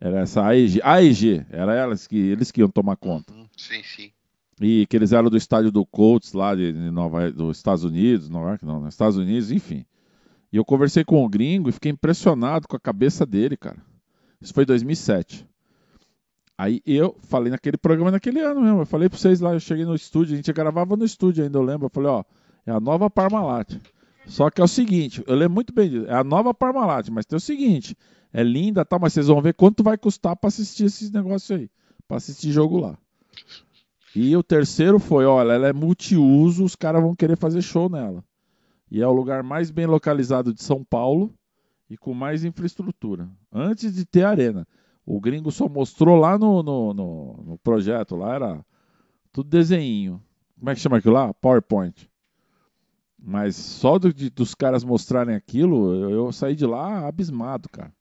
Era 0.00 0.20
essa 0.20 0.44
AEG. 0.44 0.80
AEG, 0.82 1.46
era 1.50 1.74
elas 1.74 2.06
que 2.06 2.16
eles 2.16 2.50
que 2.50 2.60
iam 2.60 2.68
tomar 2.68 2.96
conta 2.96 3.32
Uhum, 3.32 3.46
Sim, 3.56 3.82
sim. 3.82 4.12
E 4.60 4.86
que 4.86 4.96
eles 4.96 5.12
eram 5.12 5.28
do 5.28 5.36
estádio 5.36 5.70
do 5.70 5.84
Colts 5.84 6.32
lá 6.32 6.54
de, 6.54 6.72
Nova, 6.72 7.30
dos 7.30 7.58
Estados 7.58 7.84
Unidos, 7.84 8.28
Nova 8.28 8.50
York 8.50 8.64
não, 8.64 8.80
nos 8.80 8.94
Estados 8.94 9.16
Unidos, 9.16 9.50
enfim. 9.50 9.84
E 10.52 10.56
eu 10.56 10.64
conversei 10.64 11.04
com 11.04 11.24
o 11.24 11.28
gringo 11.28 11.68
e 11.68 11.72
fiquei 11.72 11.92
impressionado 11.92 12.66
com 12.66 12.76
a 12.76 12.80
cabeça 12.80 13.26
dele, 13.26 13.56
cara. 13.56 13.76
Isso 14.40 14.54
foi 14.54 14.64
em 14.64 14.66
2007. 14.66 15.46
Aí 16.58 16.80
eu 16.86 17.14
falei 17.20 17.50
naquele 17.50 17.76
programa 17.76 18.10
naquele 18.10 18.40
ano 18.40 18.62
mesmo, 18.62 18.80
eu 18.80 18.86
falei 18.86 19.10
pra 19.10 19.18
vocês 19.18 19.40
lá, 19.40 19.52
eu 19.52 19.60
cheguei 19.60 19.84
no 19.84 19.94
estúdio, 19.94 20.32
a 20.32 20.36
gente 20.36 20.50
gravava 20.54 20.96
no 20.96 21.04
estúdio 21.04 21.44
ainda, 21.44 21.58
eu 21.58 21.62
lembro, 21.62 21.86
eu 21.86 21.90
falei, 21.90 22.08
ó, 22.08 22.24
é 22.64 22.72
a 22.72 22.80
nova 22.80 23.10
Parmalat. 23.10 23.78
Só 24.26 24.48
que 24.50 24.60
é 24.60 24.64
o 24.64 24.68
seguinte, 24.68 25.22
eu 25.26 25.34
lembro 25.34 25.54
muito 25.54 25.74
bem 25.74 25.90
disso, 25.90 26.06
é 26.06 26.14
a 26.14 26.24
nova 26.24 26.54
Parmalat, 26.54 27.10
mas 27.10 27.26
tem 27.26 27.36
o 27.36 27.40
seguinte, 27.40 27.94
é 28.32 28.42
linda, 28.42 28.86
tá, 28.86 28.98
mas 28.98 29.12
vocês 29.12 29.26
vão 29.26 29.42
ver 29.42 29.52
quanto 29.52 29.82
vai 29.82 29.98
custar 29.98 30.34
pra 30.34 30.48
assistir 30.48 30.84
esses 30.84 31.10
negócios 31.10 31.50
aí, 31.50 31.70
pra 32.08 32.16
assistir 32.16 32.50
jogo 32.50 32.78
lá. 32.78 32.96
E 34.18 34.34
o 34.36 34.42
terceiro 34.42 34.98
foi, 34.98 35.26
olha, 35.26 35.52
ela 35.52 35.68
é 35.68 35.72
multiuso, 35.72 36.64
os 36.64 36.74
caras 36.74 37.02
vão 37.02 37.14
querer 37.14 37.36
fazer 37.36 37.60
show 37.60 37.88
nela. 37.88 38.24
E 38.90 39.02
é 39.02 39.06
o 39.06 39.12
lugar 39.12 39.42
mais 39.42 39.70
bem 39.70 39.84
localizado 39.86 40.54
de 40.54 40.62
São 40.62 40.82
Paulo 40.82 41.34
e 41.90 41.96
com 41.98 42.14
mais 42.14 42.42
infraestrutura. 42.44 43.28
Antes 43.52 43.94
de 43.94 44.06
ter 44.06 44.24
arena. 44.24 44.66
O 45.04 45.20
gringo 45.20 45.52
só 45.52 45.68
mostrou 45.68 46.16
lá 46.18 46.38
no, 46.38 46.62
no, 46.62 46.94
no, 46.94 47.42
no 47.46 47.58
projeto, 47.58 48.16
lá 48.16 48.34
era 48.34 48.64
tudo 49.32 49.50
desenho. 49.50 50.22
Como 50.58 50.70
é 50.70 50.74
que 50.74 50.80
chama 50.80 50.96
aquilo 50.96 51.14
lá? 51.14 51.34
PowerPoint. 51.34 52.08
Mas 53.18 53.54
só 53.56 53.98
do- 53.98 54.14
de- 54.14 54.30
dos 54.30 54.54
caras 54.54 54.82
mostrarem 54.82 55.34
aquilo, 55.34 55.94
eu, 55.94 56.10
eu 56.10 56.32
saí 56.32 56.54
de 56.56 56.64
lá 56.64 57.06
abismado, 57.06 57.68
cara. 57.68 57.92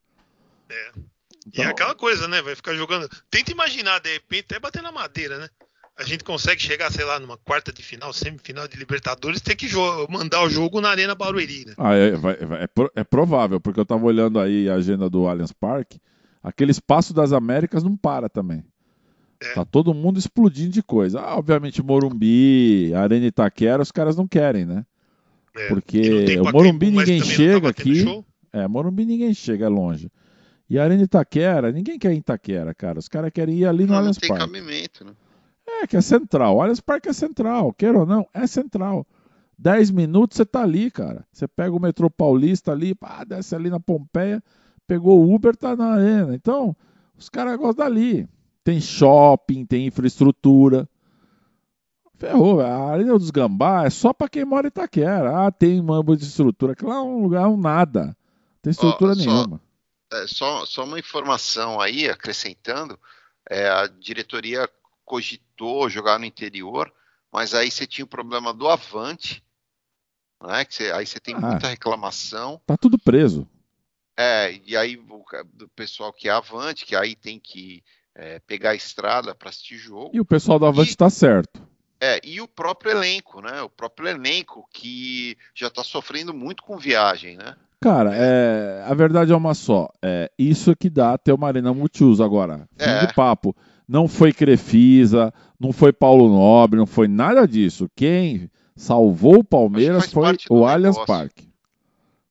É. 0.69 0.91
E 0.95 1.01
Então, 1.47 1.65
é 1.65 1.67
aquela 1.67 1.93
coisa, 1.93 2.27
né? 2.27 2.41
Vai 2.41 2.55
ficar 2.55 2.73
jogando. 2.73 3.07
Tenta 3.29 3.51
imaginar, 3.51 3.99
de 3.99 4.13
repente, 4.13 4.45
até 4.45 4.59
bater 4.59 4.81
na 4.81 4.91
madeira, 4.91 5.37
né? 5.39 5.49
A 5.97 6.03
gente 6.03 6.23
consegue 6.25 6.61
chegar, 6.61 6.91
sei 6.91 7.05
lá, 7.05 7.19
numa 7.19 7.37
quarta 7.37 7.71
de 7.71 7.81
final, 7.81 8.11
semifinal 8.11 8.67
de 8.67 8.75
Libertadores, 8.77 9.39
ter 9.41 9.55
que 9.55 9.67
mandar 10.09 10.43
o 10.43 10.49
jogo 10.49 10.81
na 10.81 10.89
Arena 10.89 11.15
Barueri, 11.15 11.65
né? 11.65 11.73
Ah, 11.77 11.93
é, 11.93 12.11
vai- 12.11 12.35
vai- 12.37 12.63
é 12.63 12.67
pro- 12.67 12.91
é 12.95 13.03
provável, 13.03 13.61
porque 13.61 13.79
eu 13.79 13.85
tava 13.85 14.05
olhando 14.05 14.37
aí 14.39 14.69
a 14.69 14.73
agenda 14.75 15.09
do 15.09 15.25
Allianz 15.25 15.53
Parque. 15.53 15.99
Aquele 16.43 16.71
espaço 16.71 17.13
das 17.13 17.31
Américas 17.31 17.81
não 17.81 17.95
para 17.95 18.27
também. 18.27 18.63
É. 19.41 19.53
Tá 19.53 19.63
todo 19.63 19.93
mundo 19.93 20.19
explodindo 20.19 20.71
de 20.71 20.83
coisa. 20.83 21.19
Ah, 21.21 21.37
obviamente, 21.37 21.81
Morumbi, 21.81 22.93
Arena 22.93 23.25
Itaquera, 23.25 23.81
os 23.81 23.91
caras 23.91 24.15
não 24.17 24.27
querem, 24.27 24.65
né? 24.65 24.85
É. 25.55 25.67
Porque 25.69 26.35
não 26.35 26.43
o 26.43 26.51
Morumbi 26.51 26.91
ninguém 26.91 27.19
não 27.19 27.25
chega 27.25 27.69
aqui. 27.69 27.95
show. 28.03 28.25
É, 28.51 28.67
Morumbi 28.67 29.05
ninguém 29.05 29.33
chega, 29.33 29.65
é 29.65 29.69
longe. 29.69 30.11
E 30.69 30.77
a 30.77 30.83
Arena 30.83 31.03
Itaquera, 31.03 31.71
ninguém 31.71 31.97
quer 31.97 32.11
ir 32.11 32.15
em 32.15 32.19
Itaquera, 32.19 32.73
cara. 32.73 32.99
Os 32.99 33.07
caras 33.07 33.31
querem 33.33 33.55
ir 33.59 33.65
ali 33.65 33.83
no 33.83 33.87
Não, 33.87 33.93
não 33.93 33.99
Allianz 33.99 34.17
tem 34.17 34.27
Parque. 34.29 34.45
cabimento, 34.45 35.05
né? 35.05 35.11
É, 35.81 35.87
que 35.87 35.97
é 35.97 36.01
central. 36.01 36.55
O 36.57 36.61
Allianz 36.61 36.79
Parque 36.79 37.09
é 37.09 37.13
central. 37.13 37.73
Queira 37.73 37.99
ou 37.99 38.05
não, 38.05 38.27
é 38.33 38.45
central. 38.47 39.05
10 39.57 39.91
minutos 39.91 40.37
você 40.37 40.45
tá 40.45 40.61
ali, 40.63 40.91
cara. 40.91 41.25
Você 41.31 41.47
pega 41.47 41.75
o 41.75 41.79
metrô 41.79 42.09
paulista 42.09 42.71
ali, 42.71 42.93
pá, 42.93 43.23
desce 43.23 43.55
ali 43.55 43.69
na 43.69 43.79
Pompeia, 43.79 44.43
pegou 44.87 45.19
o 45.19 45.33
Uber, 45.33 45.55
tá 45.55 45.75
na 45.75 45.93
arena. 45.93 46.35
Então, 46.35 46.75
os 47.17 47.29
caras 47.29 47.57
gostam 47.57 47.85
dali. 47.85 48.27
Tem 48.63 48.81
shopping, 48.81 49.65
tem 49.65 49.87
infraestrutura. 49.87 50.87
Ferrou, 52.17 52.61
a 52.61 52.91
Arena 52.91 53.17
dos 53.19 53.29
Gambá 53.29 53.85
é 53.85 53.89
só 53.89 54.13
pra 54.13 54.29
quem 54.29 54.45
mora 54.45 54.67
em 54.67 54.69
Itaquera. 54.69 55.45
Ah, 55.45 55.51
tem 55.51 55.79
uma 55.79 56.01
boa 56.01 56.17
estrutura. 56.17 56.71
Aquilo 56.73 56.89
lá 56.89 56.95
é 56.97 57.01
um 57.01 57.21
lugar, 57.23 57.47
um 57.49 57.57
nada. 57.57 58.05
Não 58.05 58.15
tem 58.61 58.71
estrutura 58.71 59.13
só- 59.13 59.19
nenhuma. 59.21 59.61
É, 60.13 60.25
só, 60.27 60.65
só 60.65 60.83
uma 60.85 60.97
informação 60.99 61.79
aí, 61.79 62.09
acrescentando, 62.09 62.97
é, 63.49 63.67
a 63.69 63.87
diretoria 63.87 64.69
cogitou 65.05 65.89
jogar 65.89 66.19
no 66.19 66.25
interior, 66.25 66.91
mas 67.31 67.53
aí 67.53 67.69
você 67.71 67.85
tinha 67.85 68.03
o 68.05 68.07
problema 68.09 68.53
do 68.53 68.67
Avante, 68.67 69.43
né, 70.43 70.65
que 70.65 70.73
você- 70.75 70.91
aí 70.91 71.05
você 71.05 71.19
tem 71.19 71.35
Ah. 71.35 71.39
muita 71.41 71.67
reclamação, 71.67 72.59
Tá 72.65 72.75
tudo 72.75 72.97
preso. 72.97 73.47
é, 74.17 74.59
e 74.65 74.75
aí 74.75 74.97
o 74.97 75.23
pessoal 75.75 76.11
que 76.11 76.27
é 76.27 76.31
Avante, 76.31 76.85
que 76.85 76.95
aí 76.95 77.15
tem 77.15 77.39
que 77.39 77.83
é, 78.17 78.39
pegar 78.39 78.69
a 78.69 78.75
estrada 78.75 79.35
para 79.35 79.49
assistir 79.49 79.75
jogo, 79.77 80.11
E 80.13 80.21
o 80.21 80.25
pessoal 80.25 80.57
do 80.57 80.65
Avante 80.65 80.93
E- 80.93 80.95
tá 80.95 81.09
certo. 81.09 81.61
é, 81.99 82.21
e 82.23 82.39
o 82.39 82.47
próprio 82.47 82.91
elenco, 82.91 83.41
né, 83.41 83.61
o 83.61 83.69
próprio 83.69 84.07
elenco 84.07 84.65
que 84.71 85.37
já 85.53 85.67
está 85.67 85.83
sofrendo 85.83 86.33
muito 86.33 86.63
com 86.63 86.77
viagem, 86.77 87.35
né, 87.37 87.55
Cara, 87.81 88.15
é, 88.15 88.83
a 88.87 88.93
verdade 88.95 89.31
é 89.31 89.35
uma 89.35 89.53
só. 89.53 89.89
É, 90.01 90.31
isso 90.39 90.71
é 90.71 90.75
que 90.75 90.89
dá 90.89 91.17
ter 91.19 91.33
uma 91.33 91.47
arena 91.47 91.71
multiuso. 91.73 92.23
Agora, 92.23 92.67
fim 92.77 92.83
É. 92.89 93.05
de 93.05 93.13
papo. 93.13 93.55
Não 93.87 94.07
foi 94.07 94.33
Crefisa, 94.33 95.33
não 95.59 95.71
foi 95.71 95.93
Paulo 95.93 96.27
Nobre, 96.27 96.79
não 96.79 96.87
foi 96.87 97.07
nada 97.07 97.45
disso. 97.47 97.89
Quem 97.95 98.49
salvou 98.75 99.39
o 99.39 99.43
Palmeiras 99.43 100.11
foi 100.11 100.35
o 100.49 100.65
Allianz 100.65 100.95
negócio. 100.95 101.05
Parque. 101.05 101.49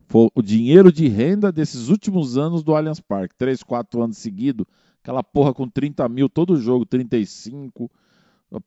Foi 0.07 0.29
o 0.35 0.43
dinheiro 0.43 0.93
de 0.93 1.09
renda 1.09 1.51
desses 1.51 1.89
últimos 1.89 2.37
anos 2.37 2.63
do 2.63 2.75
Allianz 2.75 3.01
Parque. 3.01 3.35
Três, 3.37 3.63
quatro 3.63 4.03
anos 4.03 4.19
seguidos. 4.19 4.67
Aquela 5.03 5.23
porra 5.23 5.53
com 5.55 5.69
30 5.69 6.09
mil 6.09 6.29
todo 6.29 6.57
jogo, 6.57 6.85
35. 6.87 7.91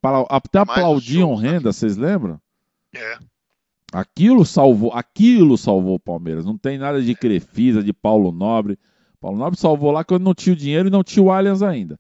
Para- 0.02 0.22
Até 0.30 0.60
Mais 0.60 0.70
aplaudiam 0.80 1.30
shows, 1.30 1.42
né? 1.42 1.50
renda, 1.52 1.72
vocês 1.74 1.98
lembram? 1.98 2.40
É. 2.96 3.18
Aquilo 3.94 4.46
salvou, 4.46 4.92
aquilo 4.92 5.58
salvou 5.58 5.96
o 5.96 6.00
Palmeiras. 6.00 6.46
Não 6.46 6.58
tem 6.58 6.78
nada 6.78 7.02
de 7.02 7.16
Crefisa, 7.16 7.82
de 7.82 7.94
Paulo 7.94 8.32
Nobre. 8.32 8.78
Paulo 9.20 9.38
Nobre 9.38 9.58
salvou 9.60 9.92
lá 9.92 10.04
quando 10.04 10.24
não 10.24 10.34
tinha 10.36 10.54
o 10.54 10.58
dinheiro 10.58 10.90
e 10.90 10.92
não 10.92 11.04
tinha 11.04 11.24
o 11.24 11.32
Allianz 11.32 11.62
ainda. 11.64 11.98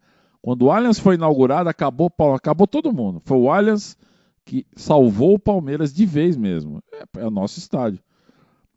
Quando 0.48 0.62
o 0.62 0.72
Allianz 0.72 0.98
foi 0.98 1.16
inaugurado, 1.16 1.68
acabou, 1.68 2.10
Paulo- 2.10 2.36
acabou 2.36 2.66
todo 2.66 2.94
mundo. 2.94 3.22
Foi 3.26 3.36
o 3.36 3.52
Allianz 3.52 3.98
que 4.46 4.66
salvou 4.78 5.34
o 5.34 5.40
Palmeiras 5.40 5.94
de 5.94 6.06
vez 6.06 6.38
mesmo. 6.38 6.82
É, 6.94 7.04
é 7.20 7.26
o 7.26 7.30
nosso 7.30 7.60
estádio. 7.60 8.00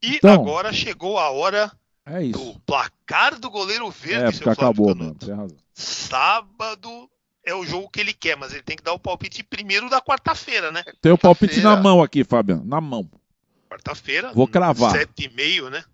E 0.02 0.16
Então- 0.16 0.34
agora 0.34 0.72
chegou 0.72 1.16
a 1.16 1.30
hora 1.30 1.70
É 2.04 2.24
isso. 2.24 2.36
do 2.36 2.58
placar 2.66 3.38
do 3.38 3.48
goleiro 3.48 3.88
verde, 3.88 4.24
É, 4.24 4.32
seu 4.32 4.42
porque 4.42 4.60
acabou 4.60 4.96
mesmo. 4.96 5.14
Tem 5.14 5.32
razão. 5.32 5.56
Sábado 5.72 7.08
é 7.46 7.54
o 7.54 7.64
jogo 7.64 7.88
que 7.88 8.00
ele 8.00 8.12
quer, 8.14 8.36
mas 8.36 8.52
ele 8.52 8.64
tem 8.64 8.76
que 8.76 8.82
dar 8.82 8.92
o 8.94 8.98
palpite 8.98 9.44
primeiro 9.44 9.88
da 9.88 10.00
quarta-feira, 10.02 10.72
né? 10.72 10.82
Tem 11.00 11.12
o 11.12 11.16
palpite 11.18 11.60
na 11.60 11.76
mão 11.76 12.02
aqui, 12.02 12.24
Fabiano. 12.24 12.64
Na 12.64 12.80
mão. 12.80 13.08
Quarta-feira. 13.70 14.32
Vou 14.34 14.48
cravar. 14.48 14.90
Sete 14.90 15.26
e 15.26 15.34
meio, 15.36 15.70
né? 15.70 15.84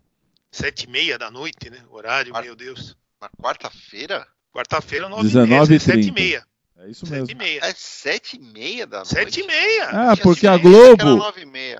Sete 0.51 0.85
e 0.85 0.89
meia 0.89 1.19
da 1.19 1.29
noite, 1.29 1.69
né? 1.69 1.77
Horário, 1.91 2.31
Quarta- 2.31 2.47
meu 2.47 2.55
Deus. 2.55 2.97
na 3.21 3.29
quarta-feira, 3.39 4.25
Quarta-feira, 4.57 5.07
nove 5.07 5.21
19 5.23 5.73
e 5.73 5.77
e 5.77 5.79
Sete 5.79 5.99
e 5.99 6.01
30. 6.11 6.13
meia. 6.19 6.47
É 6.79 6.89
isso 6.89 7.05
e 7.05 7.09
mesmo. 7.11 7.37
meia. 7.37 7.59
é 7.63 7.73
sete 7.73 8.37
e 8.37 8.39
meia 8.39 8.87
da 8.87 8.97
noite. 8.97 9.09
Sete 9.09 9.39
e 9.41 9.47
meia. 9.47 9.89
Ah, 9.89 10.13
Tinha 10.13 10.23
porque 10.23 10.47
a 10.47 10.57
Globo. 10.57 11.03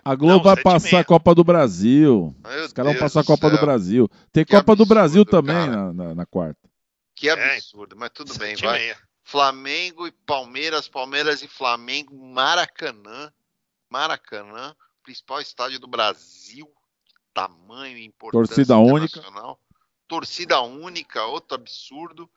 A 0.03 0.15
Globo 0.15 0.33
Não, 0.35 0.43
vai 0.43 0.61
passar 0.61 0.99
a 0.99 1.03
Copa 1.03 1.33
do 1.35 1.43
Brasil. 1.43 2.35
Meu 2.43 2.65
Os 2.65 2.73
caras 2.73 2.91
vão 2.93 2.99
passar 3.01 3.19
a 3.19 3.23
do 3.23 3.27
Copa 3.27 3.49
do. 3.49 3.57
Brasil. 3.59 4.09
Tem 4.31 4.43
Que 4.45 4.51
Copa 4.51 4.75
do 4.75 4.83
absurdo, 4.83 4.89
Brasil 4.89 5.25
também 5.25 5.55
na, 5.69 5.93
na- 5.93 6.15
na 6.15 6.25
quarta. 6.25 6.59
Que 7.15 7.29
É. 7.29 7.55
absurdo, 7.55 7.95
mas 7.95 8.09
tudo 8.13 8.29
bem, 8.37 8.49
Sete 8.55 8.63
vai. 8.65 8.79
meia. 8.79 8.97
Flamengo 9.23 10.07
e 10.07 10.11
Palmeiras, 10.11 10.87
Palmeiras 10.87 11.41
e 11.41 11.47
Flamengo, 11.47 12.15
Maracanã. 12.15 13.31
Maracanã, 13.89 14.75
principal 15.03 15.41
estádio 15.41 15.79
do 15.79 15.87
Brasil. 15.87 16.67
Tamanho 17.33 17.97
e 17.97 18.05
importância 18.05 18.47
Torcida 18.55 18.77
única. 18.77 19.19
internacional. 19.19 19.59
Torcida 20.07 20.61
única, 20.61 21.23
outro 21.25 21.55
absurdo. 21.55 22.29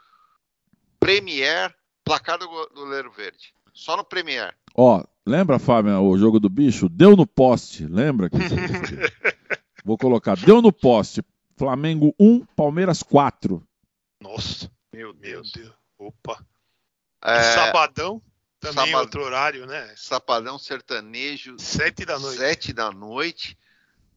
Premier, 1.00 1.74
placar 2.04 2.38
do 2.38 2.46
goleiro 2.74 3.10
verde. 3.10 3.52
Só 3.72 3.96
no 3.96 4.04
Premier. 4.04 4.54
Ó, 4.74 5.02
lembra, 5.26 5.58
Fábio, 5.58 6.00
o 6.02 6.18
jogo 6.18 6.38
do 6.38 6.48
bicho? 6.48 6.88
Deu 6.88 7.16
no 7.16 7.26
poste. 7.26 7.86
Lembra? 7.86 8.28
Que... 8.28 8.36
Vou 9.84 9.96
colocar. 9.96 10.36
Deu 10.36 10.60
no 10.60 10.72
poste. 10.72 11.22
Flamengo 11.56 12.14
1, 12.18 12.44
Palmeiras 12.56 13.02
4. 13.02 13.62
Nossa, 14.20 14.70
Meu 14.92 15.14
meu 15.14 15.42
Deus. 15.42 15.52
Opa. 15.98 16.44
É, 17.22 17.42
Sabadão, 17.54 18.22
também 18.58 18.86
sábado. 18.86 19.00
outro 19.02 19.22
horário, 19.22 19.66
né? 19.66 19.92
Sapadão 19.96 20.58
Sertanejo, 20.58 21.56
Sete 21.58 22.04
da 22.06 22.18
noite. 22.18 22.38
sete 22.38 22.72
da 22.72 22.90
noite. 22.90 23.58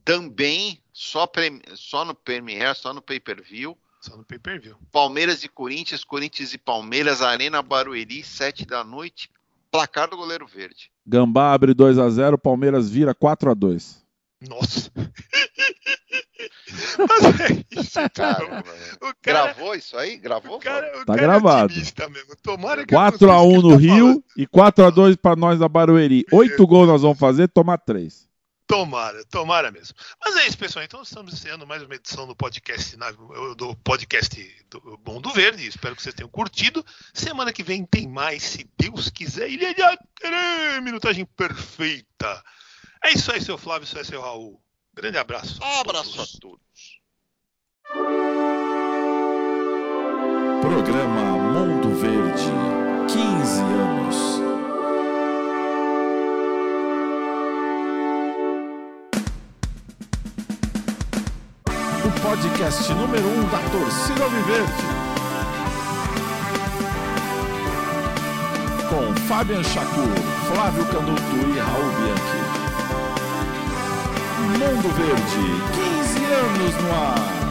Também 0.04 0.82
só, 0.92 1.26
prem- 1.26 1.60
só 1.74 2.04
no 2.04 2.14
Premier, 2.14 2.74
só 2.76 2.92
no 2.94 3.02
pay-per-view. 3.02 3.76
Só 4.04 4.18
no 4.18 4.22
pay-per-view. 4.22 4.76
Palmeiras 4.92 5.42
e 5.44 5.48
Corinthians, 5.48 6.04
Corinthians 6.04 6.52
e 6.52 6.58
Palmeiras, 6.58 7.22
Arena 7.22 7.62
Barueri, 7.62 8.22
sete 8.22 8.66
da 8.66 8.84
noite. 8.84 9.30
Placar 9.72 10.10
do 10.10 10.16
goleiro 10.18 10.46
verde. 10.46 10.90
Gambá 11.06 11.54
abre 11.54 11.72
2 11.72 11.98
a 11.98 12.10
0 12.10 12.36
Palmeiras 12.36 12.90
vira 12.90 13.14
4 13.14 13.50
a 13.50 13.54
2 13.54 14.04
Nossa. 14.46 14.90
Mas 16.98 17.40
é 17.40 17.64
isso, 17.80 17.98
Caramba. 18.12 18.62
O 19.00 19.14
cara, 19.22 19.54
Gravou 19.54 19.74
isso 19.74 19.96
aí? 19.96 20.18
Gravou? 20.18 20.56
o 20.56 20.60
cara, 20.60 20.86
o 21.00 21.06
Tá 21.06 21.14
cara 21.14 21.22
gravado. 21.22 21.72
É 21.72 21.76
otimista 21.76 22.06
mesmo. 22.10 22.36
Tomara 22.42 22.84
que 22.84 22.94
4 22.94 23.30
a 23.30 23.42
1 23.42 23.62
no 23.62 23.74
Rio 23.74 24.22
e 24.36 24.46
4 24.46 24.84
a 24.84 24.90
2 24.90 25.16
para 25.16 25.34
nós 25.34 25.58
da 25.58 25.68
Barueri. 25.68 26.26
8 26.30 26.66
gols 26.66 26.88
nós 26.88 27.00
vamos 27.00 27.18
fazer, 27.18 27.48
tomar 27.48 27.78
3. 27.78 28.28
Tomara, 28.74 29.24
tomara 29.26 29.70
mesmo. 29.70 29.94
Mas 30.20 30.34
é 30.34 30.48
isso, 30.48 30.58
pessoal. 30.58 30.84
Então 30.84 31.00
estamos 31.00 31.32
encerrando 31.32 31.64
mais 31.64 31.80
uma 31.84 31.94
edição 31.94 32.26
do 32.26 32.34
podcast 32.34 32.96
do 33.56 33.76
podcast 33.76 34.64
do 34.68 35.00
Mundo 35.06 35.30
Verde. 35.30 35.64
Espero 35.64 35.94
que 35.94 36.02
vocês 36.02 36.12
tenham 36.12 36.28
curtido. 36.28 36.84
Semana 37.12 37.52
que 37.52 37.62
vem 37.62 37.86
tem 37.86 38.08
mais, 38.08 38.42
se 38.42 38.68
Deus 38.76 39.08
quiser. 39.10 39.48
Ilha 39.48 39.72
de 39.72 39.80
Acre, 39.80 40.80
minutagem 40.82 41.24
perfeita. 41.24 42.42
É 43.04 43.12
isso 43.12 43.30
aí, 43.30 43.40
seu 43.40 43.56
Flávio, 43.56 43.84
isso 43.84 43.96
é 43.96 44.02
seu 44.02 44.20
Raul. 44.20 44.60
Grande 44.92 45.18
abraço. 45.18 45.62
Abraço 45.62 46.20
a 46.20 46.26
todos. 46.40 46.98
Programa 50.60 51.38
Mundo 51.52 51.94
Verde. 51.94 52.50
15 53.06 53.60
anos. 53.60 53.93
Podcast 62.24 62.90
número 62.94 63.28
1 63.28 63.38
um 63.38 63.48
da 63.48 63.58
torcida 63.70 64.24
Alviverde. 64.24 64.82
Com 68.88 69.14
Fabian 69.28 69.62
Chacur, 69.62 70.08
Flávio 70.50 70.86
Canuto 70.86 71.36
e 71.54 71.58
Raul 71.58 71.92
Bianchi. 72.00 72.40
Mundo 74.58 74.88
Verde, 74.96 75.44
15 75.74 76.24
anos 76.24 76.74
no 76.82 76.90
ar. 76.92 77.43